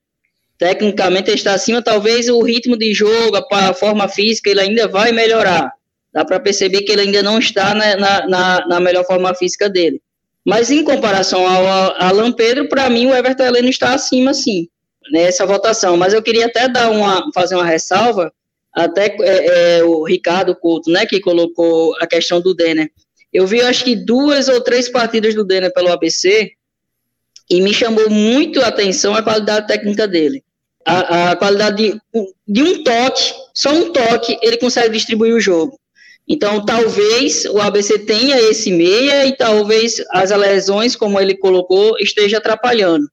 Tecnicamente 0.58 1.30
ele 1.30 1.38
está 1.38 1.54
acima, 1.54 1.82
talvez 1.82 2.30
o 2.30 2.42
ritmo 2.42 2.78
de 2.78 2.94
jogo, 2.94 3.36
a, 3.52 3.74
forma 3.74 4.08
física, 4.08 4.50
ele 4.50 4.62
ainda 4.62 4.88
vai 4.88 5.12
melhorar. 5.12 5.74
Dá 6.14 6.24
para 6.24 6.40
perceber 6.40 6.84
que 6.84 6.92
ele 6.92 7.02
ainda 7.02 7.24
não 7.24 7.40
está 7.40 7.74
na, 7.74 8.28
na, 8.28 8.68
na 8.68 8.80
melhor 8.80 9.04
forma 9.06 9.34
física 9.34 9.68
dele. 9.68 10.00
Mas 10.46 10.70
em 10.70 10.84
comparação 10.84 11.48
ao 11.48 11.66
Alan 12.02 12.32
Pedro, 12.32 12.70
para 12.70 12.90
mim 12.90 13.08
o 13.08 13.16
Everton 13.16 13.44
Heleno 13.44 13.70
está 13.70 13.94
acima, 13.94 14.34
sim, 14.34 14.68
nessa 15.12 15.46
votação. 15.46 15.98
Mas 15.98 16.14
eu 16.14 16.22
queria 16.22 16.46
até 16.46 16.68
dar 16.68 16.92
uma, 16.92 17.32
fazer 17.34 17.56
uma 17.56 17.66
ressalva, 17.66 18.32
até 18.74 19.16
é, 19.22 19.80
é, 19.80 19.84
o 19.84 20.04
Ricardo 20.04 20.56
Couto, 20.56 20.92
né, 20.92 21.06
que 21.06 21.20
colocou 21.20 21.96
a 22.00 22.08
questão 22.08 22.42
do 22.42 22.54
Denner. 22.54 22.92
Eu 23.34 23.48
vi, 23.48 23.62
acho 23.62 23.84
que 23.84 23.96
duas 23.96 24.48
ou 24.48 24.62
três 24.62 24.88
partidas 24.88 25.34
do 25.34 25.43
Denner 25.43 25.74
pelo 25.74 25.91
ABC 25.91 26.52
e 27.50 27.62
me 27.62 27.74
chamou 27.74 28.10
muito 28.10 28.62
a 28.62 28.67
atenção 28.67 29.15
a 29.15 29.24
qualidade 29.24 29.67
técnica 29.67 30.08
dele. 30.08 30.43
A, 30.86 31.32
a 31.32 31.36
qualidade 31.36 31.78
de, 31.78 32.02
de 32.48 32.62
um 32.62 32.84
toque, 32.84 33.34
só 33.54 33.72
um 33.72 33.91
toque, 33.91 34.38
ele 34.41 34.58
consegue 34.58 34.93
distribuir 34.93 35.34
o 35.34 35.39
jogo. 35.39 35.80
Então, 36.28 36.66
talvez 36.66 37.45
o 37.45 37.60
ABC 37.60 37.99
tenha 37.99 38.38
esse 38.38 38.72
meia 38.72 39.26
e 39.26 39.36
talvez 39.36 39.95
as 40.12 40.32
lesões, 40.32 40.95
como 40.95 41.20
ele 41.20 41.36
colocou, 41.36 41.97
esteja 41.99 42.38
atrapalhando. 42.38 43.05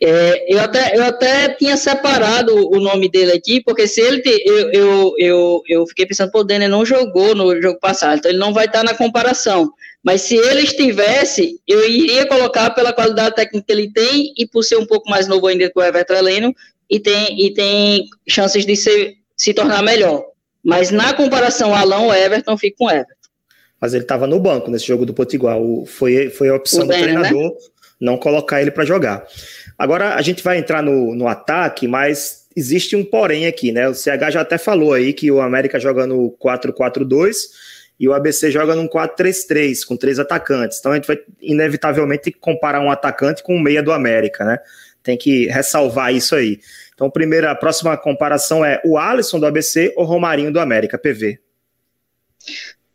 É, 0.00 0.54
eu, 0.54 0.60
até, 0.60 0.96
eu 0.96 1.02
até 1.02 1.48
tinha 1.48 1.76
separado 1.76 2.54
o 2.54 2.78
nome 2.78 3.10
dele 3.10 3.32
aqui, 3.32 3.60
porque 3.60 3.88
se 3.88 4.00
ele. 4.00 4.22
Te, 4.22 4.42
eu, 4.46 4.70
eu, 4.72 5.14
eu, 5.18 5.62
eu 5.68 5.86
fiquei 5.88 6.06
pensando, 6.06 6.30
pô, 6.30 6.40
o 6.40 6.44
Denner 6.44 6.68
não 6.68 6.84
jogou 6.84 7.34
no 7.34 7.60
jogo 7.60 7.80
passado, 7.80 8.18
então 8.18 8.30
ele 8.30 8.38
não 8.38 8.52
vai 8.52 8.66
estar 8.66 8.84
na 8.84 8.94
comparação. 8.94 9.72
Mas 10.02 10.22
se 10.22 10.36
ele 10.36 10.62
estivesse, 10.62 11.60
eu 11.66 11.88
iria 11.88 12.26
colocar 12.26 12.70
pela 12.70 12.92
qualidade 12.92 13.34
técnica 13.34 13.66
que 13.66 13.72
ele 13.72 13.92
tem 13.92 14.32
e 14.38 14.46
por 14.46 14.62
ser 14.62 14.76
um 14.76 14.86
pouco 14.86 15.10
mais 15.10 15.26
novo 15.26 15.48
ainda 15.48 15.68
que 15.68 15.78
o 15.78 15.82
Everton 15.82 16.14
Heleno, 16.14 16.54
e 16.88 17.00
tem, 17.00 17.44
e 17.44 17.52
tem 17.52 18.06
chances 18.26 18.64
de 18.64 18.76
ser, 18.76 19.16
se 19.36 19.52
tornar 19.52 19.82
melhor. 19.82 20.24
Mas 20.64 20.90
na 20.90 21.12
comparação 21.12 21.74
Alão 21.74 22.14
Everton, 22.14 22.56
fico 22.56 22.78
com 22.78 22.90
Everton. 22.90 23.14
Mas 23.80 23.94
ele 23.94 24.04
estava 24.04 24.26
no 24.26 24.40
banco 24.40 24.70
nesse 24.70 24.86
jogo 24.86 25.04
do 25.04 25.14
Potiguar. 25.14 25.58
foi, 25.86 26.30
foi 26.30 26.48
a 26.48 26.54
opção 26.54 26.80
do 26.80 26.88
né? 26.88 27.02
treinador 27.02 27.50
né? 27.50 27.56
Não 28.00 28.16
colocar 28.16 28.60
ele 28.60 28.70
para 28.70 28.84
jogar. 28.84 29.26
Agora 29.76 30.14
a 30.14 30.22
gente 30.22 30.42
vai 30.42 30.58
entrar 30.58 30.82
no, 30.82 31.14
no 31.14 31.28
ataque, 31.28 31.86
mas 31.86 32.46
existe 32.54 32.96
um 32.96 33.04
porém 33.04 33.46
aqui, 33.46 33.72
né? 33.72 33.88
O 33.88 33.94
CH 33.94 34.30
já 34.32 34.40
até 34.40 34.58
falou 34.58 34.92
aí 34.92 35.12
que 35.12 35.30
o 35.30 35.40
América 35.40 35.78
joga 35.78 36.06
no 36.06 36.36
4-4-2 36.42 37.34
e 37.98 38.08
o 38.08 38.14
ABC 38.14 38.50
joga 38.50 38.74
num 38.74 38.88
4-3-3, 38.88 39.84
com 39.84 39.96
três 39.96 40.18
atacantes. 40.18 40.78
Então 40.78 40.92
a 40.92 40.94
gente 40.94 41.06
vai 41.06 41.18
inevitavelmente 41.40 42.30
comparar 42.32 42.80
um 42.80 42.90
atacante 42.90 43.42
com 43.42 43.56
o 43.56 43.60
meia 43.60 43.82
do 43.82 43.92
América, 43.92 44.44
né? 44.44 44.58
Tem 45.02 45.16
que 45.16 45.46
ressalvar 45.46 46.14
isso 46.14 46.34
aí. 46.34 46.60
Então, 46.94 47.08
primeira, 47.08 47.52
a 47.52 47.54
próxima 47.54 47.96
comparação 47.96 48.64
é 48.64 48.80
o 48.84 48.98
Alisson 48.98 49.38
do 49.38 49.46
ABC 49.46 49.94
ou 49.96 50.04
Romarinho 50.04 50.52
do 50.52 50.58
América, 50.58 50.98
PV. 50.98 51.38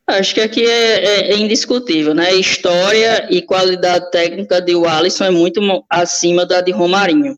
Acho 0.06 0.34
que 0.34 0.42
aqui 0.42 0.66
é, 0.66 1.06
é, 1.06 1.32
é, 1.32 1.38
indiscutível, 1.38 2.14
né? 2.14 2.34
História 2.34 3.28
e 3.30 3.42
qualidade 3.42 4.12
técnica 4.12 4.62
de 4.62 4.74
Alisson 4.86 5.26
é 5.26 5.32
muito 5.32 5.62
acima 5.90 6.46
da 6.46 6.60
de 6.60 6.72
Romarinho. 6.72 7.38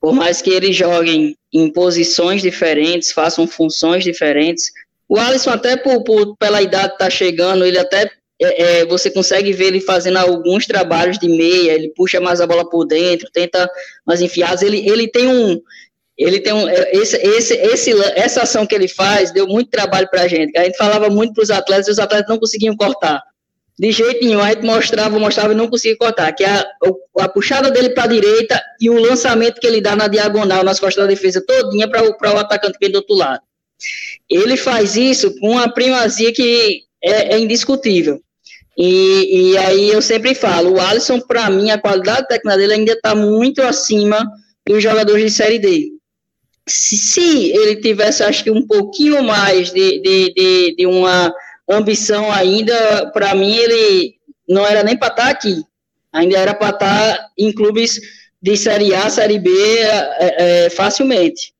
Por 0.00 0.14
mais 0.14 0.40
que 0.40 0.50
eles 0.50 0.74
joguem 0.74 1.36
em 1.52 1.70
posições 1.70 2.40
diferentes, 2.40 3.12
façam 3.12 3.46
funções 3.46 4.02
diferentes, 4.02 4.70
o 5.08 5.18
Alisson 5.18 5.50
até 5.50 5.76
por, 5.76 6.02
por 6.04 6.36
pela 6.36 6.62
idade 6.62 6.92
que 6.92 6.98
tá 6.98 7.10
chegando, 7.10 7.64
ele 7.64 7.78
até 7.78 8.10
é, 8.40 8.80
é, 8.80 8.86
você 8.86 9.10
consegue 9.10 9.52
ver 9.52 9.66
ele 9.66 9.80
fazendo 9.80 10.16
alguns 10.18 10.66
trabalhos 10.66 11.18
de 11.18 11.28
meia, 11.28 11.72
ele 11.72 11.92
puxa 11.96 12.20
mais 12.20 12.40
a 12.40 12.46
bola 12.46 12.68
por 12.68 12.84
dentro, 12.84 13.30
tenta 13.32 13.70
mais 14.06 14.20
enfiadas, 14.20 14.62
ele, 14.62 14.88
ele 14.88 15.08
tem 15.08 15.26
um 15.26 15.60
ele 16.18 16.40
tem 16.40 16.52
um, 16.52 16.66
é, 16.66 16.90
esse, 16.92 17.16
esse, 17.16 17.54
esse, 17.54 18.02
essa 18.14 18.42
ação 18.42 18.66
que 18.66 18.74
ele 18.74 18.88
faz 18.88 19.32
deu 19.32 19.46
muito 19.46 19.70
trabalho 19.70 20.08
para 20.10 20.22
a 20.22 20.28
gente. 20.28 20.56
A 20.56 20.64
gente 20.64 20.76
falava 20.78 21.10
muito 21.10 21.34
para 21.34 21.42
os 21.42 21.50
atletas 21.50 21.88
e 21.88 21.90
os 21.90 21.98
atletas 21.98 22.28
não 22.28 22.38
conseguiam 22.38 22.74
cortar. 22.74 23.22
De 23.78 23.92
jeito 23.92 24.24
nenhum, 24.24 24.40
a 24.40 24.48
gente 24.48 24.64
mostrava, 24.64 25.18
mostrava 25.18 25.52
e 25.52 25.56
não 25.56 25.68
conseguia 25.68 25.98
cortar. 25.98 26.32
Que 26.32 26.44
a, 26.44 26.66
a 27.18 27.28
puxada 27.28 27.70
dele 27.70 27.90
para 27.90 28.04
a 28.04 28.06
direita 28.06 28.62
e 28.80 28.88
o 28.88 28.98
lançamento 28.98 29.60
que 29.60 29.66
ele 29.66 29.82
dá 29.82 29.94
na 29.94 30.08
diagonal, 30.08 30.64
nas 30.64 30.80
costas 30.80 31.04
da 31.04 31.10
defesa 31.10 31.44
todinha 31.46 31.86
para 31.86 32.02
o 32.02 32.38
atacante 32.38 32.78
que 32.78 32.86
vem 32.86 32.92
do 32.92 32.96
outro 32.96 33.14
lado. 33.14 33.42
Ele 34.30 34.56
faz 34.56 34.96
isso 34.96 35.38
com 35.38 35.50
uma 35.50 35.68
primazia 35.68 36.32
que 36.32 36.84
é, 37.04 37.34
é 37.34 37.38
indiscutível. 37.38 38.22
E, 38.78 39.52
e, 39.52 39.58
aí 39.58 39.90
eu 39.90 40.00
sempre 40.00 40.34
falo, 40.34 40.74
o 40.74 40.80
Alisson, 40.80 41.20
para 41.20 41.48
mim, 41.50 41.70
a 41.70 41.78
qualidade 41.78 42.28
técnica 42.28 42.56
dele 42.56 42.74
ainda 42.74 42.92
está 42.92 43.14
muito 43.14 43.60
acima 43.60 44.26
dos 44.66 44.82
jogadores 44.82 45.22
de 45.22 45.30
Série 45.30 45.58
D 45.58 45.95
se, 46.66 47.52
ele 47.52 47.76
tivesse, 47.76 48.22
acho 48.22 48.42
que 48.42 48.50
um 48.50 48.66
pouquinho 48.66 49.22
mais 49.22 49.72
de, 49.72 50.00
de, 50.00 50.34
de, 50.34 50.74
de 50.76 50.86
uma 50.86 51.32
ambição 51.68 52.30
ainda, 52.32 53.10
para 53.12 53.34
mim 53.34 53.54
ele 53.54 54.14
não 54.48 54.66
era 54.66 54.82
nem 54.82 54.96
para 54.96 55.08
estar 55.08 55.24
tá 55.24 55.30
aqui, 55.30 55.62
ainda 56.12 56.36
era 56.36 56.54
para 56.54 56.70
estar 56.70 57.16
tá 57.16 57.28
em 57.38 57.52
clubes 57.52 58.00
de 58.42 58.56
Série 58.56 58.94
A, 58.94 59.08
Série 59.08 59.38
B 59.38 59.50
é, 59.50 60.64
é, 60.66 60.70
facilmente. 60.70 61.52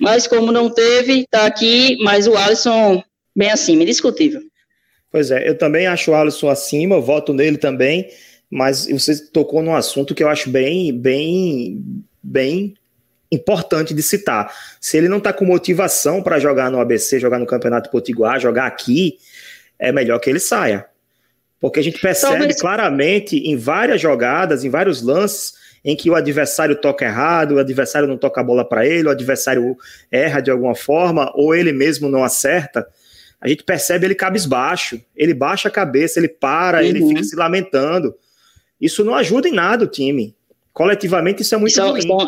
Mas 0.00 0.26
como 0.26 0.50
não 0.50 0.68
teve, 0.70 1.20
está 1.20 1.46
aqui, 1.46 1.96
mas 2.02 2.26
o 2.26 2.36
Alisson 2.36 3.02
bem 3.34 3.50
acima, 3.50 3.82
indiscutível. 3.82 4.40
Pois 5.10 5.30
é, 5.30 5.48
eu 5.48 5.56
também 5.56 5.86
acho 5.86 6.10
o 6.10 6.14
Alisson 6.14 6.48
acima, 6.48 7.00
voto 7.00 7.32
nele 7.32 7.56
também, 7.56 8.08
mas 8.50 8.86
você 8.86 9.26
tocou 9.26 9.62
num 9.62 9.74
assunto 9.74 10.14
que 10.14 10.22
eu 10.22 10.28
acho 10.28 10.50
bem, 10.50 10.92
bem, 10.92 11.82
bem 12.22 12.74
importante 13.34 13.92
de 13.92 14.02
citar. 14.02 14.52
Se 14.80 14.96
ele 14.96 15.08
não 15.08 15.18
está 15.18 15.32
com 15.32 15.44
motivação 15.44 16.22
para 16.22 16.38
jogar 16.38 16.70
no 16.70 16.80
ABC, 16.80 17.18
jogar 17.18 17.38
no 17.38 17.46
Campeonato 17.46 17.90
Potiguar, 17.90 18.40
jogar 18.40 18.66
aqui, 18.66 19.18
é 19.78 19.92
melhor 19.92 20.18
que 20.18 20.30
ele 20.30 20.40
saia. 20.40 20.86
Porque 21.60 21.80
a 21.80 21.82
gente 21.82 22.00
percebe 22.00 22.38
Talvez... 22.38 22.60
claramente 22.60 23.36
em 23.36 23.56
várias 23.56 24.00
jogadas, 24.00 24.64
em 24.64 24.70
vários 24.70 25.02
lances, 25.02 25.54
em 25.84 25.94
que 25.94 26.08
o 26.08 26.14
adversário 26.14 26.76
toca 26.76 27.04
errado, 27.04 27.52
o 27.52 27.58
adversário 27.58 28.08
não 28.08 28.16
toca 28.16 28.40
a 28.40 28.44
bola 28.44 28.66
para 28.66 28.86
ele, 28.86 29.08
o 29.08 29.10
adversário 29.10 29.76
erra 30.10 30.40
de 30.40 30.50
alguma 30.50 30.74
forma, 30.74 31.30
ou 31.34 31.54
ele 31.54 31.72
mesmo 31.72 32.08
não 32.08 32.24
acerta. 32.24 32.86
A 33.40 33.48
gente 33.48 33.62
percebe 33.62 34.06
ele 34.06 34.14
cabisbaixo, 34.14 35.00
ele 35.14 35.34
baixa 35.34 35.68
a 35.68 35.70
cabeça, 35.70 36.18
ele 36.18 36.28
para, 36.28 36.78
uhum. 36.78 36.84
ele 36.84 37.06
fica 37.08 37.22
se 37.22 37.36
lamentando. 37.36 38.14
Isso 38.80 39.04
não 39.04 39.14
ajuda 39.14 39.48
em 39.48 39.52
nada 39.52 39.84
o 39.84 39.88
time. 39.88 40.34
Coletivamente, 40.72 41.42
isso 41.42 41.54
é 41.54 41.58
muito 41.58 41.70
isso, 41.70 41.82
ruim. 41.82 42.26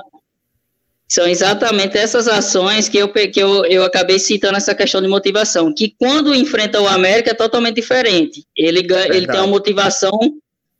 São 1.09 1.26
exatamente 1.26 1.96
essas 1.96 2.26
ações 2.26 2.88
que 2.88 2.98
eu, 2.98 3.09
que 3.09 3.38
eu, 3.38 3.64
eu 3.66 3.84
acabei 3.84 4.18
citando 4.18 4.57
essa 4.57 4.74
questão 4.74 5.00
de 5.00 5.07
motivação, 5.07 5.72
que 5.72 5.94
quando 5.96 6.34
enfrenta 6.34 6.80
o 6.80 6.88
América 6.88 7.30
é 7.30 7.34
totalmente 7.34 7.76
diferente. 7.76 8.44
Ele, 8.57 8.80
ele 9.11 9.26
tem 9.26 9.40
uma 9.40 9.46
motivação 9.46 10.18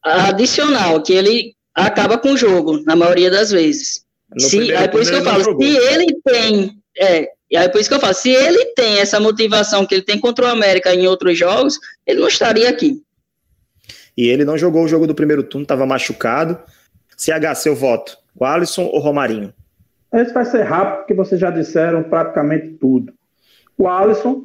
adicional, 0.03 1.01
que 1.01 1.13
ele 1.13 1.55
acaba 1.75 2.19
com 2.19 2.33
o 2.33 2.37
jogo, 2.37 2.83
na 2.85 2.97
maioria 2.97 3.31
das 3.31 3.51
vezes. 3.51 4.05
se, 4.39 4.75
aí 4.75 4.89
por 4.89 5.03
isso 5.03 5.13
que 5.13 5.19
eu 5.19 5.25
falo, 5.25 5.63
se 5.63 5.77
ele 5.77 6.07
tem. 6.25 6.73
É, 6.99 7.29
aí 7.57 7.69
por 7.69 7.81
isso 7.81 7.89
que 7.89 7.95
eu 7.95 8.01
falo, 8.01 8.15
se 8.15 8.31
ele 8.31 8.65
tem 8.75 8.99
essa 8.99 9.21
motivação 9.21 9.87
que 9.87 9.95
ele 9.95 10.03
tem 10.03 10.19
contra 10.19 10.47
o 10.47 10.49
América 10.49 10.93
em 10.93 11.07
outros 11.07 11.39
jogos, 11.39 11.79
ele 12.07 12.21
não 12.21 12.29
estaria 12.29 12.69
aqui. 12.69 13.01
E 14.17 14.29
ele 14.29 14.45
não 14.45 14.57
jogou 14.57 14.85
o 14.85 14.89
jogo 14.89 15.07
do 15.07 15.15
primeiro 15.15 15.43
turno, 15.43 15.65
estava 15.65 15.85
machucado. 15.85 16.59
CH, 17.17 17.55
seu 17.55 17.77
voto, 17.77 18.17
o 18.35 18.45
Alisson 18.45 18.85
ou 18.85 18.99
Romarinho? 18.99 19.53
Esse 20.17 20.33
vai 20.33 20.45
ser 20.45 20.63
rápido, 20.63 20.99
porque 20.99 21.15
vocês 21.15 21.41
já 21.41 21.51
disseram 21.51 22.03
praticamente 22.05 22.71
tudo. 22.75 23.13
O 23.79 23.87
Alisson, 23.87 24.45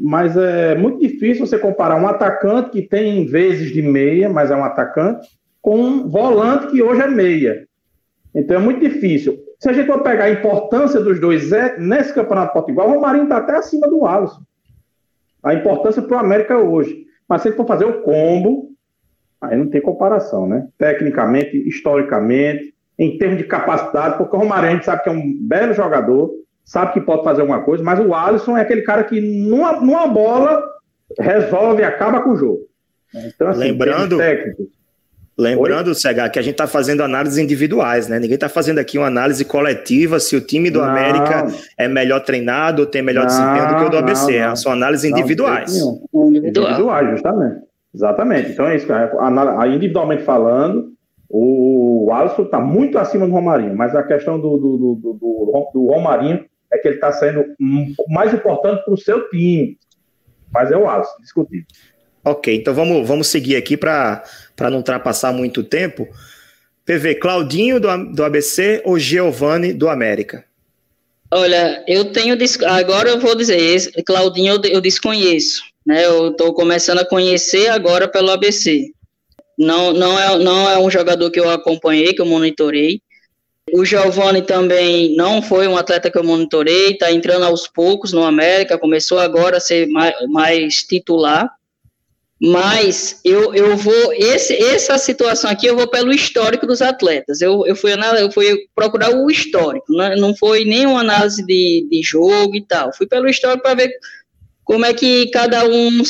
mas 0.00 0.36
é 0.36 0.76
muito 0.76 1.00
difícil 1.00 1.44
você 1.44 1.58
comparar 1.58 2.00
um 2.00 2.06
atacante 2.06 2.70
que 2.70 2.82
tem 2.82 3.26
vezes 3.26 3.72
de 3.72 3.82
meia, 3.82 4.28
mas 4.28 4.52
é 4.52 4.56
um 4.56 4.62
atacante, 4.62 5.28
com 5.60 5.76
um 5.76 6.08
volante 6.08 6.68
que 6.68 6.80
hoje 6.80 7.02
é 7.02 7.08
meia. 7.08 7.66
Então 8.32 8.56
é 8.56 8.60
muito 8.60 8.80
difícil. 8.80 9.36
Se 9.58 9.68
a 9.68 9.72
gente 9.72 9.86
for 9.86 10.02
pegar 10.02 10.24
a 10.24 10.30
importância 10.30 11.00
dos 11.00 11.20
dois 11.20 11.50
é, 11.50 11.76
nesse 11.78 12.14
campeonato 12.14 12.52
Portugal, 12.52 12.88
o 12.88 12.92
Romarinho 12.94 13.24
está 13.24 13.38
até 13.38 13.56
acima 13.56 13.88
do 13.88 14.06
Alisson. 14.06 14.42
A 15.42 15.54
importância 15.54 16.00
para 16.00 16.16
o 16.16 16.20
América 16.20 16.56
hoje. 16.56 17.04
Mas 17.28 17.42
se 17.42 17.52
for 17.52 17.66
fazer 17.66 17.84
o 17.84 18.02
combo, 18.02 18.70
aí 19.40 19.56
não 19.56 19.68
tem 19.68 19.80
comparação, 19.80 20.46
né? 20.46 20.68
Tecnicamente, 20.78 21.56
historicamente, 21.68 22.72
em 22.98 23.16
termos 23.16 23.38
de 23.38 23.44
capacidade, 23.44 24.18
porque 24.18 24.34
o 24.34 24.38
Romário 24.38 24.68
a 24.68 24.72
gente 24.72 24.84
sabe 24.84 25.02
que 25.02 25.08
é 25.08 25.12
um 25.12 25.32
belo 25.40 25.72
jogador, 25.72 26.32
sabe 26.64 26.92
que 26.92 27.00
pode 27.00 27.22
fazer 27.22 27.42
alguma 27.42 27.62
coisa, 27.62 27.82
mas 27.82 28.00
o 28.00 28.12
Alisson 28.12 28.56
é 28.56 28.62
aquele 28.62 28.82
cara 28.82 29.04
que 29.04 29.20
numa, 29.20 29.80
numa 29.80 30.06
bola 30.08 30.62
resolve 31.18 31.82
e 31.82 31.84
acaba 31.84 32.20
com 32.20 32.30
o 32.30 32.36
jogo. 32.36 32.60
Então, 33.14 33.48
assim, 33.48 33.60
lembrando, 33.60 34.18
lembrando, 35.38 35.94
Cega, 35.94 36.28
que 36.28 36.38
a 36.38 36.42
gente 36.42 36.52
está 36.52 36.66
fazendo 36.66 37.02
análises 37.02 37.38
individuais, 37.38 38.08
né? 38.08 38.18
Ninguém 38.18 38.34
está 38.34 38.48
fazendo 38.48 38.78
aqui 38.78 38.98
uma 38.98 39.06
análise 39.06 39.44
coletiva 39.44 40.20
se 40.20 40.36
o 40.36 40.40
time 40.40 40.70
do 40.70 40.80
não, 40.80 40.88
América 40.88 41.46
é 41.78 41.88
melhor 41.88 42.20
treinado 42.20 42.82
ou 42.82 42.86
tem 42.86 43.00
melhor 43.00 43.22
não, 43.22 43.28
desempenho 43.28 43.68
do 43.68 43.76
que 43.76 43.84
o 43.84 43.88
do 43.88 43.98
ABC. 43.98 44.40
Não, 44.40 44.56
São 44.56 44.72
análises 44.72 45.10
individuais. 45.10 45.74
Individuais, 46.12 47.10
justamente. 47.12 47.62
Exatamente. 47.94 48.50
Então 48.52 48.66
é 48.66 48.76
isso, 48.76 48.86
individualmente 49.72 50.22
falando, 50.22 50.92
o 51.30 51.97
Alisson 52.12 52.42
está 52.42 52.60
muito 52.60 52.98
acima 52.98 53.26
do 53.26 53.32
Romarinho, 53.32 53.76
mas 53.76 53.94
a 53.94 54.02
questão 54.02 54.38
do, 54.38 54.56
do, 54.56 54.76
do, 54.76 54.94
do, 55.12 55.70
do 55.74 55.86
Romarinho 55.86 56.44
é 56.72 56.78
que 56.78 56.88
ele 56.88 56.96
está 56.96 57.12
sendo 57.12 57.44
mais 58.08 58.32
importante 58.32 58.84
para 58.84 58.94
o 58.94 58.98
seu 58.98 59.28
time. 59.30 59.78
Mas 60.52 60.70
é 60.70 60.76
o 60.76 60.88
Alisson, 60.88 61.16
discutível. 61.20 61.66
Ok, 62.24 62.54
então 62.54 62.74
vamos, 62.74 63.06
vamos 63.06 63.28
seguir 63.28 63.56
aqui 63.56 63.76
para 63.76 64.22
não 64.60 64.78
ultrapassar 64.78 65.32
muito 65.32 65.62
tempo. 65.62 66.08
PV, 66.84 67.16
Claudinho 67.16 67.80
do, 67.80 68.14
do 68.14 68.24
ABC 68.24 68.82
ou 68.84 68.98
Giovanni 68.98 69.72
do 69.72 69.88
América? 69.88 70.44
Olha, 71.30 71.84
eu 71.86 72.12
tenho. 72.12 72.36
Agora 72.66 73.10
eu 73.10 73.20
vou 73.20 73.34
dizer, 73.34 73.92
Claudinho 74.06 74.54
eu, 74.54 74.72
eu 74.72 74.80
desconheço. 74.80 75.62
Né? 75.86 76.04
Eu 76.04 76.30
estou 76.30 76.54
começando 76.54 76.98
a 76.98 77.04
conhecer 77.04 77.68
agora 77.68 78.08
pelo 78.08 78.30
ABC. 78.30 78.92
Não, 79.58 79.92
não, 79.92 80.18
é, 80.18 80.38
não 80.38 80.70
é 80.70 80.78
um 80.78 80.90
jogador 80.90 81.30
que 81.30 81.40
eu 81.40 81.50
acompanhei, 81.50 82.14
que 82.14 82.20
eu 82.20 82.26
monitorei. 82.26 83.02
O 83.72 83.84
Giovanni 83.84 84.42
também 84.42 85.14
não 85.14 85.42
foi 85.42 85.66
um 85.66 85.76
atleta 85.76 86.10
que 86.10 86.16
eu 86.16 86.24
monitorei, 86.24 86.92
está 86.92 87.12
entrando 87.12 87.44
aos 87.44 87.66
poucos 87.66 88.12
no 88.12 88.24
América, 88.24 88.78
começou 88.78 89.18
agora 89.18 89.58
a 89.58 89.60
ser 89.60 89.86
mais, 89.88 90.14
mais 90.28 90.76
titular. 90.76 91.50
Mas 92.40 93.20
eu, 93.24 93.52
eu 93.52 93.76
vou. 93.76 94.12
Esse, 94.12 94.54
essa 94.54 94.96
situação 94.96 95.50
aqui 95.50 95.66
eu 95.66 95.76
vou 95.76 95.88
pelo 95.88 96.12
histórico 96.12 96.66
dos 96.66 96.80
atletas. 96.80 97.40
Eu, 97.40 97.66
eu, 97.66 97.74
fui, 97.74 97.92
eu 97.92 98.30
fui 98.30 98.68
procurar 98.76 99.10
o 99.10 99.28
histórico, 99.28 99.86
não, 99.88 100.08
né? 100.08 100.16
não 100.16 100.36
foi 100.36 100.64
nenhuma 100.64 101.00
análise 101.00 101.44
de, 101.44 101.86
de 101.90 102.00
jogo 102.00 102.54
e 102.54 102.64
tal. 102.64 102.92
Fui 102.94 103.08
pelo 103.08 103.28
histórico 103.28 103.64
para 103.64 103.74
ver 103.74 103.90
como 104.64 104.86
é 104.86 104.94
que 104.94 105.26
cada 105.30 105.64
um 105.64 106.02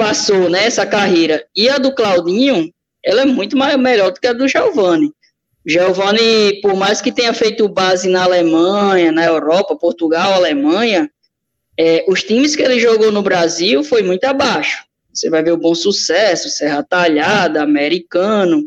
passou 0.00 0.48
nessa 0.48 0.86
né, 0.86 0.90
carreira. 0.90 1.44
E 1.54 1.68
a 1.68 1.76
do 1.76 1.94
Claudinho, 1.94 2.72
ela 3.04 3.20
é 3.20 3.24
muito 3.26 3.54
mais, 3.54 3.76
melhor 3.76 4.10
do 4.10 4.18
que 4.18 4.26
a 4.26 4.32
do 4.32 4.48
Giovanni. 4.48 5.12
Giovanni, 5.66 6.58
por 6.62 6.74
mais 6.74 7.02
que 7.02 7.12
tenha 7.12 7.34
feito 7.34 7.68
base 7.68 8.08
na 8.08 8.24
Alemanha, 8.24 9.12
na 9.12 9.26
Europa, 9.26 9.76
Portugal, 9.76 10.32
Alemanha, 10.32 11.10
é, 11.78 12.02
os 12.08 12.22
times 12.22 12.56
que 12.56 12.62
ele 12.62 12.80
jogou 12.80 13.12
no 13.12 13.20
Brasil 13.20 13.84
foi 13.84 14.02
muito 14.02 14.24
abaixo. 14.24 14.84
Você 15.12 15.28
vai 15.28 15.42
ver 15.42 15.52
o 15.52 15.58
Bom 15.58 15.74
Sucesso, 15.74 16.48
Serra 16.48 16.82
Talhada, 16.82 17.62
Americano. 17.62 18.64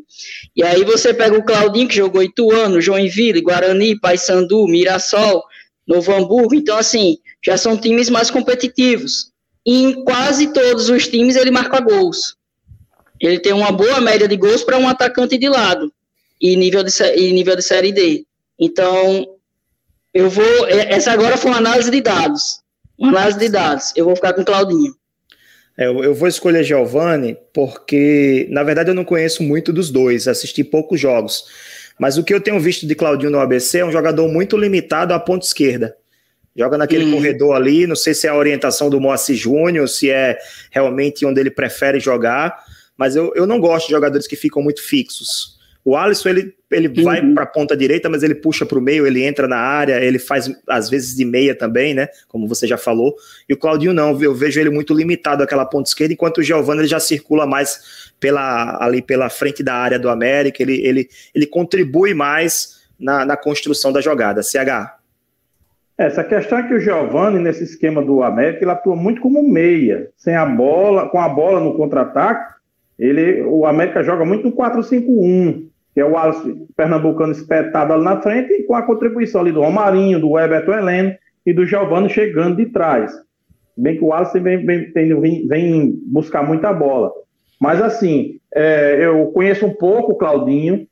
E 0.55 0.61
aí 0.61 0.83
você 0.83 1.15
pega 1.15 1.35
o 1.35 1.43
Claudinho, 1.43 1.87
que 1.87 1.95
jogou 1.95 2.21
Ituano, 2.21 2.79
Joinville, 2.79 3.41
Guarani, 3.41 3.99
Paysandu, 3.99 4.67
Mirassol, 4.67 5.41
Novo 5.87 6.13
Hamburgo. 6.13 6.53
Então, 6.53 6.77
assim, 6.77 7.17
já 7.43 7.57
são 7.57 7.75
times 7.75 8.07
mais 8.11 8.29
competitivos. 8.29 9.32
Em 9.65 10.03
quase 10.03 10.51
todos 10.51 10.89
os 10.89 11.07
times 11.07 11.35
ele 11.35 11.51
marca 11.51 11.79
gols. 11.79 12.35
Ele 13.19 13.39
tem 13.39 13.53
uma 13.53 13.71
boa 13.71 14.01
média 14.01 14.27
de 14.27 14.35
gols 14.35 14.63
para 14.63 14.77
um 14.77 14.87
atacante 14.87 15.37
de 15.37 15.47
lado 15.47 15.91
e 16.41 16.55
nível 16.55 16.83
de, 16.83 16.91
e 17.15 17.31
nível 17.31 17.55
de 17.55 17.61
série 17.61 17.91
D. 17.91 18.25
Então, 18.59 19.25
eu 20.13 20.29
vou. 20.29 20.67
Essa 20.67 21.11
agora 21.11 21.37
foi 21.37 21.51
uma 21.51 21.57
análise 21.57 21.89
de 21.89 22.01
dados. 22.01 22.59
Uma 22.97 23.09
análise 23.09 23.39
de 23.39 23.49
dados. 23.49 23.93
Eu 23.95 24.05
vou 24.05 24.15
ficar 24.15 24.33
com 24.33 24.43
Claudinho. 24.43 24.93
É, 25.77 25.87
eu 25.87 26.13
vou 26.13 26.27
escolher 26.27 26.63
Giovanni 26.63 27.35
porque, 27.51 28.47
na 28.51 28.61
verdade, 28.61 28.91
eu 28.91 28.93
não 28.93 29.03
conheço 29.03 29.41
muito 29.41 29.73
dos 29.73 29.89
dois, 29.89 30.27
assisti 30.27 30.63
poucos 30.63 30.99
jogos. 30.99 31.45
Mas 31.97 32.17
o 32.17 32.23
que 32.23 32.33
eu 32.33 32.41
tenho 32.41 32.59
visto 32.59 32.85
de 32.85 32.95
Claudinho 32.95 33.31
no 33.31 33.39
ABC 33.39 33.79
é 33.79 33.85
um 33.85 33.91
jogador 33.91 34.27
muito 34.27 34.57
limitado 34.57 35.13
à 35.13 35.19
ponta 35.19 35.45
esquerda. 35.45 35.95
Joga 36.55 36.77
naquele 36.77 37.05
hum. 37.05 37.11
corredor 37.13 37.55
ali, 37.55 37.87
não 37.87 37.95
sei 37.95 38.13
se 38.13 38.27
é 38.27 38.29
a 38.29 38.35
orientação 38.35 38.89
do 38.89 39.01
Moacir 39.01 39.35
Júnior, 39.35 39.87
se 39.89 40.09
é 40.09 40.37
realmente 40.71 41.25
onde 41.25 41.39
ele 41.39 41.49
prefere 41.49 41.99
jogar, 41.99 42.63
mas 42.95 43.15
eu, 43.15 43.33
eu 43.35 43.47
não 43.47 43.59
gosto 43.59 43.87
de 43.87 43.93
jogadores 43.93 44.27
que 44.27 44.35
ficam 44.35 44.61
muito 44.61 44.81
fixos. 44.81 45.53
O 45.85 45.97
Alisson, 45.97 46.29
ele, 46.29 46.55
ele 46.71 46.87
uhum. 46.87 47.03
vai 47.03 47.33
para 47.33 47.43
a 47.43 47.47
ponta 47.47 47.75
direita, 47.75 48.09
mas 48.09 48.23
ele 48.23 48.35
puxa 48.35 48.65
para 48.65 48.77
o 48.77 48.81
meio, 48.81 49.05
ele 49.05 49.21
entra 49.21 49.49
na 49.49 49.57
área, 49.57 50.01
ele 50.01 50.17
faz 50.17 50.49
às 50.69 50.89
vezes 50.89 51.13
de 51.13 51.25
meia 51.25 51.53
também, 51.53 51.93
né? 51.93 52.07
Como 52.29 52.47
você 52.47 52.65
já 52.65 52.77
falou. 52.77 53.13
E 53.49 53.53
o 53.53 53.57
Claudinho 53.57 53.91
não, 53.91 54.21
eu 54.21 54.33
vejo 54.33 54.61
ele 54.61 54.69
muito 54.69 54.93
limitado 54.93 55.43
àquela 55.43 55.65
ponta 55.65 55.89
esquerda, 55.89 56.13
enquanto 56.13 56.37
o 56.37 56.43
Giovanni 56.43 56.81
ele 56.81 56.87
já 56.87 57.01
circula 57.01 57.45
mais 57.45 58.11
pela, 58.17 58.77
ali 58.81 59.01
pela 59.01 59.29
frente 59.29 59.61
da 59.61 59.73
área 59.73 59.99
do 59.99 60.07
América, 60.07 60.63
ele, 60.63 60.79
ele, 60.85 61.09
ele 61.35 61.45
contribui 61.45 62.13
mais 62.13 62.81
na, 62.97 63.25
na 63.25 63.35
construção 63.35 63.91
da 63.91 63.99
jogada. 63.99 64.41
CH. 64.41 65.02
Essa 66.05 66.23
questão 66.23 66.57
é 66.57 66.67
que 66.67 66.73
o 66.73 66.79
Giovanni, 66.79 67.39
nesse 67.39 67.63
esquema 67.63 68.03
do 68.03 68.23
América, 68.23 68.63
ele 68.63 68.71
atua 68.71 68.95
muito 68.95 69.21
como 69.21 69.47
meia, 69.47 70.09
sem 70.17 70.35
a 70.35 70.45
bola, 70.45 71.09
com 71.09 71.19
a 71.19 71.29
bola 71.29 71.59
no 71.59 71.75
contra-ataque. 71.75 72.53
Ele, 72.99 73.41
o 73.43 73.65
América 73.65 74.03
joga 74.03 74.23
muito 74.23 74.45
no 74.45 74.55
4-5-1 74.55 75.67
que 75.93 76.01
é 76.01 76.05
o 76.05 76.17
Alisson 76.17 76.65
Pernambucano 76.75 77.31
espetado 77.31 77.93
ali 77.93 78.03
na 78.03 78.19
frente, 78.19 78.51
e 78.51 78.63
com 78.63 78.75
a 78.75 78.81
contribuição 78.81 79.41
ali 79.41 79.51
do 79.51 79.61
Romarinho, 79.61 80.19
do 80.19 80.39
Everton 80.39 80.73
Heleno 80.73 81.15
e 81.45 81.53
do 81.53 81.65
Giovanni 81.65 82.09
chegando 82.09 82.57
de 82.57 82.65
trás. 82.67 83.13
Bem 83.77 83.97
que 83.97 84.03
o 84.03 84.11
Alisson 84.11 84.41
vem, 84.41 84.65
vem, 84.65 84.91
vem, 84.91 85.47
vem 85.47 85.99
buscar 86.07 86.43
muita 86.43 86.73
bola. 86.73 87.11
Mas 87.59 87.81
assim, 87.81 88.39
é, 88.53 89.05
eu 89.05 89.27
conheço 89.27 89.65
um 89.65 89.73
pouco 89.73 90.13
o 90.13 90.15
Claudinho, 90.15 90.87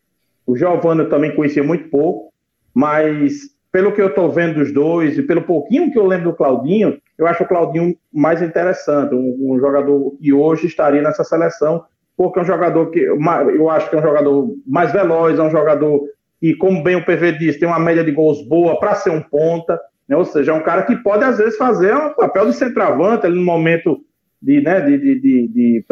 o 0.45 0.55
Giovanni 0.55 1.01
eu 1.01 1.09
também 1.09 1.35
conhecia 1.35 1.63
muito 1.63 1.89
pouco, 1.89 2.31
mas 2.73 3.49
pelo 3.71 3.91
que 3.91 4.01
eu 4.01 4.07
estou 4.07 4.29
vendo 4.29 4.55
dos 4.55 4.73
dois 4.73 5.17
e 5.17 5.23
pelo 5.23 5.43
pouquinho 5.43 5.91
que 5.91 5.97
eu 5.97 6.05
lembro 6.05 6.31
do 6.31 6.35
Claudinho, 6.35 6.97
eu 7.17 7.25
acho 7.25 7.43
o 7.43 7.47
Claudinho 7.47 7.95
mais 8.13 8.41
interessante, 8.41 9.15
um, 9.15 9.53
um 9.53 9.59
jogador 9.59 10.17
que 10.19 10.33
hoje 10.33 10.67
estaria 10.67 11.01
nessa 11.01 11.23
seleção 11.23 11.85
porque 12.21 12.37
é 12.37 12.41
um 12.43 12.45
jogador 12.45 12.91
que 12.91 12.99
eu 12.99 13.69
acho 13.69 13.89
que 13.89 13.95
é 13.95 13.99
um 13.99 14.03
jogador 14.03 14.53
mais 14.67 14.91
veloz, 14.91 15.39
é 15.39 15.41
um 15.41 15.49
jogador 15.49 16.03
que, 16.39 16.55
como 16.55 16.83
bem 16.83 16.95
o 16.95 17.03
PV 17.03 17.33
disse, 17.39 17.59
tem 17.59 17.67
uma 17.67 17.79
média 17.79 18.03
de 18.03 18.11
gols 18.11 18.47
boa 18.47 18.79
para 18.79 18.93
ser 18.95 19.09
um 19.09 19.21
ponta, 19.21 19.79
né? 20.07 20.15
ou 20.15 20.25
seja, 20.25 20.51
é 20.51 20.53
um 20.53 20.61
cara 20.61 20.83
que 20.83 20.95
pode 20.97 21.23
às 21.23 21.39
vezes 21.39 21.57
fazer 21.57 21.95
um 21.95 22.13
papel 22.13 22.47
de 22.47 22.53
centroavante 22.53 23.25
ali 23.25 23.35
no 23.35 23.43
momento 23.43 24.01
de, 24.41 24.61
né, 24.61 24.81
de, 24.81 24.97
de, 24.97 25.19
de, 25.19 25.47
de 25.47 25.85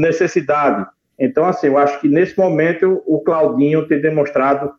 necessidade. 0.00 0.86
Então, 1.18 1.44
assim, 1.44 1.68
eu 1.68 1.78
acho 1.78 2.00
que 2.00 2.08
nesse 2.08 2.36
momento 2.38 3.02
o 3.06 3.20
Claudinho 3.20 3.86
tem 3.86 4.00
demonstrado, 4.00 4.72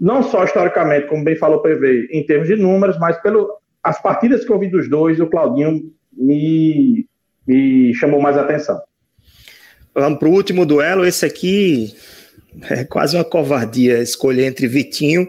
não 0.00 0.22
só 0.22 0.44
historicamente, 0.44 1.06
como 1.08 1.22
bem 1.22 1.36
falou 1.36 1.58
o 1.58 1.62
PV, 1.62 2.08
em 2.10 2.24
termos 2.24 2.48
de 2.48 2.56
números, 2.56 2.98
mas 2.98 3.20
pelo 3.20 3.60
as 3.82 4.00
partidas 4.00 4.44
que 4.44 4.50
eu 4.50 4.58
vi 4.58 4.68
dos 4.68 4.88
dois, 4.88 5.20
o 5.20 5.26
Claudinho 5.26 5.92
me, 6.12 7.06
me 7.46 7.94
chamou 7.94 8.20
mais 8.20 8.36
atenção. 8.36 8.80
Vamos 9.94 10.18
para 10.18 10.28
o 10.28 10.32
último 10.32 10.64
duelo. 10.64 11.04
Esse 11.04 11.26
aqui 11.26 11.94
é 12.68 12.84
quase 12.84 13.16
uma 13.16 13.24
covardia 13.24 13.98
escolher 13.98 14.46
entre 14.46 14.66
Vitinho 14.66 15.28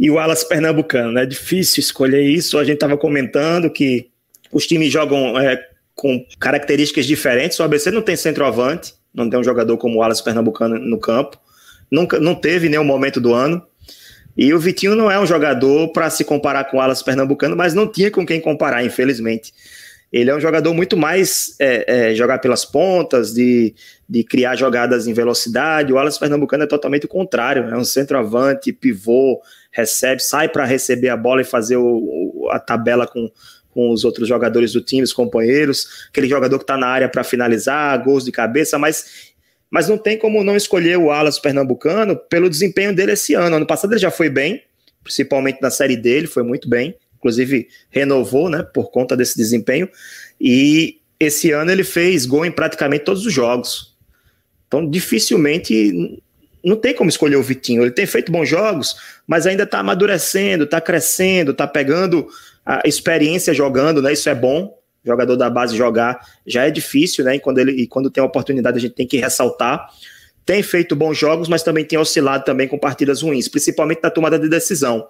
e 0.00 0.10
o 0.10 0.18
Alas 0.18 0.44
Pernambucano. 0.44 1.18
É 1.18 1.26
difícil 1.26 1.80
escolher 1.80 2.22
isso. 2.22 2.58
A 2.58 2.64
gente 2.64 2.74
estava 2.74 2.96
comentando 2.96 3.70
que 3.70 4.08
os 4.52 4.66
times 4.66 4.92
jogam 4.92 5.38
é, 5.38 5.58
com 5.94 6.24
características 6.38 7.06
diferentes. 7.06 7.58
O 7.58 7.62
ABC 7.62 7.90
não 7.90 8.02
tem 8.02 8.16
centroavante, 8.16 8.94
não 9.12 9.28
tem 9.28 9.38
um 9.38 9.44
jogador 9.44 9.76
como 9.76 9.98
o 9.98 10.02
Alas 10.02 10.20
Pernambucano 10.20 10.78
no 10.78 10.98
campo. 10.98 11.38
Nunca, 11.90 12.18
não 12.20 12.34
teve 12.34 12.68
nenhum 12.68 12.84
momento 12.84 13.20
do 13.20 13.32
ano. 13.32 13.62
E 14.36 14.54
o 14.54 14.58
Vitinho 14.58 14.94
não 14.94 15.10
é 15.10 15.18
um 15.18 15.26
jogador 15.26 15.88
para 15.88 16.08
se 16.10 16.24
comparar 16.24 16.64
com 16.64 16.76
o 16.76 16.80
Alas 16.80 17.02
Pernambucano, 17.02 17.56
mas 17.56 17.74
não 17.74 17.90
tinha 17.90 18.10
com 18.10 18.24
quem 18.24 18.40
comparar, 18.40 18.84
infelizmente. 18.84 19.52
Ele 20.12 20.30
é 20.30 20.34
um 20.34 20.40
jogador 20.40 20.72
muito 20.72 20.96
mais 20.96 21.54
é, 21.58 22.10
é, 22.10 22.14
jogar 22.14 22.38
pelas 22.38 22.64
pontas, 22.64 23.34
de, 23.34 23.74
de 24.08 24.24
criar 24.24 24.56
jogadas 24.56 25.06
em 25.06 25.12
velocidade. 25.12 25.92
O 25.92 25.98
Alas 25.98 26.16
Pernambucano 26.16 26.64
é 26.64 26.66
totalmente 26.66 27.04
o 27.04 27.08
contrário, 27.08 27.64
é 27.64 27.76
um 27.76 27.84
centroavante, 27.84 28.72
pivô, 28.72 29.42
recebe, 29.70 30.22
sai 30.22 30.48
para 30.48 30.64
receber 30.64 31.10
a 31.10 31.16
bola 31.16 31.42
e 31.42 31.44
fazer 31.44 31.76
o, 31.76 32.48
a 32.50 32.58
tabela 32.58 33.06
com, 33.06 33.30
com 33.70 33.90
os 33.90 34.04
outros 34.04 34.26
jogadores 34.26 34.72
do 34.72 34.80
time, 34.80 35.02
os 35.02 35.12
companheiros. 35.12 36.08
Aquele 36.08 36.28
jogador 36.28 36.58
que 36.58 36.64
está 36.64 36.76
na 36.76 36.86
área 36.86 37.08
para 37.08 37.22
finalizar, 37.22 38.02
gols 38.02 38.24
de 38.24 38.32
cabeça, 38.32 38.78
mas, 38.78 39.27
mas 39.70 39.88
não 39.88 39.98
tem 39.98 40.18
como 40.18 40.42
não 40.42 40.56
escolher 40.56 40.98
o 40.98 41.10
Alas 41.10 41.38
Pernambucano 41.38 42.16
pelo 42.16 42.48
desempenho 42.48 42.94
dele 42.94 43.12
esse 43.12 43.34
ano. 43.34 43.56
Ano 43.56 43.66
passado 43.66 43.92
ele 43.92 44.00
já 44.00 44.10
foi 44.10 44.28
bem, 44.28 44.62
principalmente 45.02 45.60
na 45.60 45.70
série 45.70 45.96
dele, 45.96 46.26
foi 46.26 46.42
muito 46.42 46.68
bem 46.68 46.94
inclusive 47.18 47.68
renovou, 47.90 48.48
né, 48.48 48.62
por 48.62 48.90
conta 48.90 49.16
desse 49.16 49.36
desempenho. 49.36 49.88
E 50.40 50.98
esse 51.20 51.50
ano 51.50 51.70
ele 51.70 51.84
fez 51.84 52.24
gol 52.24 52.46
em 52.46 52.50
praticamente 52.50 53.04
todos 53.04 53.26
os 53.26 53.32
jogos. 53.32 53.94
Então, 54.66 54.88
dificilmente 54.88 56.22
não 56.64 56.76
tem 56.76 56.94
como 56.94 57.10
escolher 57.10 57.36
o 57.36 57.42
Vitinho. 57.42 57.82
Ele 57.82 57.90
tem 57.90 58.06
feito 58.06 58.30
bons 58.30 58.48
jogos, 58.48 58.96
mas 59.26 59.46
ainda 59.46 59.64
está 59.64 59.80
amadurecendo, 59.80 60.64
está 60.64 60.80
crescendo, 60.80 61.52
está 61.52 61.66
pegando 61.66 62.28
a 62.64 62.82
experiência 62.84 63.54
jogando, 63.54 64.02
né? 64.02 64.12
Isso 64.12 64.28
é 64.28 64.34
bom. 64.34 64.77
Jogador 65.08 65.36
da 65.36 65.50
base 65.50 65.76
jogar 65.76 66.20
já 66.46 66.66
é 66.66 66.70
difícil, 66.70 67.24
né? 67.24 67.36
E 67.36 67.40
quando, 67.40 67.58
ele, 67.58 67.72
e 67.72 67.86
quando 67.86 68.10
tem 68.10 68.22
a 68.22 68.26
oportunidade, 68.26 68.76
a 68.76 68.80
gente 68.80 68.94
tem 68.94 69.06
que 69.06 69.16
ressaltar. 69.16 69.88
Tem 70.44 70.62
feito 70.62 70.94
bons 70.94 71.16
jogos, 71.16 71.48
mas 71.48 71.62
também 71.62 71.84
tem 71.84 71.98
oscilado 71.98 72.44
também 72.44 72.68
com 72.68 72.78
partidas 72.78 73.22
ruins, 73.22 73.48
principalmente 73.48 74.00
na 74.02 74.10
tomada 74.10 74.38
de 74.38 74.48
decisão. 74.48 75.06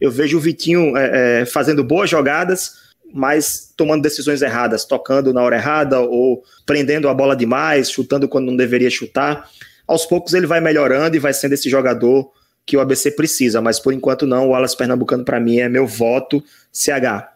Eu 0.00 0.10
vejo 0.10 0.38
o 0.38 0.40
Vitinho 0.40 0.96
é, 0.96 1.42
é, 1.42 1.44
fazendo 1.44 1.84
boas 1.84 2.10
jogadas, 2.10 2.72
mas 3.12 3.72
tomando 3.76 4.02
decisões 4.02 4.42
erradas, 4.42 4.84
tocando 4.84 5.32
na 5.32 5.42
hora 5.42 5.56
errada 5.56 6.00
ou 6.00 6.42
prendendo 6.64 7.08
a 7.08 7.14
bola 7.14 7.36
demais, 7.36 7.90
chutando 7.90 8.28
quando 8.28 8.46
não 8.46 8.56
deveria 8.56 8.90
chutar. 8.90 9.48
Aos 9.86 10.06
poucos 10.06 10.34
ele 10.34 10.46
vai 10.46 10.60
melhorando 10.60 11.16
e 11.16 11.20
vai 11.20 11.32
sendo 11.32 11.52
esse 11.52 11.68
jogador 11.68 12.32
que 12.64 12.76
o 12.76 12.80
ABC 12.80 13.10
precisa, 13.12 13.60
mas 13.60 13.78
por 13.78 13.92
enquanto 13.92 14.26
não. 14.26 14.48
O 14.48 14.54
Alas 14.54 14.74
Pernambucano, 14.74 15.24
para 15.24 15.40
mim, 15.40 15.58
é 15.58 15.68
meu 15.68 15.86
voto 15.86 16.42
CH. 16.72 17.31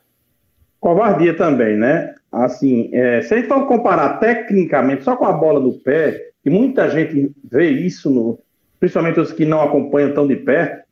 Covardia 0.87 1.35
também, 1.35 1.77
né? 1.77 2.15
Assim, 2.31 2.91
é, 2.93 3.21
se 3.21 3.35
a 3.35 3.37
gente 3.39 3.49
for 3.49 3.67
comparar 3.67 4.21
tecnicamente 4.21 5.03
só 5.03 5.17
com 5.17 5.25
a 5.25 5.33
bola 5.33 5.59
no 5.59 5.73
pé, 5.73 6.29
e 6.45 6.49
muita 6.49 6.89
gente 6.89 7.33
vê 7.51 7.69
isso, 7.69 8.09
no, 8.09 8.39
principalmente 8.79 9.19
os 9.19 9.33
que 9.33 9.45
não 9.45 9.61
acompanham 9.61 10.15
tão 10.15 10.29
de 10.29 10.37
perto, 10.37 10.87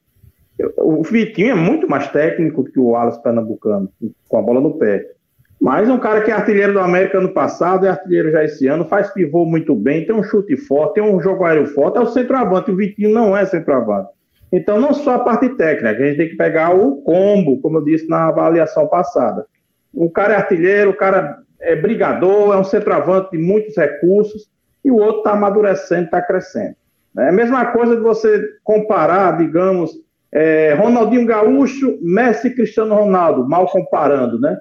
o 0.79 1.01
Vitinho 1.05 1.53
é 1.53 1.55
muito 1.55 1.89
mais 1.89 2.09
técnico 2.09 2.65
que 2.65 2.81
o 2.81 2.87
Wallace 2.87 3.23
Pernambucano, 3.23 3.89
com 4.29 4.37
a 4.37 4.43
bola 4.43 4.61
no 4.61 4.77
pé. 4.79 5.13
Mas 5.61 5.89
um 5.89 5.99
cara 5.99 6.23
que 6.23 6.31
é 6.33 6.35
artilheiro 6.35 6.73
do 6.73 6.81
América 6.81 7.19
ano 7.19 7.33
passado, 7.33 7.87
é 7.87 7.91
artilheiro 7.91 8.33
já 8.33 8.43
esse 8.43 8.67
ano, 8.67 8.85
faz 8.87 9.13
pivô 9.13 9.45
muito 9.45 9.77
bem, 9.77 10.05
tem 10.05 10.17
um 10.17 10.25
chute 10.25 10.57
forte, 10.57 10.95
tem 10.95 11.05
um 11.05 11.21
jogo 11.21 11.45
aéreo 11.45 11.69
forte, 11.69 11.99
é 11.99 12.01
o 12.01 12.07
centroavante. 12.07 12.73
O 12.73 12.77
Vitinho 12.77 13.11
não 13.11 13.37
é 13.37 13.47
centroavante. 13.47 14.09
Então, 14.51 14.81
não 14.81 14.93
só 14.93 15.15
a 15.15 15.19
parte 15.21 15.51
técnica, 15.51 15.91
a 15.91 16.07
gente 16.07 16.17
tem 16.17 16.29
que 16.31 16.37
pegar 16.37 16.75
o 16.75 16.97
combo, 17.03 17.61
como 17.61 17.79
eu 17.79 17.85
disse 17.85 18.09
na 18.09 18.27
avaliação 18.27 18.89
passada. 18.89 19.47
O 19.95 20.11
cara 20.11 20.35
é 20.35 20.37
artilheiro, 20.37 20.91
o 20.91 20.97
cara 20.97 21.39
é 21.61 21.77
brigador, 21.77 22.55
é 22.55 22.59
um 22.59 22.65
centroavante 22.65 23.31
de 23.33 23.39
muitos 23.39 23.77
recursos, 23.77 24.51
e 24.85 24.91
o 24.91 24.97
outro 24.97 25.19
está 25.19 25.33
amadurecendo, 25.33 26.05
está 26.05 26.21
crescendo. 26.21 26.77
É 27.17 27.29
a 27.29 27.33
mesma 27.33 27.67
coisa 27.67 27.95
de 27.97 28.03
você 28.03 28.43
comparar, 28.63 29.39
digamos, 29.39 29.93
é, 30.33 30.75
Ronaldinho 30.75 31.27
Gaúcho, 31.27 31.97
Messi 32.03 32.49
e 32.49 32.55
Cristiano 32.55 32.95
Ronaldo, 32.95 33.49
mal 33.49 33.67
comparando, 33.69 34.39
né? 34.41 34.59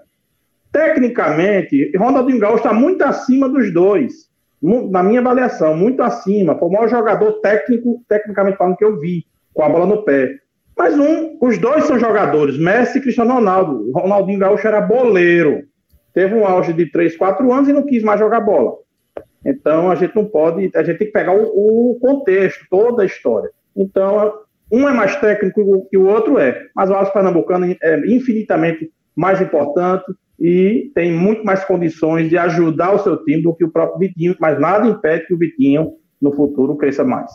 Tecnicamente, 0.71 1.91
Ronaldinho 1.97 2.39
Gaúcho 2.39 2.57
está 2.57 2.73
muito 2.73 3.03
acima 3.03 3.49
dos 3.49 3.73
dois, 3.73 4.29
na 4.61 5.03
minha 5.03 5.19
avaliação, 5.19 5.75
muito 5.75 6.01
acima. 6.01 6.57
Foi 6.57 6.69
o 6.69 6.71
maior 6.71 6.87
jogador 6.87 7.33
técnico, 7.41 8.01
tecnicamente 8.07 8.57
falando, 8.57 8.77
que 8.77 8.85
eu 8.85 8.99
vi, 8.99 9.25
com 9.53 9.63
a 9.63 9.69
bola 9.69 9.85
no 9.85 10.03
pé. 10.03 10.35
Mas 10.77 10.97
um, 10.97 11.37
os 11.41 11.57
dois 11.57 11.85
são 11.85 11.99
jogadores, 11.99 12.57
Messi 12.57 12.97
e 12.97 13.01
Cristiano 13.01 13.33
Ronaldo. 13.33 13.91
Ronaldinho 13.91 14.39
Gaúcho 14.39 14.67
era 14.67 14.81
boleiro. 14.81 15.63
Teve 16.13 16.35
um 16.35 16.45
auge 16.45 16.73
de 16.73 16.91
3, 16.91 17.17
4 17.17 17.51
anos 17.51 17.69
e 17.69 17.73
não 17.73 17.85
quis 17.85 18.03
mais 18.03 18.19
jogar 18.19 18.41
bola. 18.41 18.73
Então 19.45 19.91
a 19.91 19.95
gente 19.95 20.15
não 20.15 20.25
pode, 20.25 20.71
a 20.75 20.83
gente 20.83 20.97
tem 20.97 21.07
que 21.07 21.13
pegar 21.13 21.35
o, 21.35 21.91
o 21.91 21.99
contexto, 21.99 22.65
toda 22.69 23.03
a 23.03 23.05
história. 23.05 23.49
Então, 23.75 24.33
um 24.71 24.87
é 24.87 24.93
mais 24.93 25.15
técnico 25.17 25.87
que 25.89 25.97
o 25.97 26.07
outro 26.07 26.37
é, 26.37 26.67
mas 26.75 26.89
o 26.89 26.93
Alves 26.93 27.13
Pernambucano 27.13 27.75
é 27.81 27.99
infinitamente 28.07 28.91
mais 29.15 29.41
importante 29.41 30.05
e 30.39 30.91
tem 30.95 31.11
muito 31.11 31.43
mais 31.43 31.63
condições 31.63 32.29
de 32.29 32.37
ajudar 32.37 32.93
o 32.93 32.99
seu 32.99 33.23
time 33.23 33.41
do 33.41 33.53
que 33.53 33.63
o 33.63 33.71
próprio 33.71 33.99
Vitinho, 33.99 34.35
mas 34.39 34.59
nada 34.59 34.87
impede 34.87 35.27
que 35.27 35.33
o 35.33 35.37
Vitinho 35.37 35.93
no 36.21 36.31
futuro 36.31 36.75
cresça 36.75 37.03
mais. 37.03 37.31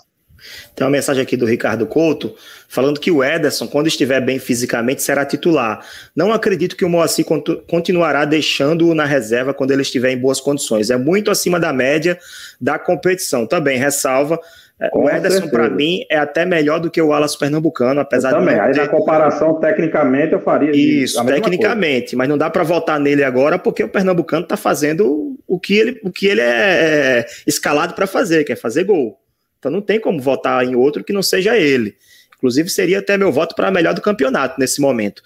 Tem 0.75 0.87
uma 0.87 0.91
mensagem 0.91 1.23
aqui 1.23 1.37
do 1.37 1.47
Ricardo 1.47 1.87
Couto 1.87 2.35
falando 2.69 3.01
que 3.01 3.11
o 3.11 3.25
Ederson, 3.25 3.67
quando 3.67 3.87
estiver 3.87 4.21
bem 4.21 4.39
fisicamente, 4.39 5.03
será 5.03 5.25
titular. 5.25 5.85
Não 6.15 6.33
acredito 6.33 6.77
que 6.77 6.85
o 6.85 6.89
Moacir 6.89 7.25
continuará 7.67 8.25
deixando-o 8.25 8.95
na 8.95 9.05
reserva 9.05 9.55
quando 9.55 9.71
ele 9.71 9.83
estiver 9.83 10.11
em 10.11 10.19
boas 10.19 10.41
condições. 10.41 10.91
É 10.91 10.97
muito 10.97 11.31
acima 11.31 11.59
da 11.59 11.73
média 11.73 12.19
da 12.61 12.79
competição. 12.79 13.47
Também 13.47 13.79
ressalva 13.79 14.39
é, 14.81 14.89
Com 14.91 15.05
o 15.05 15.11
Ederson, 15.11 15.49
para 15.49 15.69
mim, 15.69 16.05
é 16.09 16.17
até 16.17 16.47
melhor 16.47 16.79
do 16.79 16.89
que 16.89 17.03
o 17.03 17.13
Alas 17.13 17.35
Pernambucano, 17.35 17.99
apesar 17.99 18.31
eu 18.31 18.39
de. 18.39 18.45
Também, 18.45 18.61
aí 18.61 18.73
ter... 18.73 18.81
na 18.81 18.89
comparação, 18.89 19.59
tecnicamente, 19.59 20.35
eu 20.35 20.41
faria 20.41 20.71
isso. 20.71 21.25
tecnicamente, 21.25 22.15
mas 22.15 22.29
não 22.29 22.39
dá 22.39 22.49
para 22.49 22.63
votar 22.63 23.01
nele 23.01 23.25
agora 23.25 23.59
porque 23.59 23.83
o 23.83 23.89
Pernambucano 23.89 24.45
está 24.45 24.57
fazendo 24.57 25.37
o 25.49 25.59
que 25.59 25.77
ele, 25.77 26.01
o 26.05 26.13
que 26.13 26.27
ele 26.29 26.41
é, 26.41 26.45
é 26.45 27.27
escalado 27.45 27.95
para 27.95 28.07
fazer, 28.07 28.45
que 28.45 28.53
é 28.53 28.57
fazer 28.57 28.85
gol. 28.85 29.19
Então 29.59 29.71
não 29.71 29.81
tem 29.81 30.01
como 30.01 30.21
votar 30.21 30.65
em 30.65 30.75
outro 30.75 31.05
que 31.05 31.13
não 31.13 31.23
seja 31.23 31.57
ele. 31.57 31.97
Inclusive, 32.37 32.69
seria 32.69 33.01
até 33.01 33.19
meu 33.19 33.33
voto 33.33 33.55
para 33.55 33.71
melhor 33.71 33.95
do 33.95 34.01
campeonato 34.01 34.59
nesse 34.59 34.81
momento. 34.81 35.23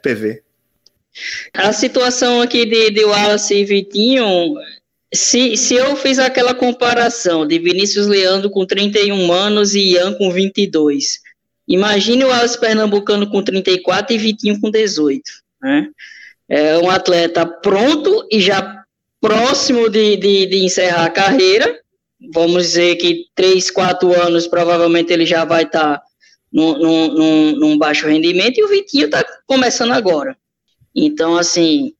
PV. 0.00 0.42
A 1.52 1.72
situação 1.72 2.40
aqui 2.40 2.64
de, 2.64 2.90
de 2.90 3.04
Wallace 3.04 3.54
e 3.54 3.64
Vitinho 3.64 4.54
se, 5.14 5.56
se 5.56 5.74
eu 5.74 5.94
fiz 5.94 6.18
aquela 6.18 6.54
comparação 6.54 7.46
de 7.46 7.58
Vinícius 7.58 8.06
Leandro 8.06 8.50
com 8.50 8.64
31 8.64 9.30
anos 9.30 9.74
e 9.74 9.92
Ian 9.92 10.14
com 10.14 10.30
22, 10.30 11.20
imagine 11.68 12.24
o 12.24 12.32
Alice 12.32 12.58
Pernambucano 12.58 13.28
com 13.28 13.42
34 13.42 14.14
e 14.14 14.18
Vitinho 14.18 14.58
com 14.58 14.70
18. 14.70 15.22
Né? 15.62 15.88
É 16.48 16.78
um 16.78 16.88
atleta 16.88 17.44
pronto 17.44 18.26
e 18.30 18.40
já 18.40 18.82
próximo 19.20 19.88
de, 19.90 20.16
de, 20.16 20.46
de 20.46 20.64
encerrar 20.64 21.04
a 21.04 21.10
carreira. 21.10 21.78
Vamos 22.32 22.62
dizer 22.64 22.96
que 22.96 23.26
3, 23.34 23.70
4 23.70 24.22
anos 24.22 24.46
provavelmente 24.46 25.12
ele 25.12 25.26
já 25.26 25.44
vai 25.44 25.64
estar 25.64 25.98
tá 25.98 26.02
num, 26.52 26.78
num, 26.78 27.52
num 27.56 27.78
baixo 27.78 28.06
rendimento 28.06 28.58
e 28.58 28.64
o 28.64 28.68
Vitinho 28.68 29.06
está 29.06 29.24
começando 29.46 29.92
agora. 29.92 30.36
Então, 30.94 31.36
assim, 31.36 31.94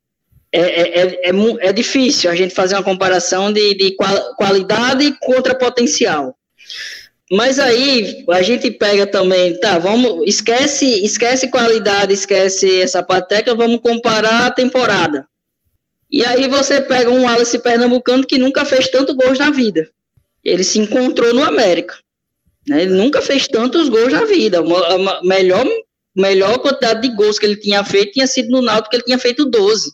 é, 0.53 0.61
é, 0.61 1.01
é, 1.01 1.31
é, 1.31 1.33
é, 1.61 1.73
difícil 1.73 2.31
a 2.31 2.35
gente 2.35 2.55
fazer 2.55 2.75
uma 2.75 2.83
comparação 2.83 3.51
de, 3.51 3.75
de 3.75 3.97
qualidade 4.37 5.17
contra 5.21 5.55
potencial. 5.55 6.37
Mas 7.31 7.59
aí 7.59 8.27
a 8.29 8.43
gente 8.43 8.71
pega 8.71 9.07
também, 9.07 9.59
tá, 9.59 9.79
vamos, 9.79 10.29
esquece, 10.29 10.85
esquece 11.03 11.49
qualidade, 11.49 12.13
esquece 12.13 12.83
essa 12.83 13.03
parte 13.03 13.29
técnica, 13.29 13.55
vamos 13.55 13.81
comparar 13.81 14.47
a 14.47 14.51
temporada. 14.51 15.27
E 16.11 16.23
aí 16.27 16.47
você 16.47 16.83
pega 16.83 17.09
um 17.09 17.27
Alice 17.27 17.59
Pernambucano 17.59 18.27
que 18.27 18.37
nunca 18.37 18.67
fez 18.67 18.89
tanto 18.89 19.15
gols 19.15 19.39
na 19.39 19.51
vida. 19.51 19.89
Ele 20.45 20.65
se 20.65 20.79
encontrou 20.79 21.33
no 21.33 21.45
América. 21.45 21.97
Né? 22.69 22.83
Ele 22.83 22.95
nunca 22.95 23.21
fez 23.21 23.47
tantos 23.47 23.89
gols 23.89 24.13
na 24.13 24.25
vida. 24.25 24.61
A 24.61 25.23
melhor, 25.25 25.67
melhor 26.17 26.59
quantidade 26.59 27.03
de 27.03 27.15
gols 27.15 27.39
que 27.39 27.47
ele 27.47 27.57
tinha 27.57 27.85
feito 27.85 28.13
tinha 28.13 28.27
sido 28.27 28.51
no 28.51 28.63
Náutico, 28.63 28.91
que 28.91 28.97
ele 28.97 29.05
tinha 29.05 29.19
feito 29.19 29.45
12. 29.45 29.93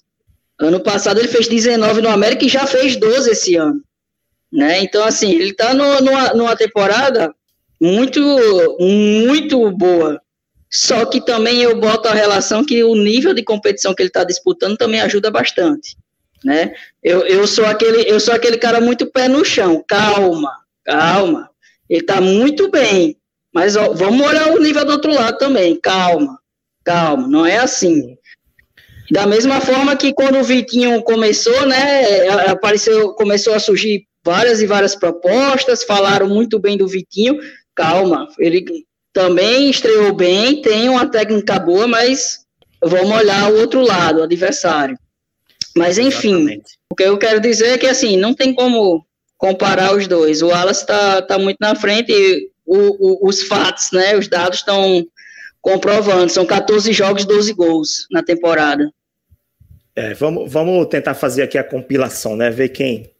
Ano 0.61 0.81
passado 0.81 1.19
ele 1.19 1.29
fez 1.29 1.47
19 1.47 2.03
no 2.03 2.09
América 2.09 2.45
e 2.45 2.49
já 2.49 2.67
fez 2.67 2.97
12 2.97 3.31
esse 3.31 3.57
ano. 3.57 3.81
Né? 4.53 4.81
Então, 4.81 5.05
assim, 5.05 5.31
ele 5.33 5.51
está 5.51 5.75
numa, 5.75 6.35
numa 6.35 6.57
temporada 6.57 7.33
muito, 7.81 8.21
muito 8.81 9.71
boa. 9.71 10.21
Só 10.71 11.07
que 11.07 11.25
também 11.25 11.63
eu 11.63 11.79
boto 11.81 12.09
a 12.09 12.15
relação 12.15 12.65
que 12.65 12.83
o 12.85 12.95
nível 12.95 13.33
de 13.33 13.43
competição 13.43 13.95
que 13.95 14.03
ele 14.03 14.09
está 14.09 14.25
disputando 14.25 14.77
também 14.77 15.01
ajuda 15.01 15.31
bastante. 15.31 15.97
Né? 16.45 16.73
Eu, 17.03 17.27
eu, 17.27 17.47
sou 17.47 17.67
aquele, 17.67 18.09
eu 18.09 18.21
sou 18.21 18.35
aquele 18.35 18.59
cara 18.59 18.81
muito 18.81 19.07
pé 19.07 19.29
no 19.29 19.45
chão. 19.45 19.85
Calma, 19.87 20.53
calma. 20.85 21.51
Ele 21.89 22.01
está 22.01 22.21
muito 22.21 22.71
bem. 22.71 23.17
Mas 23.53 23.77
ó, 23.77 23.93
vamos 23.93 24.27
olhar 24.27 24.53
o 24.53 24.61
nível 24.61 24.85
do 24.85 24.93
outro 24.93 25.13
lado 25.13 25.39
também. 25.39 25.79
Calma, 25.81 26.39
calma. 26.85 27.27
Não 27.27 27.45
é 27.45 27.59
assim. 27.59 28.17
Da 29.11 29.27
mesma 29.27 29.61
forma 29.61 29.97
que 29.97 30.13
quando 30.13 30.39
o 30.39 30.45
Vitinho 30.45 31.03
começou, 31.03 31.67
né, 31.67 32.29
apareceu, 32.51 33.15
começou 33.15 33.55
a 33.55 33.59
surgir 33.59 34.07
várias 34.23 34.61
e 34.61 34.67
várias 34.67 34.95
propostas, 34.95 35.83
falaram 35.83 36.29
muito 36.29 36.59
bem 36.59 36.77
do 36.77 36.87
Vitinho. 36.87 37.39
Calma, 37.75 38.29
ele 38.39 38.65
também 39.13 39.71
estreou 39.71 40.13
bem, 40.13 40.61
tem 40.61 40.89
uma 40.89 41.11
técnica 41.11 41.59
boa, 41.59 41.89
mas 41.89 42.41
vamos 42.85 43.11
olhar 43.11 43.51
o 43.51 43.59
outro 43.59 43.81
lado, 43.81 44.21
o 44.21 44.23
adversário. 44.23 44.99
Mas 45.79 45.99
enfim, 45.99 46.35
Exatamente. 46.35 46.79
o 46.91 46.95
que 46.95 47.03
eu 47.05 47.17
quero 47.17 47.41
dizer 47.41 47.69
é 47.69 47.79
que 47.79 47.87
assim, 47.87 48.17
não 48.17 48.35
tem 48.35 48.53
como 48.53 49.07
comparar 49.37 49.95
os 49.95 50.07
dois. 50.07 50.43
O 50.43 50.51
Alas 50.51 50.81
está 50.81 51.23
tá 51.23 51.39
muito 51.39 51.59
na 51.61 51.75
frente 51.75 52.13
e 52.13 52.51
o, 52.67 53.25
o, 53.25 53.29
os 53.29 53.45
fatos, 53.45 53.93
né, 53.93 54.17
os 54.17 54.29
dados 54.29 54.59
estão 54.59 55.07
comprovando. 55.63 56.31
São 56.31 56.45
14 56.45 56.93
jogos, 56.93 57.25
12 57.25 57.53
gols 57.55 58.07
na 58.11 58.23
temporada. 58.23 58.91
É, 59.95 60.15
vamos, 60.15 60.51
vamos 60.51 60.87
tentar 60.87 61.15
fazer 61.15 61.43
aqui 61.43 61.59
a 61.59 61.65
compilação, 61.65 62.37
né? 62.37 62.51
Ver 62.51 62.69
quem. 62.69 63.11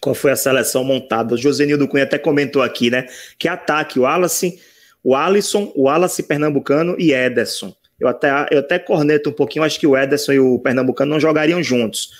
Qual 0.00 0.14
foi 0.14 0.32
a 0.32 0.36
seleção 0.36 0.82
montada. 0.84 1.34
O 1.34 1.38
Josenildo 1.38 1.86
Cunha 1.88 2.04
até 2.04 2.18
comentou 2.18 2.62
aqui, 2.62 2.90
né? 2.90 3.06
Que 3.38 3.48
ataque 3.48 3.98
o 3.98 4.02
Wallace, 4.02 4.60
o 5.02 5.14
Alisson, 5.14 5.72
o 5.74 5.84
Wallace 5.84 6.22
Pernambucano 6.24 6.96
e 6.98 7.12
Ederson. 7.12 7.74
Eu 8.02 8.08
até, 8.08 8.28
eu 8.50 8.58
até 8.58 8.80
corneto 8.80 9.30
um 9.30 9.32
pouquinho, 9.32 9.64
acho 9.64 9.78
que 9.78 9.86
o 9.86 9.96
Ederson 9.96 10.32
e 10.32 10.40
o 10.40 10.58
Pernambucano 10.58 11.12
não 11.12 11.20
jogariam 11.20 11.62
juntos. 11.62 12.10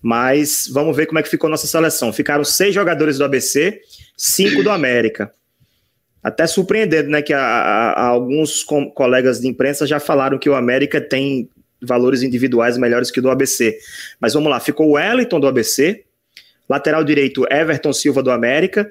Mas 0.00 0.66
vamos 0.72 0.96
ver 0.96 1.04
como 1.04 1.18
é 1.18 1.22
que 1.22 1.28
ficou 1.28 1.50
nossa 1.50 1.66
seleção. 1.66 2.10
Ficaram 2.10 2.42
seis 2.42 2.74
jogadores 2.74 3.18
do 3.18 3.24
ABC, 3.24 3.82
cinco 4.16 4.62
do 4.62 4.70
América. 4.70 5.30
Até 6.22 6.46
surpreendendo, 6.46 7.10
né? 7.10 7.20
Que 7.20 7.34
a, 7.34 7.40
a, 7.40 7.90
a 7.92 8.06
alguns 8.06 8.64
colegas 8.94 9.40
de 9.40 9.46
imprensa 9.46 9.86
já 9.86 10.00
falaram 10.00 10.38
que 10.38 10.48
o 10.48 10.54
América 10.54 11.02
tem 11.02 11.50
valores 11.82 12.22
individuais 12.22 12.78
melhores 12.78 13.10
que 13.10 13.20
do 13.20 13.30
ABC. 13.30 13.78
Mas 14.18 14.32
vamos 14.32 14.50
lá, 14.50 14.58
ficou 14.58 14.88
o 14.88 14.92
Wellington 14.92 15.38
do 15.38 15.46
ABC, 15.46 16.04
lateral 16.66 17.04
direito 17.04 17.46
Everton 17.52 17.92
Silva 17.92 18.22
do 18.22 18.30
América, 18.30 18.90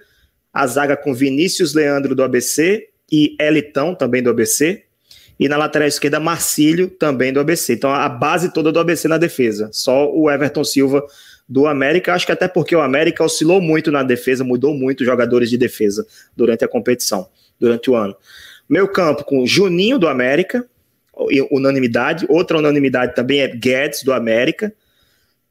a 0.53 0.67
zaga 0.67 0.95
com 0.95 1.11
Vinícius 1.11 1.73
Leandro 1.73 2.13
do 2.13 2.23
ABC 2.23 2.87
e 3.11 3.35
Elitão 3.39 3.95
também 3.95 4.21
do 4.21 4.29
ABC, 4.29 4.85
e 5.39 5.49
na 5.49 5.57
lateral 5.57 5.88
esquerda 5.88 6.19
Marcílio 6.19 6.89
também 6.89 7.33
do 7.33 7.39
ABC. 7.39 7.73
Então 7.73 7.91
a 7.93 8.07
base 8.07 8.53
toda 8.53 8.71
do 8.71 8.79
ABC 8.79 9.07
na 9.07 9.17
defesa, 9.17 9.69
só 9.71 10.11
o 10.11 10.29
Everton 10.29 10.63
Silva 10.63 11.05
do 11.47 11.67
América, 11.67 12.13
acho 12.13 12.25
que 12.25 12.31
até 12.31 12.47
porque 12.47 12.75
o 12.75 12.81
América 12.81 13.23
oscilou 13.23 13.61
muito 13.61 13.91
na 13.91 14.01
defesa, 14.03 14.43
mudou 14.43 14.73
muito 14.73 15.01
os 15.01 15.05
jogadores 15.05 15.49
de 15.49 15.57
defesa 15.57 16.05
durante 16.36 16.65
a 16.65 16.67
competição, 16.67 17.27
durante 17.59 17.89
o 17.89 17.95
ano. 17.95 18.15
Meu 18.67 18.88
campo 18.88 19.23
com 19.23 19.45
Juninho 19.45 19.99
do 19.99 20.07
América, 20.07 20.67
unanimidade. 21.51 22.25
Outra 22.27 22.57
unanimidade 22.57 23.15
também 23.15 23.41
é 23.41 23.47
Guedes, 23.47 24.03
do 24.03 24.13
América. 24.13 24.73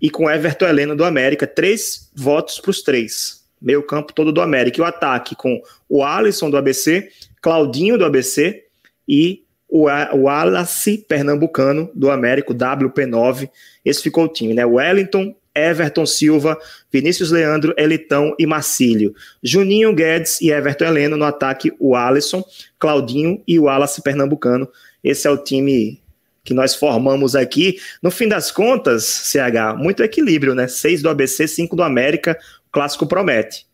E 0.01 0.11
com 0.11 0.31
Everton 0.31 0.67
Heleno, 0.67 0.97
do 0.97 1.05
América. 1.05 1.47
Três 1.47 2.11
votos 2.15 2.61
para 2.61 2.71
os 2.71 2.83
três. 2.83 3.45
Meio 3.61 3.83
campo 3.83 4.13
todo 4.13 4.33
do 4.33 4.41
América. 4.41 4.79
E 4.79 4.83
o 4.83 4.85
ataque 4.85 5.35
com 5.35 5.63
o 5.89 6.05
Alisson, 6.05 6.51
do 6.51 6.57
ABC, 6.57 7.09
Claudinho, 7.41 7.97
do 7.97 8.05
ABC 8.05 8.65
e 9.09 9.44
o, 9.77 9.87
Wallace 9.87 11.05
Pernambucano, 11.09 11.91
do 11.95 12.11
América, 12.11 12.53
o 12.53 12.57
WP9. 12.57 13.51
Esse 13.85 14.03
ficou 14.03 14.25
o 14.25 14.29
time, 14.29 14.55
né? 14.55 14.65
Wellington, 14.65 15.35
Everton 15.55 16.07
Silva, 16.07 16.59
Vinícius 16.93 17.31
Leandro, 17.31 17.75
Elitão 17.77 18.35
e 18.39 18.47
Marcílio. 18.47 19.15
Juninho 19.43 19.95
Guedes 19.95 20.41
e 20.41 20.51
Everton 20.51 20.85
Heleno 20.85 21.17
no 21.17 21.25
ataque, 21.25 21.73
o 21.79 21.95
Alisson, 21.95 22.45
Claudinho 22.79 23.43
e 23.47 23.59
o 23.59 23.65
Wallace 23.65 24.03
Pernambucano 24.03 24.69
esse 25.05 25.29
é 25.29 25.31
o 25.31 25.37
time 25.37 26.01
que 26.43 26.55
nós 26.55 26.75
formamos 26.75 27.37
aqui. 27.37 27.77
No 28.03 28.11
fim 28.11 28.27
das 28.27 28.51
contas, 28.51 29.05
CH, 29.05 29.77
muito 29.77 30.03
equilíbrio, 30.03 30.55
né? 30.55 30.67
Seis 30.67 31.03
do 31.03 31.11
ABC, 31.11 31.47
cinco 31.47 31.77
do 31.77 31.83
América. 31.83 32.39
O 32.67 32.73
clássico 32.73 33.07
promete. 33.07 33.67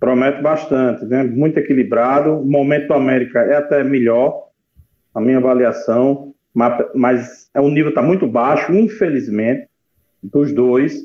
Promete 0.00 0.42
bastante, 0.42 1.04
né? 1.04 1.22
Muito 1.22 1.58
equilibrado. 1.58 2.38
O 2.38 2.44
momento 2.44 2.88
do 2.88 2.94
América 2.94 3.40
é 3.40 3.56
até 3.56 3.84
melhor, 3.84 4.48
a 5.14 5.20
minha 5.20 5.38
avaliação, 5.38 6.34
mas, 6.54 6.86
mas 6.94 7.50
é, 7.54 7.60
o 7.60 7.68
nível 7.68 7.90
está 7.90 8.02
muito 8.02 8.26
baixo, 8.26 8.72
infelizmente, 8.72 9.68
dos 10.22 10.52
dois. 10.52 11.04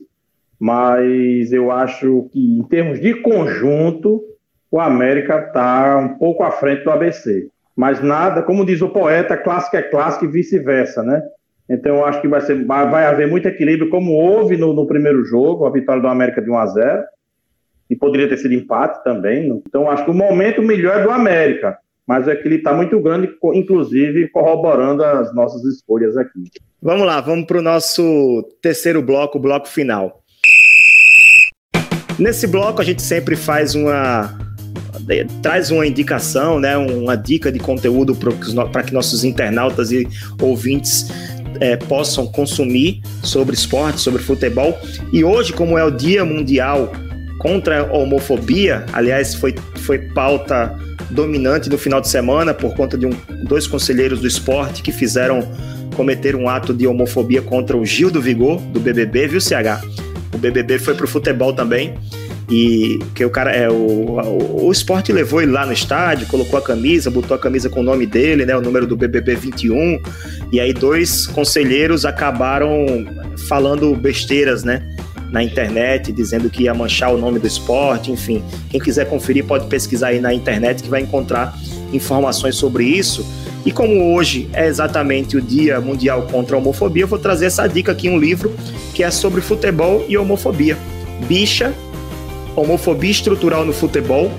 Mas 0.59 1.51
eu 1.51 1.71
acho 1.71 2.29
que, 2.31 2.39
em 2.39 2.63
termos 2.63 2.99
de 2.99 3.13
conjunto, 3.21 4.23
o 4.71 4.79
América 4.79 5.37
está 5.39 5.97
um 5.97 6.17
pouco 6.17 6.43
à 6.43 6.51
frente 6.51 6.83
do 6.83 6.91
ABC 6.91 7.49
mas 7.77 8.01
nada, 8.01 8.41
como 8.41 8.65
diz 8.65 8.81
o 8.81 8.89
poeta, 8.89 9.37
clássico 9.37 9.77
é 9.77 9.83
clássico 9.83 10.25
e 10.25 10.27
vice-versa, 10.27 11.03
né? 11.03 11.21
Então 11.69 11.97
eu 11.97 12.05
acho 12.05 12.19
que 12.19 12.27
vai, 12.27 12.41
ser, 12.41 12.65
vai 12.65 13.05
haver 13.05 13.27
muito 13.27 13.47
equilíbrio, 13.47 13.91
como 13.91 14.13
houve 14.13 14.57
no, 14.57 14.73
no, 14.73 14.87
primeiro 14.87 15.23
jogo, 15.23 15.63
a 15.63 15.69
vitória 15.69 16.01
do 16.01 16.07
América 16.07 16.41
de 16.41 16.49
1 16.49 16.57
a 16.57 16.65
0 16.65 17.03
e 17.87 17.95
poderia 17.95 18.27
ter 18.27 18.37
sido 18.37 18.55
empate 18.55 19.03
também. 19.03 19.61
Então 19.67 19.91
acho 19.91 20.03
que 20.05 20.09
o 20.09 20.13
momento 20.13 20.63
melhor 20.63 21.01
é 21.01 21.03
do 21.03 21.11
América, 21.11 21.77
mas 22.07 22.27
é 22.27 22.35
que 22.35 22.47
ele 22.47 22.55
está 22.55 22.73
muito 22.73 22.99
grande, 23.01 23.29
inclusive 23.53 24.29
corroborando 24.29 25.03
as 25.03 25.35
nossas 25.35 25.63
escolhas 25.65 26.15
aqui. 26.15 26.49
Vamos 26.81 27.05
lá, 27.05 27.19
vamos 27.19 27.45
para 27.45 27.59
o 27.59 27.61
nosso 27.61 28.47
terceiro 28.61 29.01
bloco, 29.01 29.37
o 29.37 29.41
bloco 29.41 29.67
final. 29.67 30.23
Nesse 32.17 32.47
bloco 32.47 32.81
a 32.81 32.85
gente 32.85 33.01
sempre 33.01 33.35
faz 33.35 33.75
uma 33.75 34.35
traz 35.41 35.69
uma 35.71 35.85
indicação, 35.85 36.59
né, 36.59 36.75
uma 36.75 37.15
dica 37.15 37.51
de 37.51 37.59
conteúdo 37.59 38.15
para 38.71 38.83
que 38.83 38.93
nossos 38.93 39.23
internautas 39.23 39.91
e 39.91 40.07
ouvintes 40.41 41.07
é, 41.61 41.77
possam 41.77 42.27
consumir 42.27 43.01
sobre 43.23 43.55
esporte, 43.55 44.01
sobre 44.01 44.21
futebol. 44.21 44.77
E 45.13 45.23
hoje, 45.23 45.53
como 45.53 45.77
é 45.77 45.83
o 45.83 45.91
Dia 45.91 46.25
Mundial 46.25 46.91
contra 47.39 47.81
a 47.81 47.93
Homofobia, 47.93 48.85
aliás, 48.91 49.35
foi, 49.35 49.55
foi 49.77 49.99
pauta 50.09 50.75
dominante 51.09 51.69
no 51.69 51.77
final 51.77 52.01
de 52.01 52.09
semana 52.09 52.53
por 52.53 52.75
conta 52.75 52.97
de 52.97 53.05
um, 53.05 53.11
dois 53.43 53.67
conselheiros 53.67 54.19
do 54.19 54.27
esporte 54.27 54.81
que 54.81 54.91
fizeram 54.91 55.47
cometer 55.95 56.35
um 56.35 56.47
ato 56.47 56.73
de 56.73 56.85
homofobia 56.85 57.41
contra 57.41 57.75
o 57.75 57.85
Gil 57.85 58.11
do 58.11 58.21
Vigor, 58.21 58.61
do 58.61 58.79
BBB, 58.79 59.27
viu, 59.27 59.41
CH? 59.41 59.83
O 60.33 60.37
BBB 60.37 60.77
foi 60.77 60.93
pro 60.93 61.07
futebol 61.07 61.53
também. 61.53 61.95
E 62.49 62.99
que 63.13 63.25
o 63.25 63.29
cara 63.29 63.51
é 63.51 63.69
o, 63.69 63.73
o, 63.73 64.67
o 64.67 64.71
esporte 64.71 65.11
levou 65.11 65.41
ele 65.41 65.51
lá 65.51 65.65
no 65.65 65.73
estádio, 65.73 66.27
colocou 66.27 66.57
a 66.57 66.61
camisa, 66.61 67.11
botou 67.11 67.35
a 67.35 67.39
camisa 67.39 67.69
com 67.69 67.81
o 67.81 67.83
nome 67.83 68.05
dele, 68.05 68.45
né, 68.45 68.55
o 68.55 68.61
número 68.61 68.87
do 68.87 68.95
BBB 68.95 69.35
21. 69.35 70.01
E 70.53 70.59
aí 70.61 70.71
dois 70.71 71.27
conselheiros 71.27 72.05
acabaram 72.05 72.85
falando 73.49 73.93
besteiras, 73.95 74.63
né, 74.63 74.81
na 75.31 75.43
internet, 75.43 76.11
dizendo 76.11 76.49
que 76.49 76.63
ia 76.63 76.73
manchar 76.73 77.13
o 77.13 77.17
nome 77.17 77.39
do 77.39 77.47
esporte, 77.47 78.11
enfim. 78.11 78.43
Quem 78.69 78.79
quiser 78.79 79.05
conferir 79.05 79.45
pode 79.45 79.67
pesquisar 79.67 80.07
aí 80.07 80.19
na 80.19 80.33
internet 80.33 80.81
que 80.81 80.89
vai 80.89 81.01
encontrar 81.01 81.57
informações 81.91 82.55
sobre 82.55 82.85
isso. 82.85 83.25
E 83.65 83.71
como 83.71 84.13
hoje 84.15 84.49
é 84.53 84.67
exatamente 84.67 85.35
o 85.35 85.41
Dia 85.41 85.81
Mundial 85.81 86.23
contra 86.31 86.55
a 86.55 86.59
Homofobia, 86.59 87.03
eu 87.03 87.07
vou 87.07 87.19
trazer 87.19 87.47
essa 87.47 87.67
dica 87.67 87.91
aqui, 87.91 88.09
um 88.09 88.17
livro 88.17 88.55
que 88.93 89.03
é 89.03 89.11
sobre 89.11 89.41
futebol 89.41 90.05
e 90.07 90.17
homofobia. 90.17 90.77
Bicha 91.27 91.73
Homofobia 92.57 93.11
Estrutural 93.11 93.63
no 93.63 93.71
Futebol, 93.71 94.31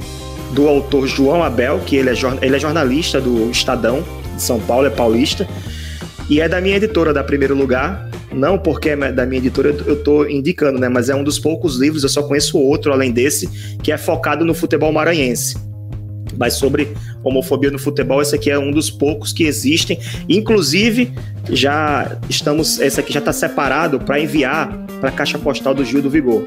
do 0.53 0.67
autor 0.67 1.07
João 1.07 1.45
Abel, 1.45 1.81
que 1.87 1.95
ele 1.95 2.11
é, 2.11 2.15
ele 2.43 2.57
é 2.57 2.59
jornalista 2.59 3.21
do 3.21 3.49
Estadão 3.49 4.03
de 4.35 4.43
São 4.43 4.59
Paulo, 4.59 4.89
é 4.89 4.91
paulista, 4.91 5.47
e 6.29 6.41
é 6.41 6.49
da 6.49 6.61
minha 6.61 6.77
editora, 6.77 7.13
da 7.13 7.23
Primeiro 7.23 7.55
Lugar. 7.55 8.08
Não 8.33 8.59
porque 8.59 8.91
é 8.91 9.13
da 9.13 9.25
minha 9.25 9.39
editora 9.39 9.75
eu 9.87 9.95
estou 9.95 10.29
indicando, 10.29 10.79
né? 10.79 10.89
Mas 10.89 11.09
é 11.09 11.15
um 11.15 11.25
dos 11.25 11.39
poucos 11.39 11.77
livros, 11.77 12.03
eu 12.03 12.09
só 12.09 12.23
conheço 12.23 12.59
outro 12.59 12.93
além 12.93 13.11
desse, 13.11 13.49
que 13.83 13.91
é 13.91 13.97
focado 13.97 14.45
no 14.45 14.55
futebol 14.55 14.93
maranhense. 14.93 15.57
Mas 16.37 16.55
sobre 16.55 16.89
homofobia 17.25 17.71
no 17.71 17.79
futebol, 17.79 18.21
esse 18.23 18.35
aqui 18.35 18.51
é 18.51 18.59
um 18.59 18.71
dos 18.71 18.91
poucos 18.91 19.33
que 19.33 19.45
existem. 19.45 19.99
Inclusive, 20.29 21.13
já 21.51 22.19
estamos. 22.29 22.79
Esse 22.79 23.01
aqui 23.01 23.13
já 23.13 23.19
está 23.19 23.33
separado 23.33 23.99
para 23.99 24.21
enviar 24.21 24.87
para 25.01 25.09
a 25.09 25.13
caixa 25.13 25.39
postal 25.39 25.75
do 25.75 25.85
Gil 25.85 26.03
do 26.03 26.11
Vigor 26.11 26.45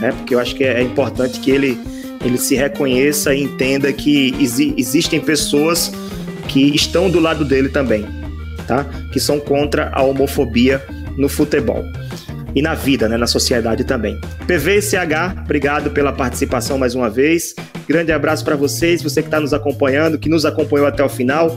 né? 0.00 0.12
Porque 0.12 0.34
eu 0.34 0.40
acho 0.40 0.54
que 0.56 0.64
é, 0.64 0.82
importante 0.82 1.38
que 1.38 1.50
ele, 1.50 1.78
ele 2.24 2.38
se 2.38 2.56
reconheça 2.56 3.34
e 3.34 3.42
entenda 3.42 3.92
que 3.92 4.34
exi 4.40 4.74
existem 4.76 5.20
pessoas 5.20 5.92
que 6.48 6.74
estão 6.74 7.08
do 7.08 7.20
lado 7.20 7.44
dele 7.44 7.68
também, 7.68 8.04
tá? 8.66 8.84
Que 9.12 9.20
são 9.20 9.38
contra 9.38 9.90
a 9.92 10.02
homofobia 10.02 10.82
no 11.16 11.28
futebol 11.28 11.84
e 12.54 12.62
na 12.62 12.74
vida, 12.74 13.08
né, 13.08 13.16
na 13.16 13.26
sociedade 13.26 13.84
também. 13.84 14.18
PVCH, 14.46 15.40
obrigado 15.44 15.90
pela 15.90 16.12
participação 16.12 16.78
mais 16.78 16.94
uma 16.94 17.08
vez. 17.08 17.54
Grande 17.88 18.12
abraço 18.12 18.44
para 18.44 18.56
vocês, 18.56 19.02
você 19.02 19.22
que 19.22 19.28
está 19.28 19.40
nos 19.40 19.52
acompanhando, 19.52 20.18
que 20.18 20.28
nos 20.28 20.44
acompanhou 20.44 20.86
até 20.86 21.02
o 21.04 21.08
final. 21.08 21.56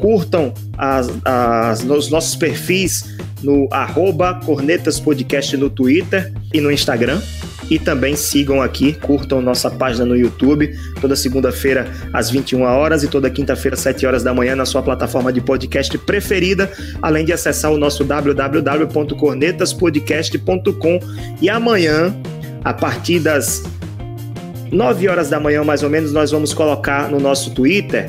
Curtam 0.00 0.52
as, 0.76 1.08
as, 1.24 1.82
os 1.82 2.10
nossos 2.10 2.36
perfis 2.36 3.16
no 3.42 3.66
arroba 3.70 4.38
Cornetas 4.44 5.00
Podcast 5.00 5.56
no 5.56 5.70
Twitter 5.70 6.30
e 6.52 6.60
no 6.60 6.70
Instagram. 6.70 7.18
E 7.68 7.80
também 7.80 8.14
sigam 8.14 8.62
aqui, 8.62 8.92
curtam 8.92 9.40
nossa 9.40 9.68
página 9.68 10.06
no 10.06 10.16
YouTube, 10.16 10.72
toda 11.00 11.16
segunda-feira 11.16 11.90
às 12.12 12.30
21 12.30 12.62
horas 12.62 13.02
e 13.02 13.08
toda 13.08 13.28
quinta-feira 13.28 13.74
às 13.74 13.80
7 13.80 14.06
horas 14.06 14.22
da 14.22 14.32
manhã 14.32 14.54
na 14.54 14.64
sua 14.64 14.80
plataforma 14.82 15.32
de 15.32 15.40
podcast 15.40 15.98
preferida, 15.98 16.70
além 17.02 17.24
de 17.24 17.32
acessar 17.32 17.72
o 17.72 17.78
nosso 17.78 18.04
www.cornetaspodcast.com. 18.04 21.00
E 21.42 21.50
amanhã, 21.50 22.14
a 22.64 22.72
partir 22.72 23.18
das 23.18 23.64
9 24.70 25.08
horas 25.08 25.28
da 25.28 25.40
manhã, 25.40 25.64
mais 25.64 25.82
ou 25.82 25.90
menos, 25.90 26.12
nós 26.12 26.30
vamos 26.30 26.54
colocar 26.54 27.10
no 27.10 27.18
nosso 27.18 27.50
Twitter 27.50 28.08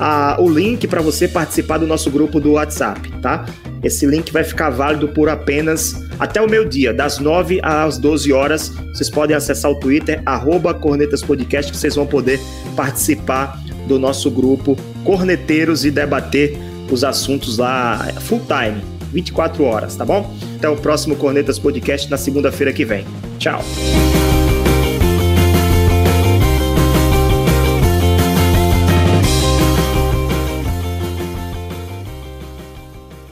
a, 0.00 0.40
o 0.40 0.48
link 0.48 0.88
para 0.88 1.02
você 1.02 1.28
participar 1.28 1.76
do 1.76 1.86
nosso 1.86 2.10
grupo 2.10 2.40
do 2.40 2.52
WhatsApp, 2.52 3.12
tá? 3.20 3.44
Esse 3.84 4.06
link 4.06 4.32
vai 4.32 4.42
ficar 4.42 4.70
válido 4.70 5.08
por 5.08 5.28
apenas 5.28 6.02
até 6.18 6.40
o 6.40 6.48
meio 6.48 6.66
dia, 6.66 6.92
das 6.92 7.18
9 7.18 7.60
às 7.62 7.98
12 7.98 8.32
horas. 8.32 8.72
Vocês 8.94 9.10
podem 9.10 9.36
acessar 9.36 9.70
o 9.70 9.74
Twitter, 9.74 10.22
arroba 10.24 10.72
Cornetas 10.72 11.22
Podcast, 11.22 11.70
que 11.70 11.76
vocês 11.76 11.94
vão 11.94 12.06
poder 12.06 12.40
participar 12.74 13.60
do 13.86 13.98
nosso 13.98 14.30
grupo 14.30 14.76
Corneteiros 15.04 15.84
e 15.84 15.90
debater 15.90 16.56
os 16.90 17.04
assuntos 17.04 17.58
lá 17.58 18.08
full 18.20 18.40
time, 18.40 18.82
24 19.12 19.62
horas, 19.64 19.96
tá 19.96 20.04
bom? 20.04 20.34
Até 20.56 20.68
o 20.68 20.76
próximo 20.76 21.14
Cornetas 21.14 21.58
Podcast 21.58 22.10
na 22.10 22.16
segunda-feira 22.16 22.72
que 22.72 22.86
vem. 22.86 23.04
Tchau! 23.38 23.62